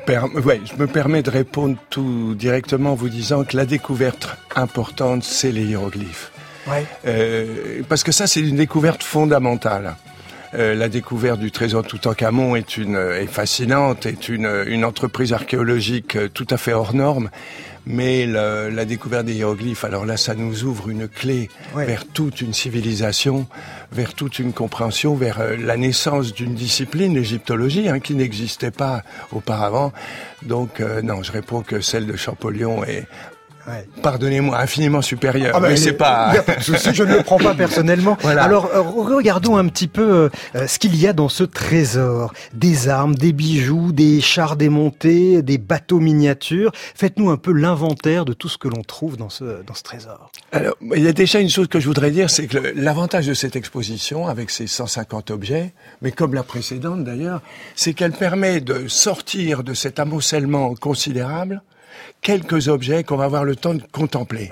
ouais, 0.08 0.60
je 0.64 0.80
me 0.80 0.86
permets 0.86 1.22
de 1.22 1.30
répondre 1.30 1.76
tout 1.90 2.34
directement 2.34 2.92
en 2.92 2.94
vous 2.94 3.08
disant 3.08 3.44
que 3.44 3.56
la 3.56 3.66
découverte 3.66 4.36
importante, 4.56 5.24
c'est 5.24 5.52
les 5.52 5.64
hiéroglyphes. 5.64 6.32
Ouais. 6.66 6.84
Euh, 7.06 7.82
parce 7.88 8.04
que 8.04 8.12
ça, 8.12 8.26
c'est 8.26 8.40
une 8.40 8.56
découverte 8.56 9.02
fondamentale. 9.02 9.96
Euh, 10.54 10.74
la 10.74 10.88
découverte 10.88 11.40
du 11.40 11.50
trésor 11.50 11.82
Toutankhamon 11.82 12.56
est 12.56 12.76
une 12.76 12.96
est 12.96 13.26
fascinante, 13.26 14.04
est 14.04 14.28
une, 14.28 14.64
une 14.66 14.84
entreprise 14.84 15.32
archéologique 15.32 16.16
euh, 16.16 16.28
tout 16.28 16.46
à 16.50 16.58
fait 16.58 16.74
hors 16.74 16.94
norme. 16.94 17.30
Mais 17.84 18.26
le, 18.26 18.70
la 18.70 18.84
découverte 18.84 19.26
des 19.26 19.34
hiéroglyphes, 19.34 19.84
alors 19.84 20.06
là, 20.06 20.16
ça 20.16 20.34
nous 20.34 20.64
ouvre 20.64 20.88
une 20.88 21.08
clé 21.08 21.48
vers 21.74 22.06
toute 22.06 22.40
une 22.40 22.52
civilisation, 22.52 23.46
vers 23.90 24.14
toute 24.14 24.38
une 24.38 24.52
compréhension, 24.52 25.14
vers 25.14 25.40
euh, 25.40 25.56
la 25.56 25.76
naissance 25.76 26.32
d'une 26.32 26.54
discipline, 26.54 27.14
l'égyptologie, 27.14 27.88
hein, 27.88 27.98
qui 27.98 28.14
n'existait 28.14 28.70
pas 28.70 29.02
auparavant. 29.32 29.92
Donc, 30.42 30.80
euh, 30.80 31.02
non, 31.02 31.22
je 31.22 31.32
réponds 31.32 31.62
que 31.62 31.80
celle 31.80 32.06
de 32.06 32.16
Champollion 32.16 32.84
est 32.84 33.06
Ouais. 33.66 33.86
Pardonnez-moi, 34.02 34.58
infiniment 34.58 35.02
supérieur. 35.02 35.52
Ah 35.54 35.60
bah, 35.60 35.68
mais 35.68 35.76
c'est 35.76 35.92
pas. 35.92 36.32
je 36.58 37.02
ne 37.04 37.16
le 37.16 37.22
prends 37.22 37.38
pas 37.38 37.54
personnellement. 37.56 38.16
Voilà. 38.20 38.42
Alors, 38.42 38.66
euh, 38.74 38.80
regardons 38.80 39.56
un 39.56 39.68
petit 39.68 39.88
peu 39.88 40.30
euh, 40.54 40.66
ce 40.66 40.78
qu'il 40.78 40.96
y 40.96 41.06
a 41.06 41.12
dans 41.12 41.28
ce 41.28 41.44
trésor. 41.44 42.32
Des 42.54 42.88
armes, 42.88 43.14
des 43.14 43.32
bijoux, 43.32 43.92
des 43.92 44.20
chars 44.20 44.56
démontés, 44.56 45.42
des 45.42 45.58
bateaux 45.58 46.00
miniatures. 46.00 46.72
Faites-nous 46.94 47.30
un 47.30 47.36
peu 47.36 47.52
l'inventaire 47.52 48.24
de 48.24 48.32
tout 48.32 48.48
ce 48.48 48.58
que 48.58 48.68
l'on 48.68 48.82
trouve 48.82 49.16
dans 49.16 49.30
ce, 49.30 49.62
dans 49.62 49.74
ce 49.74 49.82
trésor. 49.82 50.30
Alors, 50.50 50.74
il 50.94 51.02
y 51.02 51.08
a 51.08 51.12
déjà 51.12 51.38
une 51.38 51.50
chose 51.50 51.68
que 51.68 51.78
je 51.78 51.86
voudrais 51.86 52.10
dire, 52.10 52.30
c'est 52.30 52.46
que 52.46 52.58
l'avantage 52.74 53.26
de 53.26 53.34
cette 53.34 53.56
exposition, 53.56 54.26
avec 54.26 54.50
ces 54.50 54.66
150 54.66 55.30
objets, 55.30 55.72
mais 56.00 56.10
comme 56.10 56.34
la 56.34 56.42
précédente 56.42 57.04
d'ailleurs, 57.04 57.40
c'est 57.76 57.94
qu'elle 57.94 58.12
permet 58.12 58.60
de 58.60 58.88
sortir 58.88 59.62
de 59.62 59.74
cet 59.74 59.98
amoncellement 60.00 60.74
considérable 60.74 61.62
quelques 62.22 62.68
objets 62.68 63.04
qu'on 63.04 63.16
va 63.16 63.24
avoir 63.24 63.44
le 63.44 63.56
temps 63.56 63.74
de 63.74 63.82
contempler. 63.92 64.50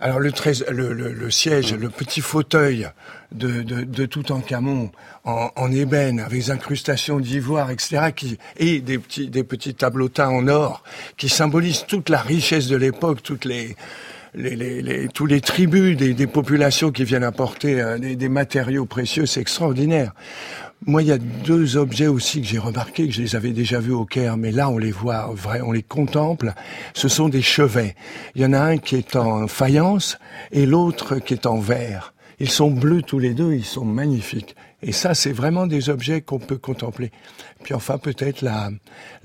Alors 0.00 0.20
le, 0.20 0.30
le, 0.70 1.12
le, 1.12 1.30
siège, 1.30 1.74
le 1.74 1.90
petit 1.90 2.20
fauteuil 2.20 2.88
de, 3.32 3.62
de, 3.62 3.82
de 3.82 4.06
Toutankhamon 4.06 4.92
en, 5.24 5.50
en 5.56 5.72
ébène 5.72 6.20
avec 6.20 6.38
des 6.38 6.50
incrustations 6.52 7.18
d'ivoire, 7.18 7.72
etc., 7.72 8.12
qui, 8.14 8.38
et 8.56 8.80
des 8.80 8.98
petits, 8.98 9.28
des 9.28 9.42
petits 9.42 9.74
tableautins 9.74 10.28
en 10.28 10.46
or 10.46 10.84
qui 11.16 11.28
symbolisent 11.28 11.84
toute 11.86 12.10
la 12.10 12.20
richesse 12.20 12.68
de 12.68 12.76
l'époque, 12.76 13.24
toutes 13.24 13.44
les, 13.44 13.74
les, 14.34 14.54
les, 14.54 14.82
les, 14.82 15.08
tous 15.08 15.26
les 15.26 15.40
tribus 15.40 15.96
des, 15.96 16.14
des, 16.14 16.26
populations 16.28 16.92
qui 16.92 17.02
viennent 17.02 17.24
apporter 17.24 17.80
euh, 17.80 17.98
des, 17.98 18.14
des, 18.14 18.28
matériaux 18.28 18.86
précieux, 18.86 19.26
c'est 19.26 19.40
extraordinaire. 19.40 20.12
Moi, 20.86 21.02
il 21.02 21.08
y 21.08 21.12
a 21.12 21.18
deux 21.18 21.76
objets 21.76 22.06
aussi 22.06 22.40
que 22.40 22.46
j'ai 22.46 22.58
remarqués, 22.58 23.08
que 23.08 23.12
je 23.12 23.20
les 23.20 23.34
avais 23.34 23.50
déjà 23.50 23.80
vus 23.80 23.92
au 23.92 24.04
Caire, 24.04 24.36
mais 24.36 24.52
là, 24.52 24.70
on 24.70 24.78
les 24.78 24.92
voit 24.92 25.28
vrai, 25.34 25.60
on 25.60 25.72
les 25.72 25.82
contemple. 25.82 26.54
Ce 26.94 27.08
sont 27.08 27.28
des 27.28 27.42
chevets. 27.42 27.96
Il 28.36 28.42
y 28.42 28.46
en 28.46 28.52
a 28.52 28.60
un 28.60 28.78
qui 28.78 28.94
est 28.94 29.16
en 29.16 29.48
faïence 29.48 30.18
et 30.52 30.66
l'autre 30.66 31.18
qui 31.18 31.34
est 31.34 31.46
en 31.46 31.58
verre. 31.58 32.14
Ils 32.38 32.48
sont 32.48 32.70
bleus 32.70 33.02
tous 33.02 33.18
les 33.18 33.34
deux, 33.34 33.54
ils 33.54 33.64
sont 33.64 33.84
magnifiques. 33.84 34.54
Et 34.80 34.92
ça, 34.92 35.14
c'est 35.14 35.32
vraiment 35.32 35.66
des 35.66 35.90
objets 35.90 36.20
qu'on 36.20 36.38
peut 36.38 36.58
contempler. 36.58 37.10
Puis 37.64 37.74
enfin, 37.74 37.98
peut-être 37.98 38.42
la, 38.42 38.70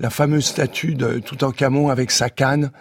la 0.00 0.10
fameuse 0.10 0.46
statue 0.46 0.96
de 0.96 1.20
Toutankhamon 1.20 1.88
avec 1.88 2.10
sa 2.10 2.30
canne, 2.30 2.72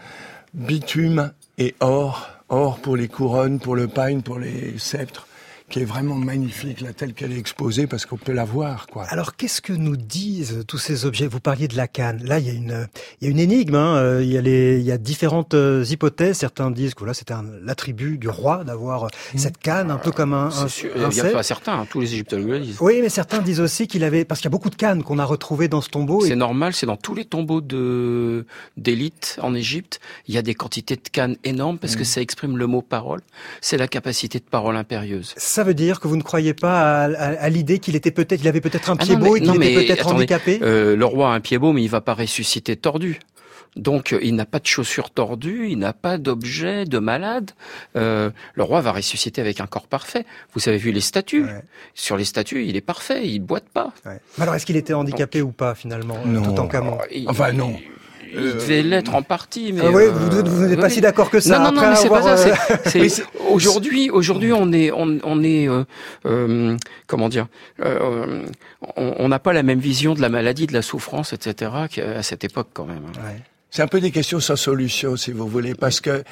bitume 0.55 1.31
et 1.59 1.75
or. 1.79 2.29
Or 2.49 2.79
pour 2.79 2.97
les 2.97 3.07
couronnes, 3.07 3.59
pour 3.59 3.75
le 3.75 3.87
pagne, 3.87 4.21
pour 4.21 4.39
les 4.39 4.77
sceptres 4.77 5.27
qui 5.69 5.79
est 5.79 5.85
vraiment 5.85 6.15
magnifique, 6.15 6.81
là, 6.81 6.93
telle 6.93 7.13
qu'elle 7.13 7.31
est 7.31 7.37
exposée, 7.37 7.87
parce 7.87 8.05
qu'on 8.05 8.17
peut 8.17 8.31
la 8.31 8.45
voir, 8.45 8.87
quoi. 8.87 9.05
Alors, 9.09 9.35
qu'est-ce 9.35 9.61
que 9.61 9.73
nous 9.73 9.97
disent 9.97 10.63
tous 10.67 10.77
ces 10.77 11.05
objets? 11.05 11.27
Vous 11.27 11.39
parliez 11.39 11.67
de 11.67 11.75
la 11.75 11.87
canne. 11.87 12.23
Là, 12.23 12.39
il 12.39 12.45
y 12.45 12.49
a 12.49 12.53
une, 12.53 12.87
il 13.21 13.25
y 13.25 13.27
a 13.27 13.31
une 13.31 13.39
énigme. 13.39 13.75
Hein. 13.75 13.95
Euh, 13.97 14.23
il, 14.23 14.31
y 14.31 14.37
a 14.37 14.41
les, 14.41 14.79
il 14.79 14.85
y 14.85 14.91
a 14.91 14.97
différentes 14.97 15.53
euh, 15.53 15.83
hypothèses. 15.83 16.37
Certains 16.37 16.69
disent 16.71 16.93
que 16.93 17.05
là, 17.05 17.13
c'était 17.13 17.33
l'attribut 17.63 18.17
du 18.17 18.29
roi 18.29 18.63
d'avoir 18.63 19.05
mmh. 19.05 19.37
cette 19.37 19.57
canne, 19.57 19.89
un 19.89 19.97
peu 19.97 20.11
comme 20.11 20.33
un. 20.33 20.47
un, 20.47 20.67
sûr, 20.67 20.91
il 20.95 21.01
y 21.15 21.21
a 21.21 21.25
pas 21.25 21.43
certains. 21.43 21.79
Hein, 21.79 21.87
tous 21.89 22.01
les 22.01 22.13
Égyptologues 22.13 22.49
le 22.49 22.59
disent. 22.59 22.77
Oui, 22.79 22.99
mais 23.01 23.09
certains 23.09 23.39
disent 23.39 23.61
aussi 23.61 23.87
qu'il 23.87 24.03
avait, 24.03 24.25
parce 24.25 24.41
qu'il 24.41 24.45
y 24.45 24.51
a 24.51 24.55
beaucoup 24.55 24.69
de 24.69 24.75
cannes 24.75 25.03
qu'on 25.03 25.19
a 25.19 25.25
retrouvées 25.25 25.67
dans 25.67 25.81
ce 25.81 25.89
tombeau. 25.89 26.21
C'est 26.21 26.35
normal. 26.35 26.73
C'est 26.73 26.85
dans 26.85 26.97
tous 26.97 27.15
les 27.15 27.25
tombeaux 27.25 27.61
de 27.61 28.45
d'élite 28.77 29.39
en 29.41 29.55
Égypte. 29.55 29.99
Il 30.27 30.35
y 30.35 30.37
a 30.37 30.41
des 30.41 30.53
quantités 30.53 30.95
de 30.95 31.09
cannes 31.11 31.37
énormes 31.43 31.79
parce 31.79 31.95
que 31.95 32.01
mmh. 32.01 32.05
ça 32.05 32.21
exprime 32.21 32.57
le 32.57 32.67
mot 32.67 32.81
parole. 32.81 33.21
C'est 33.61 33.77
la 33.77 33.87
capacité 33.87 34.39
de 34.39 34.43
parole 34.43 34.75
impérieuse. 34.75 35.33
Ça 35.37 35.62
veut 35.63 35.73
dire 35.73 35.99
que 35.99 36.07
vous 36.07 36.17
ne 36.17 36.21
croyez 36.21 36.53
pas 36.53 37.03
à, 37.03 37.49
l'idée 37.49 37.79
qu'il 37.79 37.95
était 37.95 38.11
peut-être, 38.11 38.41
il 38.41 38.47
avait 38.47 38.61
peut-être 38.61 38.89
un 38.89 38.97
ah 38.99 39.03
pied 39.03 39.15
beau 39.15 39.35
et 39.35 39.41
qu'il 39.41 39.63
était 39.63 39.85
peut-être 39.85 40.07
handicapé? 40.07 40.59
euh, 40.61 40.95
Le 40.95 41.05
roi 41.05 41.31
a 41.31 41.35
un 41.35 41.39
pied 41.39 41.57
beau, 41.57 41.73
mais 41.73 41.83
il 41.83 41.89
va 41.89 42.01
pas 42.01 42.13
ressusciter 42.13 42.75
tordu. 42.75 43.19
Donc 43.75 44.13
euh, 44.13 44.19
il 44.21 44.35
n'a 44.35 44.45
pas 44.45 44.59
de 44.59 44.67
chaussures 44.67 45.09
tordues, 45.09 45.69
il 45.69 45.79
n'a 45.79 45.93
pas 45.93 46.17
d'objet 46.17 46.85
de 46.85 46.99
malade. 46.99 47.51
Euh, 47.95 48.29
le 48.53 48.63
roi 48.63 48.81
va 48.81 48.91
ressusciter 48.91 49.41
avec 49.41 49.61
un 49.61 49.65
corps 49.65 49.87
parfait. 49.87 50.25
Vous 50.53 50.69
avez 50.69 50.77
vu 50.77 50.91
les 50.91 51.01
statues? 51.01 51.45
Sur 51.95 52.17
les 52.17 52.25
statues, 52.25 52.65
il 52.65 52.75
est 52.75 52.81
parfait, 52.81 53.27
il 53.27 53.39
boite 53.39 53.69
pas. 53.73 53.91
Mais 54.05 54.19
alors 54.39 54.55
est-ce 54.55 54.65
qu'il 54.65 54.77
était 54.77 54.93
handicapé 54.93 55.41
ou 55.41 55.51
pas 55.51 55.73
finalement, 55.75 56.17
tout 56.43 56.59
en 56.59 56.67
camon 56.67 56.99
Enfin 57.27 57.51
non. 57.51 57.75
Il 57.79 57.87
devait 58.33 58.83
l'être 58.83 59.15
en 59.15 59.21
partie, 59.21 59.73
mais 59.73 59.81
ah 59.83 59.91
oui, 59.91 60.03
vous, 60.11 60.43
vous 60.43 60.65
n'êtes 60.67 60.79
pas 60.79 60.89
si 60.89 61.01
d'accord 61.01 61.29
que 61.29 61.39
ça. 61.39 61.59
Non, 61.59 61.71
non, 61.71 61.81
non, 61.81 61.89
mais 61.89 61.95
c'est 61.95 62.09
pas 62.09 62.35
ça. 62.35 62.49
Euh, 62.95 63.09
aujourd'hui, 63.49 64.09
aujourd'hui, 64.09 64.53
on 64.53 64.71
est, 64.71 64.91
on, 64.91 65.19
on 65.23 65.43
est, 65.43 65.67
euh, 65.67 65.83
euh, 66.25 66.77
comment 67.07 67.29
dire, 67.29 67.47
euh, 67.83 68.45
on 68.97 69.27
n'a 69.27 69.39
pas 69.39 69.53
la 69.53 69.63
même 69.63 69.79
vision 69.79 70.13
de 70.13 70.21
la 70.21 70.29
maladie, 70.29 70.67
de 70.67 70.73
la 70.73 70.81
souffrance, 70.81 71.33
etc. 71.33 71.71
qu'à 71.89 72.23
cette 72.23 72.43
époque 72.43 72.69
quand 72.73 72.85
même. 72.85 73.03
Hein. 73.07 73.19
Ouais. 73.25 73.41
C'est 73.69 73.81
un 73.81 73.87
peu 73.87 73.99
des 73.99 74.11
questions 74.11 74.39
sans 74.39 74.55
solution, 74.55 75.17
si 75.17 75.31
vous 75.31 75.47
voulez, 75.47 75.73
parce 75.73 75.99
que 75.99 76.23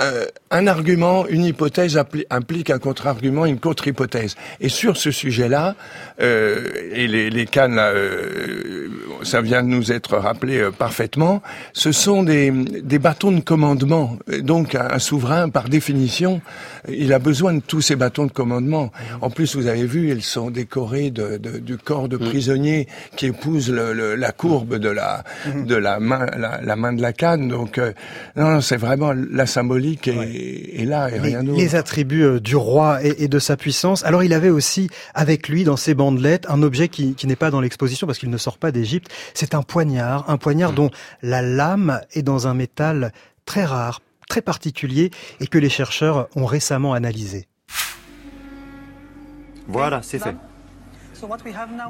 euh, 0.00 0.26
un 0.50 0.66
argument, 0.66 1.26
une 1.26 1.44
hypothèse 1.44 1.98
implique 2.28 2.68
un 2.68 2.78
contre-argument, 2.78 3.46
une 3.46 3.58
contre-hypothèse. 3.58 4.36
Et 4.60 4.68
sur 4.68 4.98
ce 4.98 5.10
sujet-là, 5.10 5.74
euh, 6.20 6.68
et 6.92 7.08
les, 7.08 7.46
cannes, 7.46 7.78
euh, 7.78 8.88
ça 9.22 9.40
vient 9.40 9.62
de 9.62 9.68
nous 9.68 9.92
être 9.92 10.18
rappelé 10.18 10.58
euh, 10.58 10.70
parfaitement, 10.70 11.42
ce 11.72 11.92
sont 11.92 12.22
des, 12.22 12.50
bâtons 12.98 13.32
de 13.32 13.40
commandement. 13.40 14.18
Donc 14.40 14.74
un, 14.74 14.98
souverain, 14.98 15.48
par 15.48 15.70
définition, 15.70 16.42
il 16.88 17.12
a 17.12 17.18
besoin 17.18 17.54
de 17.54 17.60
tous 17.60 17.80
ces 17.80 17.96
bâtons 17.96 18.26
de 18.26 18.32
commandement. 18.32 18.92
En 19.20 19.30
plus, 19.30 19.56
vous 19.56 19.66
avez 19.66 19.86
vu, 19.86 20.10
ils 20.10 20.22
sont 20.22 20.50
décorés 20.50 21.10
de, 21.10 21.36
de, 21.38 21.58
du 21.58 21.78
corps 21.78 22.08
de 22.08 22.16
mm. 22.16 22.20
prisonnier 22.20 22.88
qui 23.16 23.26
épouse 23.26 23.70
le, 23.70 24.14
la 24.14 24.32
courbe 24.32 24.76
de 24.76 24.88
la, 24.88 25.24
mm. 25.46 25.66
de 25.66 25.74
la 25.74 26.00
main, 26.00 26.26
la, 26.36 26.60
la, 26.62 26.76
main 26.76 26.92
de 26.92 27.02
la 27.02 27.12
canne. 27.12 27.48
Donc, 27.48 27.80
non, 28.36 28.60
c'est 28.60 28.76
vraiment 28.76 29.12
la 29.12 29.46
symbolique 29.46 30.08
et, 30.08 30.84
là 30.84 31.10
et 31.10 31.18
rien 31.18 31.42
d'autre. 31.42 31.58
Les 31.58 31.74
attributs 31.74 32.24
euh, 32.24 32.40
du 32.40 32.56
roi 32.56 33.02
et, 33.02 33.28
de 33.28 33.38
sa 33.38 33.56
puissance. 33.56 34.04
Alors 34.04 34.22
il 34.22 34.32
avait 34.32 34.50
aussi 34.50 34.88
avec 35.14 35.48
lui 35.48 35.64
dans 35.64 35.76
ses 35.76 35.94
bandelettes 35.94 36.46
un 36.48 36.62
objet 36.62 36.88
qui, 36.88 37.16
n'est 37.24 37.36
pas 37.36 37.50
dans 37.50 37.60
l'exposition 37.60 38.06
parce 38.06 38.18
qu'il 38.18 38.30
ne 38.30 38.36
sort 38.38 38.58
pas 38.58 38.72
d'Égypte. 38.72 39.08
C'est 39.34 39.54
un 39.54 39.62
poignard, 39.62 40.28
un 40.28 40.36
poignard 40.36 40.72
mm. 40.72 40.76
dont 40.76 40.90
la 41.22 41.42
lame 41.42 42.00
est 42.12 42.22
dans 42.22 42.46
un 42.46 42.54
métal 42.54 43.12
très 43.44 43.64
rare. 43.64 44.00
Très 44.28 44.42
particulier 44.42 45.10
et 45.40 45.46
que 45.46 45.58
les 45.58 45.68
chercheurs 45.68 46.28
ont 46.36 46.46
récemment 46.46 46.92
analysé. 46.92 47.46
Voilà, 49.68 50.02
c'est 50.02 50.18
fait. 50.18 50.36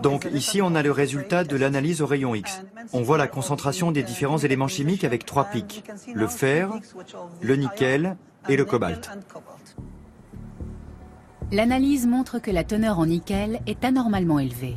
Donc 0.03 0.29
ici, 0.33 0.63
on 0.63 0.75
a 0.75 0.83
le 0.83 0.93
résultat 0.93 1.45
de 1.45 1.57
l'analyse 1.57 2.01
au 2.01 2.07
rayon 2.07 2.35
X. 2.35 2.63
On 2.93 3.03
voit 3.03 3.19
la 3.19 3.27
concentration 3.27 3.91
des 3.91 4.03
différents 4.03 4.39
éléments 4.39 4.69
chimiques 4.69 5.05
avec 5.05 5.27
trois 5.27 5.45
pics. 5.45 5.85
Le 6.15 6.27
fer, 6.27 6.71
le 7.41 7.57
nickel 7.57 8.17
et 8.49 8.57
le 8.57 8.65
cobalt. 8.65 9.11
L'analyse 11.53 12.07
montre 12.07 12.39
que 12.39 12.51
la 12.51 12.65
teneur 12.65 12.99
en 12.99 13.07
nickel 13.07 13.61
est 13.67 13.85
anormalement 13.85 14.39
élevée. 14.39 14.77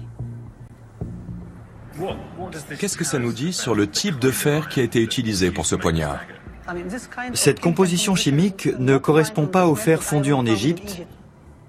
Qu'est-ce 2.80 2.98
que 2.98 3.04
ça 3.04 3.20
nous 3.20 3.34
dit 3.34 3.54
sur 3.54 3.76
le 3.76 3.88
type 3.88 4.20
de 4.20 4.32
fer 4.32 4.70
qui 4.70 4.80
a 4.80 4.84
été 4.84 5.02
utilisé 5.02 5.52
pour 5.52 5.66
ce 5.66 5.76
poignard? 5.76 6.20
Cette 7.34 7.60
composition 7.60 8.16
chimique 8.16 8.70
ne 8.80 8.98
correspond 8.98 9.48
pas 9.48 9.68
au 9.68 9.76
fer 9.76 10.04
fondu 10.04 10.34
en 10.34 10.46
Égypte 10.46 11.04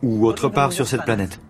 ou 0.03 0.27
autre 0.27 0.49
part 0.49 0.73
sur 0.73 0.87
cette 0.87 1.05
planète. 1.05 1.41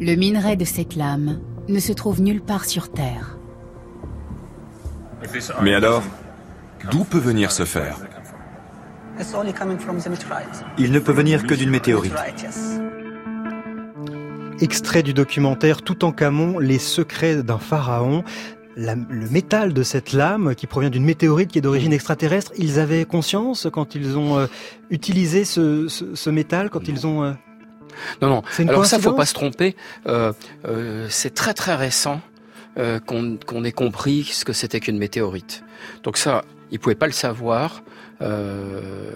Le 0.00 0.14
minerai 0.14 0.56
de 0.56 0.64
cette 0.64 0.96
lame 0.96 1.40
ne 1.68 1.78
se 1.78 1.92
trouve 1.92 2.20
nulle 2.20 2.42
part 2.42 2.64
sur 2.64 2.90
Terre. 2.92 3.38
Mais 5.62 5.74
alors, 5.74 6.02
d'où 6.90 7.04
peut 7.04 7.18
venir 7.18 7.50
ce 7.50 7.64
fer? 7.64 7.98
Il 10.78 10.92
ne 10.92 10.98
peut 10.98 11.12
venir 11.12 11.46
que 11.46 11.54
d'une 11.54 11.70
météorite. 11.70 12.12
Extrait 14.60 15.02
du 15.02 15.12
documentaire 15.12 15.82
Toutankhamon, 15.82 16.58
les 16.58 16.78
secrets 16.78 17.42
d'un 17.42 17.58
pharaon. 17.58 18.24
Le 18.76 19.30
métal 19.30 19.72
de 19.72 19.82
cette 19.82 20.12
lame 20.12 20.54
qui 20.54 20.66
provient 20.66 20.90
d'une 20.90 21.04
météorite 21.04 21.50
qui 21.50 21.58
est 21.58 21.62
d'origine 21.62 21.92
extraterrestre, 21.92 22.52
ils 22.58 22.78
avaient 22.78 23.04
conscience 23.04 23.66
quand 23.72 23.94
ils 23.94 24.18
ont 24.18 24.38
euh, 24.38 24.46
utilisé 24.90 25.44
ce, 25.44 25.88
ce, 25.88 26.30
métal, 26.30 26.68
quand 26.68 26.86
ils 26.86 27.06
ont... 27.06 27.24
Euh, 27.24 27.32
non, 28.20 28.28
non. 28.28 28.42
Alors 28.68 28.84
ça, 28.84 28.98
faut 28.98 29.14
pas 29.14 29.24
se 29.24 29.32
tromper. 29.32 29.74
Euh, 30.06 30.32
c'est 31.08 31.34
très 31.34 31.54
très 31.54 31.74
récent 31.74 32.20
qu'on 33.06 33.64
ait 33.64 33.72
compris 33.72 34.24
ce 34.24 34.44
que 34.44 34.52
c'était 34.52 34.80
qu'une 34.80 34.98
météorite. 34.98 35.64
Donc 36.02 36.18
ça, 36.18 36.44
ils 36.70 36.78
pouvaient 36.78 36.94
pas 36.94 37.06
le 37.06 37.12
savoir. 37.12 37.82
Euh, 38.22 39.10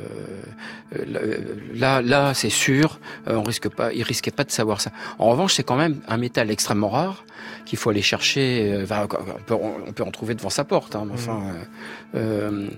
là, 1.74 2.02
là, 2.02 2.34
c'est 2.34 2.50
sûr, 2.50 2.98
euh, 3.28 3.36
on 3.36 3.42
risque 3.42 3.68
pas, 3.68 3.92
il 3.92 4.02
risquait 4.02 4.30
pas 4.30 4.44
de 4.44 4.50
savoir 4.50 4.80
ça. 4.80 4.90
En 5.18 5.30
revanche, 5.30 5.54
c'est 5.54 5.62
quand 5.62 5.76
même 5.76 6.00
un 6.08 6.16
métal 6.16 6.50
extrêmement 6.50 6.88
rare 6.88 7.24
qu'il 7.64 7.78
faut 7.78 7.90
aller 7.90 8.02
chercher. 8.02 8.72
Euh, 8.72 8.86
on, 8.90 9.42
peut, 9.46 9.54
on, 9.54 9.92
peut, 9.92 10.02
en 10.02 10.10
trouver 10.10 10.34
devant 10.34 10.50
sa 10.50 10.64
porte, 10.64 10.96
hein, 10.96 11.06
enfin, 11.12 11.40
euh, 12.14 12.68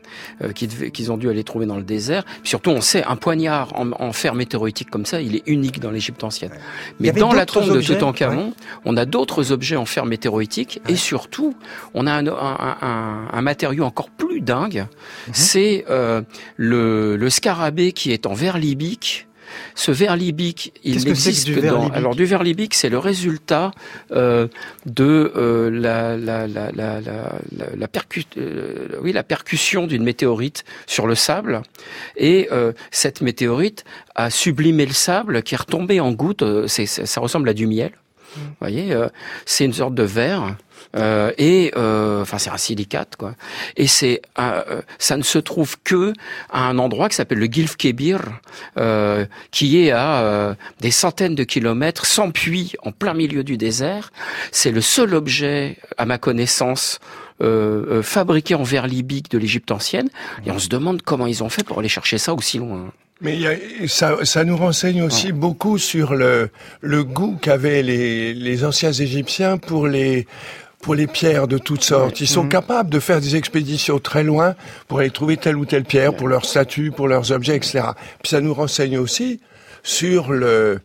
qu'ils 0.54 1.12
ont 1.12 1.16
dû 1.16 1.28
aller 1.30 1.44
trouver 1.44 1.66
dans 1.66 1.76
le 1.76 1.82
désert. 1.82 2.24
surtout, 2.44 2.70
on 2.70 2.80
sait 2.80 3.04
un 3.04 3.16
poignard 3.16 3.72
en, 3.74 4.12
fer 4.12 4.34
météoritique 4.34 4.90
comme 4.90 5.06
ça, 5.06 5.22
il 5.22 5.36
est 5.36 5.42
unique 5.46 5.80
dans 5.80 5.90
l'Égypte 5.90 6.22
ancienne. 6.22 6.52
Mais 7.00 7.12
dans 7.12 7.32
la 7.32 7.46
tombe 7.46 7.72
de 7.72 7.80
Toutankhamon, 7.80 8.52
on 8.84 8.96
a 8.96 9.06
d'autres 9.06 9.52
objets 9.52 9.76
en 9.76 9.86
fer 9.86 10.04
météoritique 10.04 10.80
et 10.88 10.96
surtout, 10.96 11.56
on 11.94 12.06
a 12.06 12.12
un, 12.12 12.26
un, 12.26 12.76
un, 12.82 13.28
un 13.32 13.42
matériau 13.42 13.84
encore 13.84 14.10
plus 14.10 14.40
dingue. 14.42 14.86
Mhm. 15.28 15.34
C'est 15.34 15.84
euh, 15.88 16.11
le, 16.56 17.16
le 17.16 17.30
scarabée 17.30 17.92
qui 17.92 18.12
est 18.12 18.26
en 18.26 18.34
verre 18.34 18.58
libique. 18.58 19.26
Ce 19.74 19.90
verre 19.90 20.16
libique, 20.16 20.72
il 20.82 21.04
n'existe 21.04 21.54
que, 21.54 21.60
dans. 21.60 21.90
Alors 21.90 22.14
du 22.14 22.24
verre 22.24 22.42
libique, 22.42 22.74
c'est 22.74 22.88
le 22.88 22.98
résultat 22.98 23.70
euh, 24.10 24.48
de 24.86 25.32
euh, 25.36 25.70
la, 25.70 26.16
la, 26.16 26.46
la, 26.46 26.70
la, 26.72 27.00
la, 27.76 27.88
percu... 27.88 28.24
Euh, 28.38 28.88
oui, 29.02 29.12
la 29.12 29.22
percussion 29.22 29.86
d'une 29.86 30.04
météorite 30.04 30.64
sur 30.86 31.06
le 31.06 31.14
sable. 31.14 31.62
Et 32.16 32.48
euh, 32.50 32.72
cette 32.90 33.20
météorite 33.20 33.84
a 34.14 34.30
sublimé 34.30 34.86
le 34.86 34.94
sable 34.94 35.42
qui 35.42 35.54
est 35.54 35.58
retombé 35.58 36.00
en 36.00 36.12
gouttes. 36.12 36.44
C'est, 36.66 36.86
ça 36.86 37.20
ressemble 37.20 37.48
à 37.48 37.54
du 37.54 37.66
miel. 37.66 37.92
Mhm. 38.36 38.42
Vous 38.42 38.56
voyez, 38.60 38.96
c'est 39.44 39.66
une 39.66 39.74
sorte 39.74 39.94
de 39.94 40.02
verre 40.02 40.56
euh, 40.96 41.32
et 41.38 41.72
euh, 41.76 42.22
enfin 42.22 42.38
c'est 42.38 42.50
un 42.50 42.56
silicate 42.56 43.16
quoi. 43.16 43.34
Et 43.76 43.86
c'est 43.86 44.22
euh, 44.38 44.82
ça 44.98 45.16
ne 45.16 45.22
se 45.22 45.38
trouve 45.38 45.76
que 45.84 46.12
à 46.50 46.66
un 46.68 46.78
endroit 46.78 47.08
qui 47.08 47.16
s'appelle 47.16 47.38
le 47.38 47.46
Gilf 47.46 47.76
Kebir, 47.76 48.20
euh, 48.78 49.24
qui 49.50 49.82
est 49.82 49.90
à 49.90 50.56
des 50.80 50.90
centaines 50.90 51.34
de 51.34 51.44
kilomètres, 51.44 52.06
sans 52.06 52.30
puits, 52.30 52.74
en 52.82 52.92
plein 52.92 53.14
milieu 53.14 53.44
du 53.44 53.56
désert. 53.56 54.12
C'est 54.50 54.70
le 54.70 54.80
seul 54.80 55.14
objet, 55.14 55.78
à 55.98 56.06
ma 56.06 56.18
connaissance, 56.18 57.00
euh, 57.42 58.02
fabriqué 58.02 58.54
en 58.54 58.62
verre 58.62 58.86
libique 58.86 59.30
de 59.30 59.38
l'Égypte 59.38 59.70
ancienne. 59.70 60.08
Et 60.46 60.50
on 60.50 60.58
se 60.58 60.68
demande 60.68 61.02
comment 61.02 61.26
ils 61.26 61.42
ont 61.42 61.48
fait 61.48 61.64
pour 61.64 61.78
aller 61.78 61.88
chercher 61.88 62.18
ça 62.18 62.34
aussi 62.34 62.58
loin. 62.58 62.92
Mais 63.20 63.38
ça, 63.86 64.24
ça 64.24 64.42
nous 64.44 64.56
renseigne 64.56 65.02
aussi 65.02 65.30
beaucoup 65.30 65.78
sur 65.78 66.14
le, 66.14 66.50
le 66.80 67.04
goût 67.04 67.38
qu'avaient 67.40 67.84
les, 67.84 68.34
les 68.34 68.64
anciens 68.64 68.90
Égyptiens 68.92 69.58
pour 69.58 69.86
les 69.86 70.26
pour 70.82 70.94
les 70.96 71.06
pierres 71.06 71.48
de 71.48 71.56
toutes 71.56 71.84
sortes. 71.84 72.20
Ils 72.20 72.28
sont 72.28 72.48
capables 72.48 72.90
de 72.90 72.98
faire 72.98 73.20
des 73.20 73.36
expéditions 73.36 74.00
très 74.00 74.24
loin 74.24 74.54
pour 74.88 74.98
aller 74.98 75.10
trouver 75.10 75.36
telle 75.36 75.56
ou 75.56 75.64
telle 75.64 75.84
pierre, 75.84 76.14
pour 76.14 76.28
leurs 76.28 76.44
statues, 76.44 76.90
pour 76.90 77.08
leurs 77.08 77.30
objets, 77.30 77.56
etc. 77.56 77.82
Puis 78.22 78.30
ça 78.30 78.40
nous 78.40 78.52
renseigne 78.52 78.98
aussi 78.98 79.40
sur 79.84 80.32
le... 80.32 80.80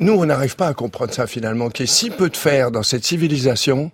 Nous, 0.00 0.12
on 0.12 0.24
n'arrive 0.24 0.54
pas 0.54 0.68
à 0.68 0.74
comprendre 0.74 1.12
ça 1.12 1.26
finalement, 1.26 1.68
qu'il 1.68 1.82
y 1.82 1.88
ait 1.88 1.92
si 1.92 2.10
peu 2.10 2.30
de 2.30 2.36
fer 2.36 2.70
dans 2.70 2.84
cette 2.84 3.04
civilisation 3.04 3.90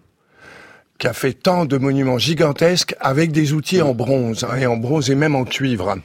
qui 0.98 1.06
a 1.06 1.14
fait 1.14 1.32
tant 1.32 1.64
de 1.64 1.78
monuments 1.78 2.18
gigantesques 2.18 2.94
avec 3.00 3.32
des 3.32 3.54
outils 3.54 3.80
en 3.80 3.94
bronze, 3.94 4.44
hein, 4.44 4.56
et 4.56 4.66
en 4.66 4.76
bronze 4.76 5.10
et 5.10 5.14
même 5.14 5.34
en 5.34 5.44
cuivre. 5.44 5.96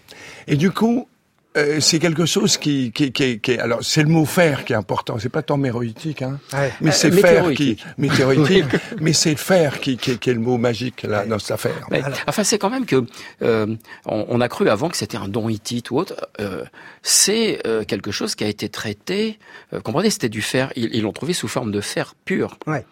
Et 0.48 0.56
du 0.56 0.72
coup, 0.72 1.09
euh, 1.58 1.80
c'est 1.80 1.98
quelque 1.98 2.26
chose 2.26 2.58
qui, 2.58 2.92
qui, 2.92 3.12
qui, 3.12 3.40
qui 3.40 3.58
alors 3.58 3.80
c'est 3.82 4.04
le 4.04 4.10
mot 4.10 4.26
fer 4.26 4.66
qui 4.66 4.74
est 4.74 4.76
important. 4.76 5.18
C'est 5.20 5.30
pas 5.30 5.42
tant 5.42 5.58
méroïtique, 5.58 6.22
hein. 6.22 6.40
Mais 6.80 6.92
c'est 6.92 7.10
le 7.10 7.18
fer 7.18 7.52
qui 7.54 7.78
météoritique. 7.98 8.66
mais 9.02 9.14
c'est 9.14 9.36
fer 9.36 9.80
qui, 9.80 9.98
qui, 9.98 10.20
qui, 10.20 10.30
est 10.30 10.34
le 10.34 10.40
mot 10.40 10.58
magique 10.60 11.04
là 11.04 11.26
dans 11.26 11.40
cette 11.40 11.52
affaire. 11.52 11.88
Enfin, 12.28 12.44
c'est 12.44 12.60
quand 12.60 12.70
même 12.70 12.86
que 12.86 13.04
euh, 13.42 13.76
on, 14.06 14.42
a 14.42 14.48
cru 14.48 14.70
avant 14.70 14.90
que 14.90 14.98
c'était 14.98 15.18
un 15.18 15.28
don 15.28 15.50
hittite 15.50 15.90
ou 15.90 15.98
autre. 15.98 16.16
Euh, 16.40 16.66
c'est 17.02 17.66
euh, 17.66 17.84
quelque 17.84 18.12
chose 18.12 18.36
qui 18.36 18.44
a 18.44 18.48
été 18.48 18.70
traité. 18.70 19.40
comprenez, 19.84 20.12
c'était 20.12 20.30
du 20.30 20.44
fer. 20.44 20.72
Ils 20.76 21.02
l'ont 21.02 21.14
trouvé 21.14 21.34
sous 21.34 21.48
forme 21.48 21.72
de 21.72 21.82
fer 21.82 22.14
pur. 22.26 22.58
Ouais. 22.68 22.86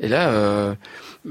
Et 0.00 0.08
là, 0.08 0.28
euh, 0.28 0.74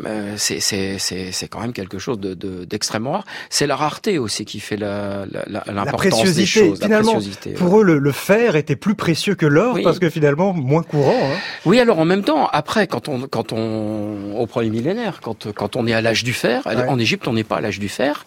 euh 0.05 0.35
c'est 0.37 1.47
quand 1.49 1.59
même 1.59 1.73
quelque 1.73 1.99
chose 1.99 2.19
d'extrêmement 2.19 3.11
de, 3.11 3.15
rare. 3.15 3.25
C'est 3.49 3.67
la 3.67 3.75
rareté 3.75 4.17
aussi 4.17 4.45
qui 4.45 4.59
fait 4.59 4.77
l'importance 4.77 6.25
la, 6.25 6.31
des 6.31 6.45
choses. 6.45 6.79
Finalement, 6.81 7.19
pour 7.57 7.81
eux, 7.81 7.83
le, 7.83 8.11
fer 8.11 8.55
était 8.55 8.75
plus 8.75 8.95
précieux 8.95 9.35
que 9.35 9.45
l'or 9.45 9.77
parce 9.83 9.99
que 9.99 10.09
finalement 10.09 10.53
moins 10.53 10.83
courant. 10.83 11.19
Hein. 11.23 11.37
Oui, 11.65 11.79
alors 11.79 11.99
en 11.99 12.05
même 12.05 12.23
temps, 12.23 12.47
après, 12.47 12.87
quand 12.87 13.09
on, 13.09 13.27
quand 13.27 13.51
on, 13.51 14.35
au 14.37 14.47
premier 14.47 14.69
millénaire, 14.69 15.19
quand, 15.21 15.51
quand 15.51 15.75
on 15.75 15.85
est 15.85 15.93
à 15.93 16.01
l'âge 16.01 16.23
du 16.23 16.33
fer, 16.33 16.65
en 16.65 16.99
Égypte, 16.99 17.27
on 17.27 17.33
n'est 17.33 17.43
pas 17.43 17.57
à 17.57 17.61
l'âge 17.61 17.79
du 17.79 17.89
fer. 17.89 18.25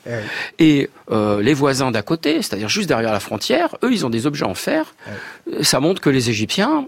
Et 0.58 0.90
euh, 1.10 1.40
les 1.40 1.54
voisins 1.54 1.90
d'à 1.90 2.02
côté, 2.02 2.42
c'est-à-dire 2.42 2.68
juste 2.68 2.88
derrière 2.88 3.12
la 3.12 3.20
frontière, 3.20 3.76
eux, 3.82 3.92
ils 3.92 4.04
ont 4.04 4.10
des 4.10 4.26
objets 4.26 4.44
en 4.44 4.54
fer. 4.54 4.94
Ça 5.62 5.80
montre 5.80 6.00
que 6.00 6.10
les 6.10 6.30
Égyptiens 6.30 6.86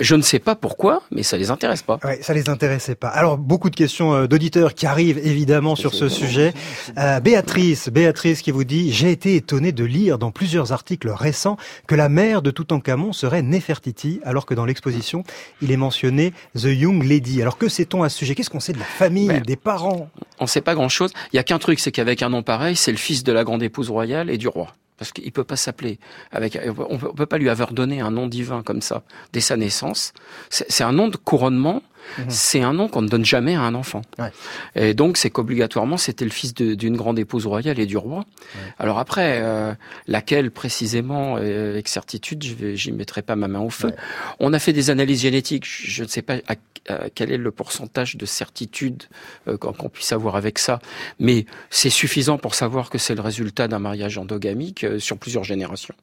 je 0.00 0.14
ne 0.14 0.22
sais 0.22 0.38
pas 0.38 0.54
pourquoi, 0.54 1.02
mais 1.10 1.22
ça 1.22 1.36
les 1.36 1.50
intéresse 1.50 1.82
pas. 1.82 1.98
Ouais, 2.04 2.20
ça 2.22 2.34
les 2.34 2.48
intéressait 2.48 2.94
pas. 2.94 3.08
Alors 3.08 3.38
beaucoup 3.38 3.70
de 3.70 3.76
questions 3.76 4.14
euh, 4.14 4.26
d'auditeurs 4.26 4.74
qui 4.74 4.86
arrivent 4.86 5.18
évidemment 5.18 5.76
sur 5.76 5.94
ce 5.94 6.08
sujet. 6.08 6.54
Euh, 6.98 7.20
Béatrice, 7.20 7.88
Béatrice 7.88 8.42
qui 8.42 8.50
vous 8.50 8.64
dit 8.64 8.92
j'ai 8.92 9.10
été 9.10 9.36
étonné 9.36 9.72
de 9.72 9.84
lire 9.84 10.18
dans 10.18 10.30
plusieurs 10.30 10.72
articles 10.72 11.10
récents 11.10 11.56
que 11.86 11.94
la 11.94 12.08
mère 12.08 12.42
de 12.42 12.50
Toutankhamon 12.50 13.12
serait 13.12 13.42
Nefertiti, 13.42 14.20
alors 14.24 14.46
que 14.46 14.54
dans 14.54 14.64
l'exposition 14.64 15.24
il 15.60 15.70
est 15.70 15.76
mentionné 15.76 16.32
The 16.54 16.64
Young 16.64 17.02
Lady. 17.02 17.42
Alors 17.42 17.58
que 17.58 17.68
sait-on 17.68 18.02
à 18.02 18.08
ce 18.08 18.18
sujet? 18.18 18.34
Qu'est-ce 18.34 18.50
qu'on 18.50 18.60
sait 18.60 18.72
de 18.72 18.78
la 18.78 18.84
famille, 18.84 19.28
ben, 19.28 19.42
des 19.42 19.56
parents? 19.56 20.08
On 20.38 20.44
ne 20.44 20.48
sait 20.48 20.60
pas 20.60 20.74
grand-chose. 20.74 21.12
Il 21.32 21.36
y 21.36 21.38
a 21.38 21.44
qu'un 21.44 21.58
truc, 21.58 21.78
c'est 21.78 21.92
qu'avec 21.92 22.22
un 22.22 22.30
nom 22.30 22.42
pareil, 22.42 22.76
c'est 22.76 22.92
le 22.92 22.98
fils 22.98 23.22
de 23.22 23.32
la 23.32 23.44
grande 23.44 23.62
épouse 23.62 23.90
royale 23.90 24.30
et 24.30 24.38
du 24.38 24.48
roi 24.48 24.74
parce 24.96 25.12
qu'il 25.12 25.32
peut 25.32 25.44
pas 25.44 25.56
s'appeler 25.56 25.98
avec 26.30 26.58
on 26.88 26.98
peut, 26.98 27.12
peut 27.12 27.26
pas 27.26 27.38
lui 27.38 27.48
avoir 27.48 27.72
donné 27.72 28.00
un 28.00 28.10
nom 28.10 28.26
divin 28.26 28.62
comme 28.62 28.80
ça 28.80 29.02
dès 29.32 29.40
sa 29.40 29.56
naissance. 29.56 30.12
C'est 30.50 30.84
un 30.84 30.92
nom 30.92 31.08
de 31.08 31.16
couronnement 31.16 31.82
Mhm. 32.18 32.24
C'est 32.28 32.62
un 32.62 32.72
nom 32.72 32.88
qu'on 32.88 33.02
ne 33.02 33.08
donne 33.08 33.24
jamais 33.24 33.54
à 33.54 33.60
un 33.62 33.74
enfant. 33.74 34.02
Et 34.74 34.94
donc, 34.94 35.16
c'est 35.16 35.30
qu'obligatoirement, 35.30 35.96
c'était 35.96 36.24
le 36.24 36.30
fils 36.30 36.54
d'une 36.54 36.96
grande 36.96 37.18
épouse 37.18 37.46
royale 37.46 37.78
et 37.78 37.86
du 37.86 37.96
roi. 37.96 38.24
Alors 38.78 38.98
après, 38.98 39.40
euh, 39.42 39.74
laquelle 40.06 40.50
précisément, 40.50 41.36
euh, 41.38 41.70
avec 41.70 41.88
certitude, 41.88 42.44
je 42.74 42.90
n'y 42.90 42.96
mettrai 42.96 43.22
pas 43.22 43.36
ma 43.36 43.48
main 43.48 43.60
au 43.60 43.70
feu. 43.70 43.92
On 44.40 44.52
a 44.52 44.58
fait 44.58 44.72
des 44.72 44.90
analyses 44.90 45.22
génétiques. 45.22 45.64
Je 45.66 46.02
ne 46.02 46.08
sais 46.08 46.22
pas 46.22 46.36
quel 47.14 47.32
est 47.32 47.38
le 47.38 47.50
pourcentage 47.50 48.16
de 48.16 48.26
certitude 48.26 49.04
euh, 49.48 49.56
qu'on 49.56 49.88
puisse 49.88 50.12
avoir 50.12 50.36
avec 50.36 50.58
ça, 50.58 50.80
mais 51.18 51.46
c'est 51.70 51.88
suffisant 51.88 52.36
pour 52.36 52.54
savoir 52.54 52.90
que 52.90 52.98
c'est 52.98 53.14
le 53.14 53.22
résultat 53.22 53.68
d'un 53.68 53.78
mariage 53.78 54.18
endogamique 54.18 54.84
sur 54.98 55.16
plusieurs 55.16 55.44
générations. 55.44 55.94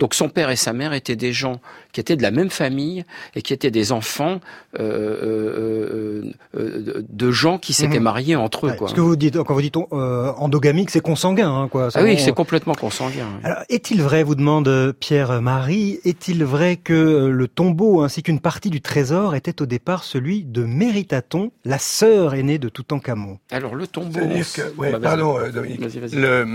Donc, 0.00 0.14
son 0.14 0.28
père 0.28 0.50
et 0.50 0.56
sa 0.56 0.72
mère 0.72 0.92
étaient 0.92 1.16
des 1.16 1.32
gens 1.32 1.60
qui 1.94 2.00
étaient 2.00 2.16
de 2.16 2.22
la 2.22 2.30
même 2.30 2.50
famille 2.50 3.04
et 3.34 3.40
qui 3.40 3.54
étaient 3.54 3.70
des 3.70 3.90
enfants. 3.92 4.40
Euh, 4.78 4.82
euh, 4.82 6.22
euh, 6.56 7.02
de 7.08 7.30
gens 7.30 7.56
qui 7.58 7.72
s'étaient 7.72 7.96
Mhm. 7.98 8.02
mariés 8.02 8.36
entre 8.36 8.66
eux. 8.66 8.70
Ouais, 8.70 8.76
quoi. 8.76 8.88
Ce 8.88 8.94
que 8.94 9.00
vous 9.00 9.16
dites, 9.16 9.38
quand 9.42 9.54
vous 9.54 9.62
dites 9.62 9.76
euh, 9.92 10.32
endogamique, 10.36 10.90
c'est 10.90 11.00
consanguin, 11.00 11.48
hein, 11.50 11.68
quoi. 11.68 11.88
Ah 11.94 12.02
oui, 12.02 12.16
on- 12.18 12.18
c'est 12.18 12.34
complètement 12.34 12.74
consanguin. 12.74 13.26
oui. 13.36 13.40
Alors, 13.44 13.58
est-il 13.70 14.02
vrai, 14.02 14.22
vous 14.24 14.34
demande 14.34 14.92
Pierre-Marie, 15.00 16.00
est-il 16.04 16.44
vrai 16.44 16.76
que 16.76 17.26
le 17.28 17.48
tombeau 17.48 18.02
ainsi 18.02 18.22
qu'une 18.22 18.40
partie 18.40 18.68
du 18.70 18.80
trésor 18.80 19.34
était 19.34 19.62
au 19.62 19.66
départ 19.66 20.02
celui 20.04 20.42
de 20.44 20.64
Méritaton, 20.64 21.52
la 21.64 21.78
sœur 21.78 22.34
aînée 22.34 22.58
de 22.58 22.68
Toutankhamon? 22.68 23.38
Alors 23.52 23.74
le 23.76 23.86
tombeau. 23.86 24.18
Que, 24.20 24.76
ouais, 24.76 24.90
Bah, 24.92 24.98
vas-y. 24.98 25.00
pardon, 25.02 25.38
Dominique. 25.52 25.80
Vas-y, 25.80 26.00
vas-y. 26.00 26.16
Le, 26.20 26.46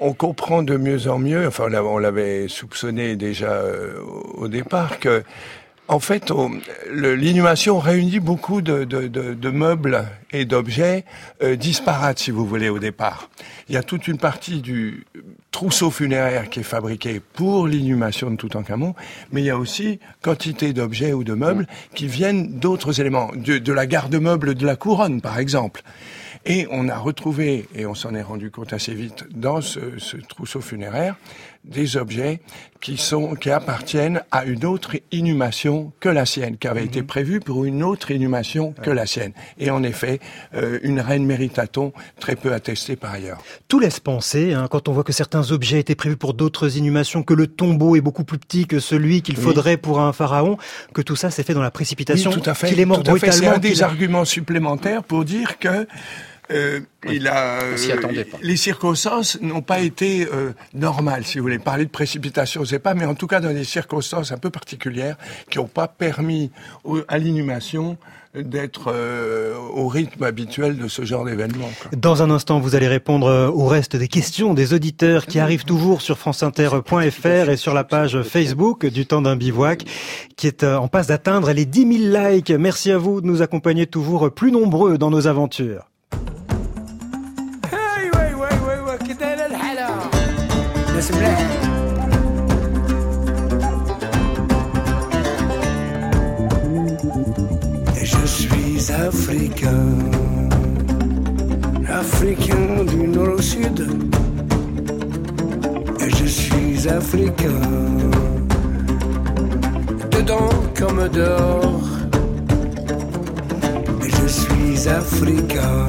on 0.00 0.12
comprend 0.12 0.62
de 0.62 0.76
mieux 0.76 1.08
en 1.08 1.18
mieux, 1.18 1.46
enfin 1.46 1.64
on 1.66 1.68
l'a- 1.68 1.84
on 1.84 1.98
l'avait 1.98 2.48
soupçonné 2.48 3.16
déjà 3.16 3.50
euh, 3.52 3.94
au 4.34 4.48
départ, 4.48 4.98
que 5.00 5.22
en 5.88 6.00
fait 6.00 6.32
l'inhumation 6.92 7.78
réunit 7.78 8.18
beaucoup 8.20 8.60
de, 8.60 8.84
de- 8.84 9.06
de- 9.08 9.34
de 9.34 9.50
meubles 9.50 10.04
et 10.32 10.44
d'objets 10.44 11.04
euh, 11.42 11.56
disparates, 11.56 12.18
si 12.18 12.30
vous 12.30 12.44
voulez, 12.44 12.68
au 12.68 12.78
départ. 12.78 13.30
Il 13.68 13.74
y 13.74 13.78
a 13.78 13.82
toute 13.82 14.06
une 14.08 14.18
partie 14.18 14.60
du 14.60 15.04
trousseau 15.50 15.90
funéraire 15.90 16.50
qui 16.50 16.60
est 16.60 16.64
fabriqué 16.64 17.20
pour 17.34 17.66
l'inhumation 17.66 18.30
de 18.30 18.36
Toutankhamon, 18.36 18.94
mais 19.32 19.40
il 19.42 19.46
y 19.46 19.50
a 19.50 19.56
aussi 19.58 19.98
quantité 20.22 20.72
d'objets 20.72 21.12
ou 21.14 21.24
de 21.24 21.32
meubles 21.34 21.66
qui 21.94 22.06
viennent 22.06 22.58
d'autres 22.58 23.00
éléments, 23.00 23.30
de, 23.34 23.58
de 23.58 23.72
la 23.72 23.86
garde-meuble 23.86 24.54
de 24.54 24.66
la 24.66 24.76
couronne, 24.76 25.20
par 25.20 25.38
exemple. 25.38 25.82
Et 26.48 26.68
on 26.70 26.88
a 26.88 26.96
retrouvé, 26.96 27.66
et 27.74 27.86
on 27.86 27.94
s'en 27.96 28.14
est 28.14 28.22
rendu 28.22 28.52
compte 28.52 28.72
assez 28.72 28.94
vite, 28.94 29.24
dans 29.34 29.60
ce, 29.60 29.80
ce 29.98 30.16
trousseau 30.16 30.60
funéraire, 30.60 31.16
des 31.64 31.96
objets 31.96 32.38
qui 32.80 32.96
sont, 32.96 33.34
qui 33.34 33.50
appartiennent 33.50 34.22
à 34.30 34.44
une 34.44 34.64
autre 34.64 34.94
inhumation 35.10 35.92
que 35.98 36.08
la 36.08 36.24
sienne, 36.24 36.56
qui 36.56 36.68
avait 36.68 36.84
été 36.84 37.02
prévue 37.02 37.40
pour 37.40 37.64
une 37.64 37.82
autre 37.82 38.12
inhumation 38.12 38.72
que 38.80 38.90
la 38.90 39.06
sienne. 39.06 39.32
Et 39.58 39.70
en 39.70 39.82
effet, 39.82 40.20
euh, 40.54 40.78
une 40.84 41.00
reine 41.00 41.26
méritaton 41.26 41.92
très 42.20 42.36
peu 42.36 42.52
attestée 42.52 42.94
par 42.94 43.12
ailleurs. 43.12 43.42
Tout 43.66 43.80
laisse 43.80 43.98
penser, 43.98 44.52
hein, 44.52 44.68
quand 44.70 44.88
on 44.88 44.92
voit 44.92 45.02
que 45.02 45.12
certains 45.12 45.50
objets 45.50 45.80
étaient 45.80 45.96
prévus 45.96 46.16
pour 46.16 46.34
d'autres 46.34 46.76
inhumations, 46.76 47.24
que 47.24 47.34
le 47.34 47.48
tombeau 47.48 47.96
est 47.96 48.00
beaucoup 48.00 48.22
plus 48.22 48.38
petit 48.38 48.66
que 48.68 48.78
celui 48.78 49.22
qu'il 49.22 49.36
Oui. 49.36 49.42
faudrait 49.42 49.78
pour 49.78 49.98
un 50.00 50.12
pharaon, 50.12 50.58
que 50.94 51.02
tout 51.02 51.16
ça 51.16 51.32
s'est 51.32 51.42
fait 51.42 51.54
dans 51.54 51.62
la 51.62 51.72
précipitation, 51.72 52.30
Oui, 52.30 52.40
tout 52.40 52.48
à 52.48 52.54
fait. 52.54 52.68
qu'il 52.68 52.78
est 52.78 52.84
mort 52.84 53.02
tout 53.02 53.10
fait. 53.16 53.32
C'est 53.32 53.40
brutalement. 53.40 53.56
un 53.56 53.58
des 53.58 53.82
a- 53.82 53.86
arguments 53.86 54.24
supplémentaires 54.24 55.02
pour 55.02 55.24
dire 55.24 55.58
que 55.58 55.88
euh, 56.50 56.80
il 57.08 57.26
a, 57.28 57.60
euh, 57.62 57.76
attendait 57.94 58.24
pas. 58.24 58.38
les 58.42 58.56
circonstances 58.56 59.38
n'ont 59.40 59.62
pas 59.62 59.80
été 59.80 60.26
euh, 60.32 60.52
normales, 60.74 61.24
si 61.24 61.38
vous 61.38 61.42
voulez. 61.44 61.58
Parler 61.58 61.84
de 61.84 61.90
précipitation, 61.90 62.62
je 62.64 62.70
sais 62.70 62.78
pas, 62.78 62.94
mais 62.94 63.04
en 63.04 63.14
tout 63.14 63.26
cas 63.26 63.40
dans 63.40 63.52
des 63.52 63.64
circonstances 63.64 64.32
un 64.32 64.38
peu 64.38 64.50
particulières 64.50 65.16
qui 65.50 65.58
n'ont 65.58 65.66
pas 65.66 65.88
permis 65.88 66.50
au- 66.84 67.00
à 67.08 67.18
l'inhumation 67.18 67.96
d'être 68.34 68.92
euh, 68.94 69.54
au 69.74 69.88
rythme 69.88 70.22
habituel 70.24 70.76
de 70.76 70.88
ce 70.88 71.06
genre 71.06 71.24
d'événement. 71.24 71.70
Dans 71.96 72.22
un 72.22 72.30
instant, 72.30 72.60
vous 72.60 72.74
allez 72.74 72.86
répondre 72.86 73.28
euh, 73.28 73.48
au 73.48 73.64
reste 73.64 73.96
des 73.96 74.08
questions 74.08 74.52
des 74.52 74.74
auditeurs 74.74 75.24
qui 75.24 75.38
arrivent 75.38 75.64
toujours 75.64 76.02
sur 76.02 76.18
franceinter.fr 76.18 77.48
et 77.48 77.56
sur 77.56 77.72
la 77.72 77.82
page 77.84 78.20
Facebook 78.22 78.84
du 78.84 79.06
temps 79.06 79.22
d'un 79.22 79.36
bivouac 79.36 79.84
qui 80.36 80.46
est 80.48 80.64
euh, 80.64 80.76
en 80.76 80.88
passe 80.88 81.06
d'atteindre 81.06 81.50
les 81.52 81.64
10 81.64 82.10
000 82.10 82.24
likes. 82.28 82.50
Merci 82.50 82.92
à 82.92 82.98
vous 82.98 83.22
de 83.22 83.26
nous 83.26 83.40
accompagner 83.40 83.86
toujours 83.86 84.30
plus 84.30 84.52
nombreux 84.52 84.98
dans 84.98 85.10
nos 85.10 85.26
aventures. 85.28 85.88
s'il 91.06 91.14
vous 91.14 91.20
plaît. 91.20 91.36
Je 98.02 98.26
suis 98.26 98.92
africain, 98.92 99.86
africain 101.88 102.84
du 102.88 103.08
nord 103.08 103.34
au 103.38 103.42
sud. 103.42 103.88
Et 106.00 106.10
je 106.10 106.26
suis 106.26 106.88
africain, 106.88 107.62
dedans 110.10 110.50
comme 110.78 111.08
dehors. 111.08 111.88
Et 114.04 114.10
je 114.10 114.26
suis 114.26 114.88
africain, 114.88 115.86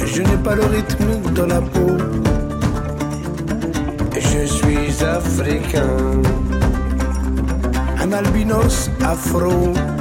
et 0.00 0.06
je 0.06 0.22
n'ai 0.22 0.38
pas 0.44 0.54
le 0.54 0.64
rythme 0.76 1.32
dans 1.34 1.46
la 1.46 1.60
peau. 1.60 1.96
Je 4.20 4.46
suis 4.46 5.04
africain. 5.04 6.22
Un 8.02 8.12
albinos 8.12 8.90
afro. 9.04 9.97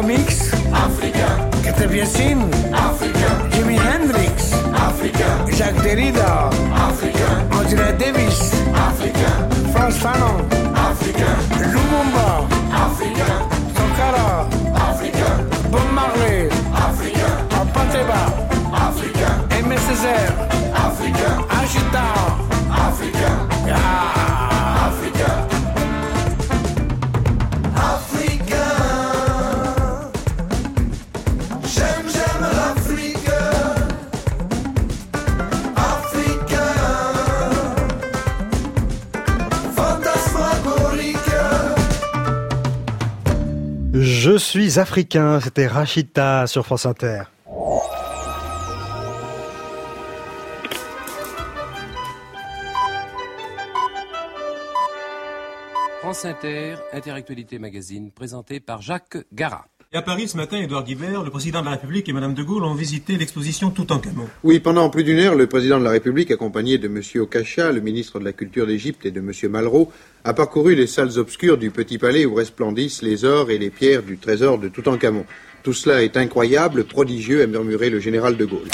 Malcolm 0.00 0.24
X, 0.24 0.50
africain. 0.72 1.50
Catherine 1.62 2.06
Sin, 2.06 2.38
africain. 2.72 3.50
Jimi 3.52 3.76
Hendrix, 3.76 4.52
africain. 4.74 5.46
Jacques 5.56 5.82
Derrida, 5.82 6.48
africain. 6.88 7.46
Angela 7.52 7.92
Davis, 7.92 8.50
africain. 8.74 9.50
Frantz 9.72 9.96
Fanon, 9.98 10.40
africain. 10.74 11.36
Lumumba, 11.72 12.46
africain. 12.72 13.40
Sankara, 13.76 14.46
africain. 14.88 15.70
Bob 15.70 15.92
Marley, 15.92 16.48
africain. 16.72 17.36
Apateba, 17.60 18.20
africain. 18.72 19.36
Aimé 19.50 19.76
Césaire, 19.76 20.32
africain. 20.74 21.44
Agita, 21.60 22.04
africain. 22.88 23.36
Ah, 23.74 24.29
suis 44.50 44.80
africain, 44.80 45.38
c'était 45.38 45.68
Rachita 45.68 46.44
sur 46.48 46.66
France 46.66 46.84
Inter. 46.84 47.22
France 56.00 56.24
Inter, 56.24 56.74
Interactualité 56.92 57.60
Magazine, 57.60 58.10
présenté 58.10 58.58
par 58.58 58.82
Jacques 58.82 59.18
Garat. 59.32 59.68
Et 59.92 59.96
à 59.96 60.02
Paris, 60.02 60.28
ce 60.28 60.36
matin, 60.36 60.56
Édouard 60.56 60.84
Guibert, 60.84 61.24
le 61.24 61.30
président 61.30 61.62
de 61.62 61.64
la 61.64 61.72
République 61.72 62.08
et 62.08 62.12
Madame 62.12 62.32
de 62.32 62.44
Gaulle 62.44 62.62
ont 62.62 62.74
visité 62.74 63.16
l'exposition 63.16 63.70
Tout 63.70 63.90
en 63.90 63.98
Toutankhamon. 63.98 64.28
Oui, 64.44 64.60
pendant 64.60 64.88
plus 64.88 65.02
d'une 65.02 65.18
heure, 65.18 65.34
le 65.34 65.48
président 65.48 65.80
de 65.80 65.84
la 65.84 65.90
République, 65.90 66.30
accompagné 66.30 66.78
de 66.78 66.86
M. 66.86 67.02
Okacha, 67.16 67.72
le 67.72 67.80
ministre 67.80 68.20
de 68.20 68.24
la 68.24 68.32
Culture 68.32 68.68
d'Égypte, 68.68 69.04
et 69.04 69.10
de 69.10 69.18
M. 69.18 69.32
Malraux, 69.50 69.90
a 70.22 70.32
parcouru 70.32 70.76
les 70.76 70.86
salles 70.86 71.18
obscures 71.18 71.58
du 71.58 71.72
Petit 71.72 71.98
Palais 71.98 72.24
où 72.24 72.34
resplendissent 72.34 73.02
les 73.02 73.24
ors 73.24 73.50
et 73.50 73.58
les 73.58 73.70
pierres 73.70 74.04
du 74.04 74.16
trésor 74.16 74.58
de 74.58 74.68
Toutankhamon. 74.68 75.26
Tout 75.64 75.72
cela 75.72 76.04
est 76.04 76.16
incroyable, 76.16 76.84
prodigieux, 76.84 77.42
a 77.42 77.48
murmuré 77.48 77.90
le 77.90 77.98
général 77.98 78.36
de 78.36 78.44
Gaulle. 78.44 78.68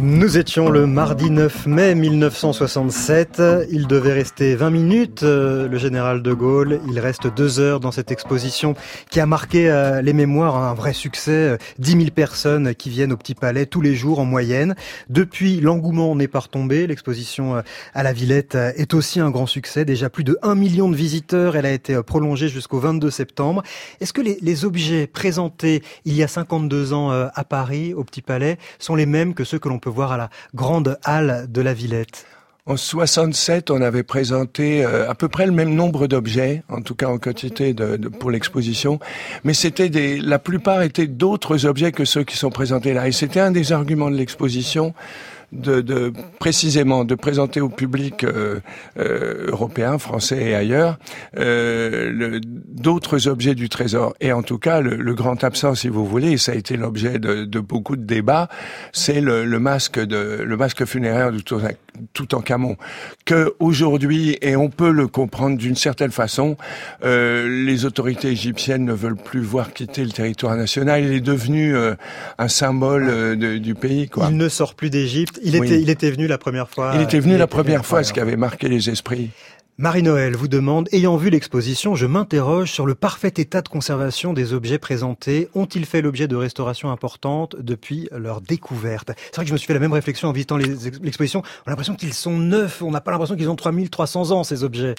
Nous 0.00 0.38
étions 0.38 0.70
le 0.70 0.88
mardi 0.88 1.30
9 1.30 1.66
mai 1.66 1.94
1967. 1.94 3.40
Il 3.70 3.86
devait 3.86 4.12
rester 4.12 4.56
20 4.56 4.70
minutes, 4.70 5.22
euh, 5.22 5.68
le 5.68 5.78
général 5.78 6.20
de 6.20 6.32
Gaulle. 6.32 6.80
Il 6.90 6.98
reste 6.98 7.32
deux 7.32 7.60
heures 7.60 7.78
dans 7.78 7.92
cette 7.92 8.10
exposition 8.10 8.74
qui 9.10 9.20
a 9.20 9.26
marqué 9.26 9.70
euh, 9.70 10.02
les 10.02 10.12
mémoires, 10.12 10.56
un 10.56 10.74
vrai 10.74 10.94
succès. 10.94 11.56
10 11.78 11.92
000 11.92 12.04
personnes 12.10 12.74
qui 12.74 12.90
viennent 12.90 13.12
au 13.12 13.16
Petit 13.16 13.36
Palais 13.36 13.66
tous 13.66 13.80
les 13.80 13.94
jours 13.94 14.18
en 14.18 14.24
moyenne. 14.24 14.74
Depuis, 15.10 15.60
l'engouement 15.60 16.16
n'est 16.16 16.26
pas 16.26 16.40
retombé. 16.40 16.88
L'exposition 16.88 17.56
euh, 17.56 17.62
à 17.94 18.02
la 18.02 18.12
Villette 18.12 18.56
est 18.56 18.94
aussi 18.94 19.20
un 19.20 19.30
grand 19.30 19.46
succès. 19.46 19.84
Déjà 19.84 20.10
plus 20.10 20.24
de 20.24 20.36
1 20.42 20.56
million 20.56 20.88
de 20.88 20.96
visiteurs. 20.96 21.54
Elle 21.54 21.66
a 21.66 21.72
été 21.72 22.02
prolongée 22.02 22.48
jusqu'au 22.48 22.80
22 22.80 23.10
septembre. 23.10 23.62
Est-ce 24.00 24.12
que 24.12 24.22
les, 24.22 24.38
les, 24.42 24.64
objets 24.64 25.06
présentés 25.06 25.84
il 26.04 26.14
y 26.14 26.24
a 26.24 26.28
52 26.28 26.92
ans 26.94 27.10
à 27.10 27.44
Paris, 27.44 27.94
au 27.94 28.02
Petit 28.02 28.22
Palais, 28.22 28.58
sont 28.80 28.96
les 28.96 29.06
mêmes 29.06 29.34
que 29.34 29.44
ceux 29.44 29.58
que 29.58 29.68
l'on 29.68 29.78
peut 29.84 29.90
voir 29.90 30.12
à 30.12 30.16
la 30.16 30.30
grande 30.54 30.98
halle 31.04 31.46
de 31.50 31.60
la 31.60 31.74
Villette. 31.74 32.24
En 32.64 32.78
67, 32.78 33.70
on 33.70 33.82
avait 33.82 34.02
présenté 34.02 34.82
euh, 34.82 35.10
à 35.10 35.14
peu 35.14 35.28
près 35.28 35.44
le 35.44 35.52
même 35.52 35.74
nombre 35.74 36.06
d'objets, 36.06 36.62
en 36.70 36.80
tout 36.80 36.94
cas 36.94 37.08
en 37.08 37.18
quantité 37.18 37.74
pour 38.18 38.30
l'exposition, 38.30 38.98
mais 39.44 39.52
c'était 39.52 39.90
des, 39.90 40.18
la 40.18 40.38
plupart 40.38 40.80
étaient 40.80 41.06
d'autres 41.06 41.66
objets 41.66 41.92
que 41.92 42.06
ceux 42.06 42.24
qui 42.24 42.38
sont 42.38 42.48
présentés 42.48 42.94
là. 42.94 43.06
Et 43.06 43.12
c'était 43.12 43.40
un 43.40 43.50
des 43.50 43.72
arguments 43.72 44.10
de 44.10 44.16
l'exposition 44.16 44.94
de, 45.54 45.80
de, 45.80 46.12
précisément 46.38 47.04
de 47.04 47.14
présenter 47.14 47.60
au 47.60 47.68
public 47.68 48.24
euh, 48.24 48.60
euh, 48.98 49.46
européen, 49.48 49.98
français 49.98 50.42
et 50.42 50.54
ailleurs 50.54 50.98
euh, 51.38 52.40
d'autres 52.42 53.28
objets 53.28 53.54
du 53.54 53.68
trésor. 53.68 54.14
Et 54.20 54.32
en 54.32 54.42
tout 54.42 54.58
cas, 54.58 54.80
le, 54.80 54.96
le, 54.96 55.14
grand 55.14 55.42
absent, 55.44 55.74
si 55.74 55.88
vous 55.88 56.06
voulez, 56.06 56.32
et 56.32 56.38
ça 56.38 56.52
a 56.52 56.54
été 56.54 56.76
l'objet 56.76 57.18
de, 57.18 57.44
de, 57.44 57.60
beaucoup 57.60 57.96
de 57.96 58.04
débats, 58.04 58.48
c'est 58.92 59.20
le, 59.20 59.44
le, 59.44 59.58
masque 59.58 59.98
de 59.98 60.42
le 60.44 60.56
masque 60.56 60.84
funéraire 60.84 61.32
de 61.32 61.40
Toutankhamon, 62.12 62.76
que 63.24 63.54
aujourd'hui, 63.60 64.36
et 64.42 64.56
on 64.56 64.68
peut 64.68 64.90
le 64.90 65.06
comprendre 65.06 65.56
d'une 65.56 65.76
certaine 65.76 66.10
façon, 66.10 66.56
euh, 67.04 67.64
les 67.64 67.84
autorités 67.84 68.28
égyptiennes 68.28 68.84
ne 68.84 68.92
veulent 68.92 69.16
plus 69.16 69.40
voir 69.40 69.72
quitter 69.72 70.04
le 70.04 70.10
territoire 70.10 70.56
national. 70.56 71.04
Il 71.04 71.12
est 71.12 71.20
devenu 71.20 71.76
euh, 71.76 71.94
un 72.38 72.48
symbole 72.48 73.06
euh, 73.08 73.58
du 73.58 73.74
pays. 73.74 74.08
Quoi. 74.08 74.28
Il 74.30 74.36
ne 74.36 74.48
sort 74.48 74.74
plus 74.74 74.90
d'Égypte. 74.90 75.38
Il, 75.44 75.58
oui. 75.58 75.66
était, 75.66 75.80
il 75.80 75.90
était 75.90 76.10
venu 76.10 76.26
la 76.26 76.38
première 76.38 76.68
fois. 76.68 76.92
Il 76.94 77.02
était 77.02 77.20
venu 77.20 77.36
la 77.36 77.46
première 77.46 77.84
fois, 77.84 78.02
ce 78.02 78.12
qui 78.12 78.20
avait 78.20 78.36
marqué 78.36 78.68
les 78.68 78.90
esprits. 78.90 79.30
Marie-Noël 79.76 80.36
vous 80.36 80.46
demande, 80.46 80.88
ayant 80.92 81.16
vu 81.16 81.30
l'exposition, 81.30 81.96
je 81.96 82.06
m'interroge 82.06 82.70
sur 82.70 82.86
le 82.86 82.94
parfait 82.94 83.32
état 83.36 83.60
de 83.60 83.68
conservation 83.68 84.32
des 84.32 84.52
objets 84.52 84.78
présentés. 84.78 85.48
Ont-ils 85.56 85.84
fait 85.84 86.00
l'objet 86.00 86.28
de 86.28 86.36
restauration 86.36 86.92
importante 86.92 87.56
depuis 87.58 88.08
leur 88.12 88.40
découverte? 88.40 89.10
C'est 89.16 89.34
vrai 89.34 89.44
que 89.44 89.48
je 89.48 89.52
me 89.52 89.58
suis 89.58 89.66
fait 89.66 89.74
la 89.74 89.80
même 89.80 89.92
réflexion 89.92 90.28
en 90.28 90.32
visitant 90.32 90.56
l'exposition. 90.56 91.42
On 91.64 91.68
a 91.68 91.70
l'impression 91.70 91.96
qu'ils 91.96 92.14
sont 92.14 92.38
neufs, 92.38 92.82
on 92.82 92.92
n'a 92.92 93.00
pas 93.00 93.10
l'impression 93.10 93.34
qu'ils 93.34 93.50
ont 93.50 93.56
3300 93.56 94.30
ans, 94.30 94.44
ces 94.44 94.62
objets. 94.62 94.94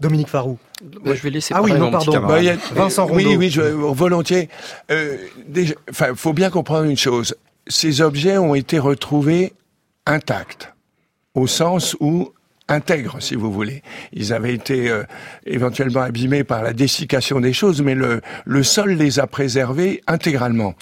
Dominique 0.00 0.28
Farou. 0.28 0.56
Bah, 1.04 1.14
je 1.14 1.22
vais 1.22 1.28
laisser 1.28 1.52
ah 1.54 1.60
oui, 1.60 1.72
non, 1.74 1.90
pardon. 1.90 2.20
Bah, 2.26 2.36
a, 2.36 2.74
Vincent 2.74 3.04
Rondeau. 3.04 3.28
Oui, 3.28 3.36
oui, 3.36 3.50
je, 3.50 3.60
volontiers. 3.60 4.48
Euh, 4.90 5.18
déjà, 5.46 5.74
enfin, 5.90 6.14
faut 6.14 6.32
bien 6.32 6.48
comprendre 6.48 6.88
une 6.88 6.96
chose. 6.96 7.34
Ces 7.66 8.00
objets 8.00 8.38
ont 8.38 8.54
été 8.54 8.78
retrouvés 8.78 9.52
intacts, 10.10 10.72
au 11.34 11.46
sens 11.46 11.96
où 12.00 12.32
intègres, 12.68 13.20
si 13.20 13.34
vous 13.34 13.52
voulez. 13.52 13.82
Ils 14.12 14.32
avaient 14.32 14.54
été 14.54 14.90
euh, 14.90 15.04
éventuellement 15.46 16.02
abîmés 16.02 16.44
par 16.44 16.62
la 16.62 16.72
dessiccation 16.72 17.40
des 17.40 17.52
choses, 17.52 17.82
mais 17.82 17.94
le, 17.94 18.20
le 18.44 18.62
sol 18.62 18.92
les 18.92 19.18
a 19.18 19.26
préservés 19.26 20.02
intégralement. 20.06 20.74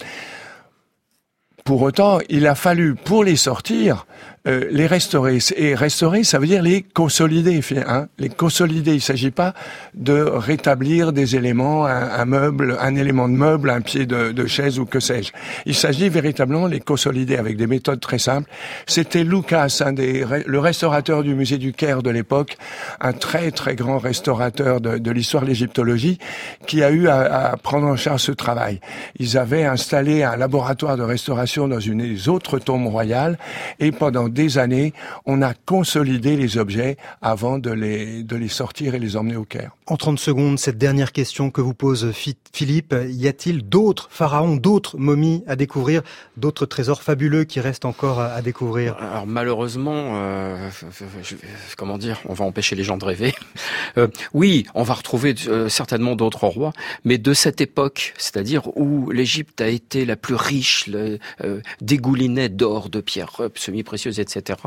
Pour 1.65 1.83
autant, 1.83 2.19
il 2.29 2.47
a 2.47 2.55
fallu, 2.55 2.95
pour 2.95 3.25
les 3.25 3.37
sortir, 3.37 4.07
euh, 4.49 4.65
les 4.71 4.87
restaurer. 4.87 5.39
Et 5.57 5.75
restaurer, 5.75 6.25
ça 6.25 6.39
veut 6.39 6.47
dire 6.47 6.63
les 6.63 6.83
consolider. 6.83 7.61
Hein 7.87 8.09
les 8.19 8.29
consolider. 8.29 8.93
Il 8.93 8.97
ne 8.97 9.01
s'agit 9.01 9.31
pas 9.31 9.55
de 9.95 10.15
rétablir 10.15 11.13
des 11.13 11.37
éléments, 11.37 11.87
un, 11.87 12.25
meuble, 12.25 12.77
un 12.81 12.95
élément 12.95 13.29
de 13.29 13.35
meuble, 13.35 13.71
un 13.71 13.81
pied 13.81 14.07
de, 14.07 14.47
chaise 14.47 14.79
ou 14.79 14.87
que 14.87 15.01
sais-je. 15.01 15.33
Il 15.67 15.75
s'agit 15.75 16.09
véritablement 16.09 16.67
de 16.69 16.75
les 16.75 16.81
consolider 16.81 17.37
avec 17.37 17.57
des 17.57 17.67
méthodes 17.67 18.01
très 18.01 18.19
simples. 18.19 18.49
C'était 18.87 19.25
Lucas, 19.25 19.83
un 19.85 19.93
des, 19.93 20.25
le 20.47 20.59
restaurateur 20.59 21.23
du 21.23 21.35
musée 21.35 21.59
du 21.59 21.73
Caire 21.73 22.03
de 22.03 22.11
l'époque, 22.11 22.57
un 23.01 23.13
très 23.13 23.51
très 23.51 23.75
grand 23.75 23.99
restaurateur 23.99 24.81
de, 24.81 24.99
de 24.99 25.11
l'histoire 25.11 25.43
de 25.43 25.49
l'égyptologie, 25.49 26.19
qui 26.67 26.83
a 26.83 26.91
eu 26.91 27.09
à, 27.09 27.51
à 27.51 27.57
prendre 27.57 27.87
en 27.87 27.97
charge 27.97 28.23
ce 28.23 28.33
travail. 28.33 28.81
Ils 29.19 29.37
avaient 29.37 29.65
installé 29.65 30.23
un 30.23 30.37
laboratoire 30.37 30.97
de 30.97 31.03
restauration 31.03 31.69
dans 31.69 31.81
une 31.81 31.99
des 31.99 32.29
autres 32.29 32.59
tombes 32.59 32.87
royales 32.87 33.39
et 33.81 33.93
pendant 33.93 34.29
des 34.39 34.57
années, 34.57 34.93
on 35.27 35.43
a 35.43 35.53
consolidé 35.53 36.37
les 36.37 36.59
objets 36.59 36.97
avant 37.23 37.59
de 37.59 37.71
les, 37.71 38.23
de 38.23 38.37
les 38.37 38.47
sortir 38.47 38.95
et 38.95 39.01
les 39.01 39.17
emmener 39.17 39.35
au 39.35 39.45
Caire. 39.45 39.73
En 39.89 39.97
30 39.97 40.21
secondes, 40.21 40.61
cette 40.61 40.79
dernière 40.79 41.11
question 41.11 41.51
que 41.51 41.61
vous 41.61 41.75
pose 41.75 42.13
Philippe, 42.53 42.95
y 43.09 43.27
a-t-il 43.27 43.69
d'autres 43.69 44.09
pharaons, 44.13 44.55
d'autres 44.55 44.97
momies 44.97 45.43
à 45.49 45.57
découvrir, 45.57 46.03
d'autres 46.37 46.67
trésors 46.67 47.03
fabuleux 47.03 47.43
qui 47.45 47.59
restent 47.59 47.85
encore 47.85 48.21
à, 48.21 48.41
découvrir? 48.41 48.97
Alors 48.99 49.27
malheureusement, 49.27 50.13
euh, 50.15 50.71
je, 51.23 51.35
comment 51.77 51.99
dire, 51.99 52.21
on 52.29 52.35
va 52.35 52.45
empêcher 52.45 52.77
les 52.77 52.85
gens 52.85 52.97
de 52.97 53.05
rêver. 53.05 53.35
Euh, 53.97 54.07
oui, 54.35 54.67
on 54.75 54.83
va 54.83 54.95
retrouver 54.95 55.35
euh, 55.47 55.69
certainement 55.69 56.15
d'autres 56.15 56.47
rois, 56.47 56.73
mais 57.05 57.17
de 57.17 57.33
cette 57.33 57.61
époque, 57.61 58.13
c'est-à-dire 58.19 58.69
où 58.77 59.11
l'Égypte 59.11 59.61
a 59.61 59.69
été 59.69 60.05
la 60.05 60.15
plus 60.15 60.35
riche, 60.35 60.87
le, 60.87 61.19
euh, 61.43 61.61
dégoulinait 61.81 62.51
d'or, 62.51 62.91
de 62.91 63.01
pierres 63.01 63.41
semi-précieuses, 63.55 64.18
etc. 64.19 64.61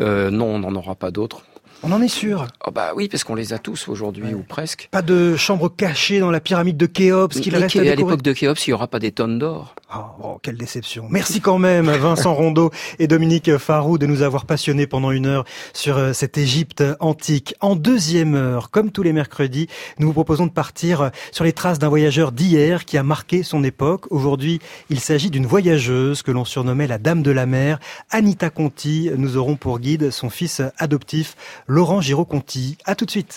Euh, 0.00 0.30
non, 0.30 0.46
on 0.46 0.58
n'en 0.60 0.74
aura 0.74 0.94
pas 0.94 1.10
d'autres. 1.10 1.42
On 1.88 1.92
en 1.92 2.02
est 2.02 2.08
sûr 2.08 2.48
oh 2.66 2.72
Bah 2.72 2.94
oui, 2.96 3.06
parce 3.08 3.22
qu'on 3.22 3.36
les 3.36 3.52
a 3.52 3.60
tous 3.60 3.86
aujourd'hui, 3.86 4.24
ouais. 4.24 4.34
ou 4.34 4.42
presque. 4.42 4.88
Pas 4.90 5.02
de 5.02 5.36
chambre 5.36 5.68
cachée 5.68 6.18
dans 6.18 6.32
la 6.32 6.40
pyramide 6.40 6.76
de 6.76 6.86
Khéops 6.86 7.38
qu'il 7.38 7.54
reste 7.54 7.76
à, 7.76 7.80
à 7.80 7.94
l'époque 7.94 8.22
de 8.22 8.32
Khéops, 8.32 8.66
il 8.66 8.70
n'y 8.70 8.74
aura 8.74 8.88
pas 8.88 8.98
des 8.98 9.12
tonnes 9.12 9.38
d'or. 9.38 9.76
Oh, 9.94 10.00
oh, 10.20 10.38
quelle 10.42 10.56
déception. 10.56 11.06
Merci 11.10 11.40
quand 11.40 11.58
même, 11.58 11.88
Vincent 11.88 12.34
Rondeau 12.34 12.72
et 12.98 13.06
Dominique 13.06 13.56
Farou, 13.58 13.98
de 13.98 14.06
nous 14.06 14.22
avoir 14.22 14.46
passionnés 14.46 14.88
pendant 14.88 15.12
une 15.12 15.26
heure 15.26 15.44
sur 15.74 15.96
euh, 15.96 16.12
cette 16.12 16.36
Égypte 16.38 16.82
antique. 16.98 17.54
En 17.60 17.76
deuxième 17.76 18.34
heure, 18.34 18.70
comme 18.72 18.90
tous 18.90 19.04
les 19.04 19.12
mercredis, 19.12 19.68
nous 20.00 20.08
vous 20.08 20.12
proposons 20.12 20.46
de 20.46 20.50
partir 20.50 21.12
sur 21.30 21.44
les 21.44 21.52
traces 21.52 21.78
d'un 21.78 21.88
voyageur 21.88 22.32
d'hier 22.32 22.84
qui 22.84 22.98
a 22.98 23.04
marqué 23.04 23.44
son 23.44 23.62
époque. 23.62 24.06
Aujourd'hui, 24.10 24.58
il 24.90 24.98
s'agit 24.98 25.30
d'une 25.30 25.46
voyageuse 25.46 26.22
que 26.22 26.32
l'on 26.32 26.44
surnommait 26.44 26.88
la 26.88 26.98
Dame 26.98 27.22
de 27.22 27.30
la 27.30 27.46
Mer, 27.46 27.78
Anita 28.10 28.50
Conti. 28.50 29.08
Nous 29.16 29.36
aurons 29.36 29.54
pour 29.54 29.78
guide 29.78 30.10
son 30.10 30.30
fils 30.30 30.62
adoptif, 30.78 31.36
Laurent 31.76 32.00
Giraud-Conti. 32.00 32.78
À 32.86 32.94
tout 32.94 33.04
de 33.04 33.10
suite. 33.10 33.34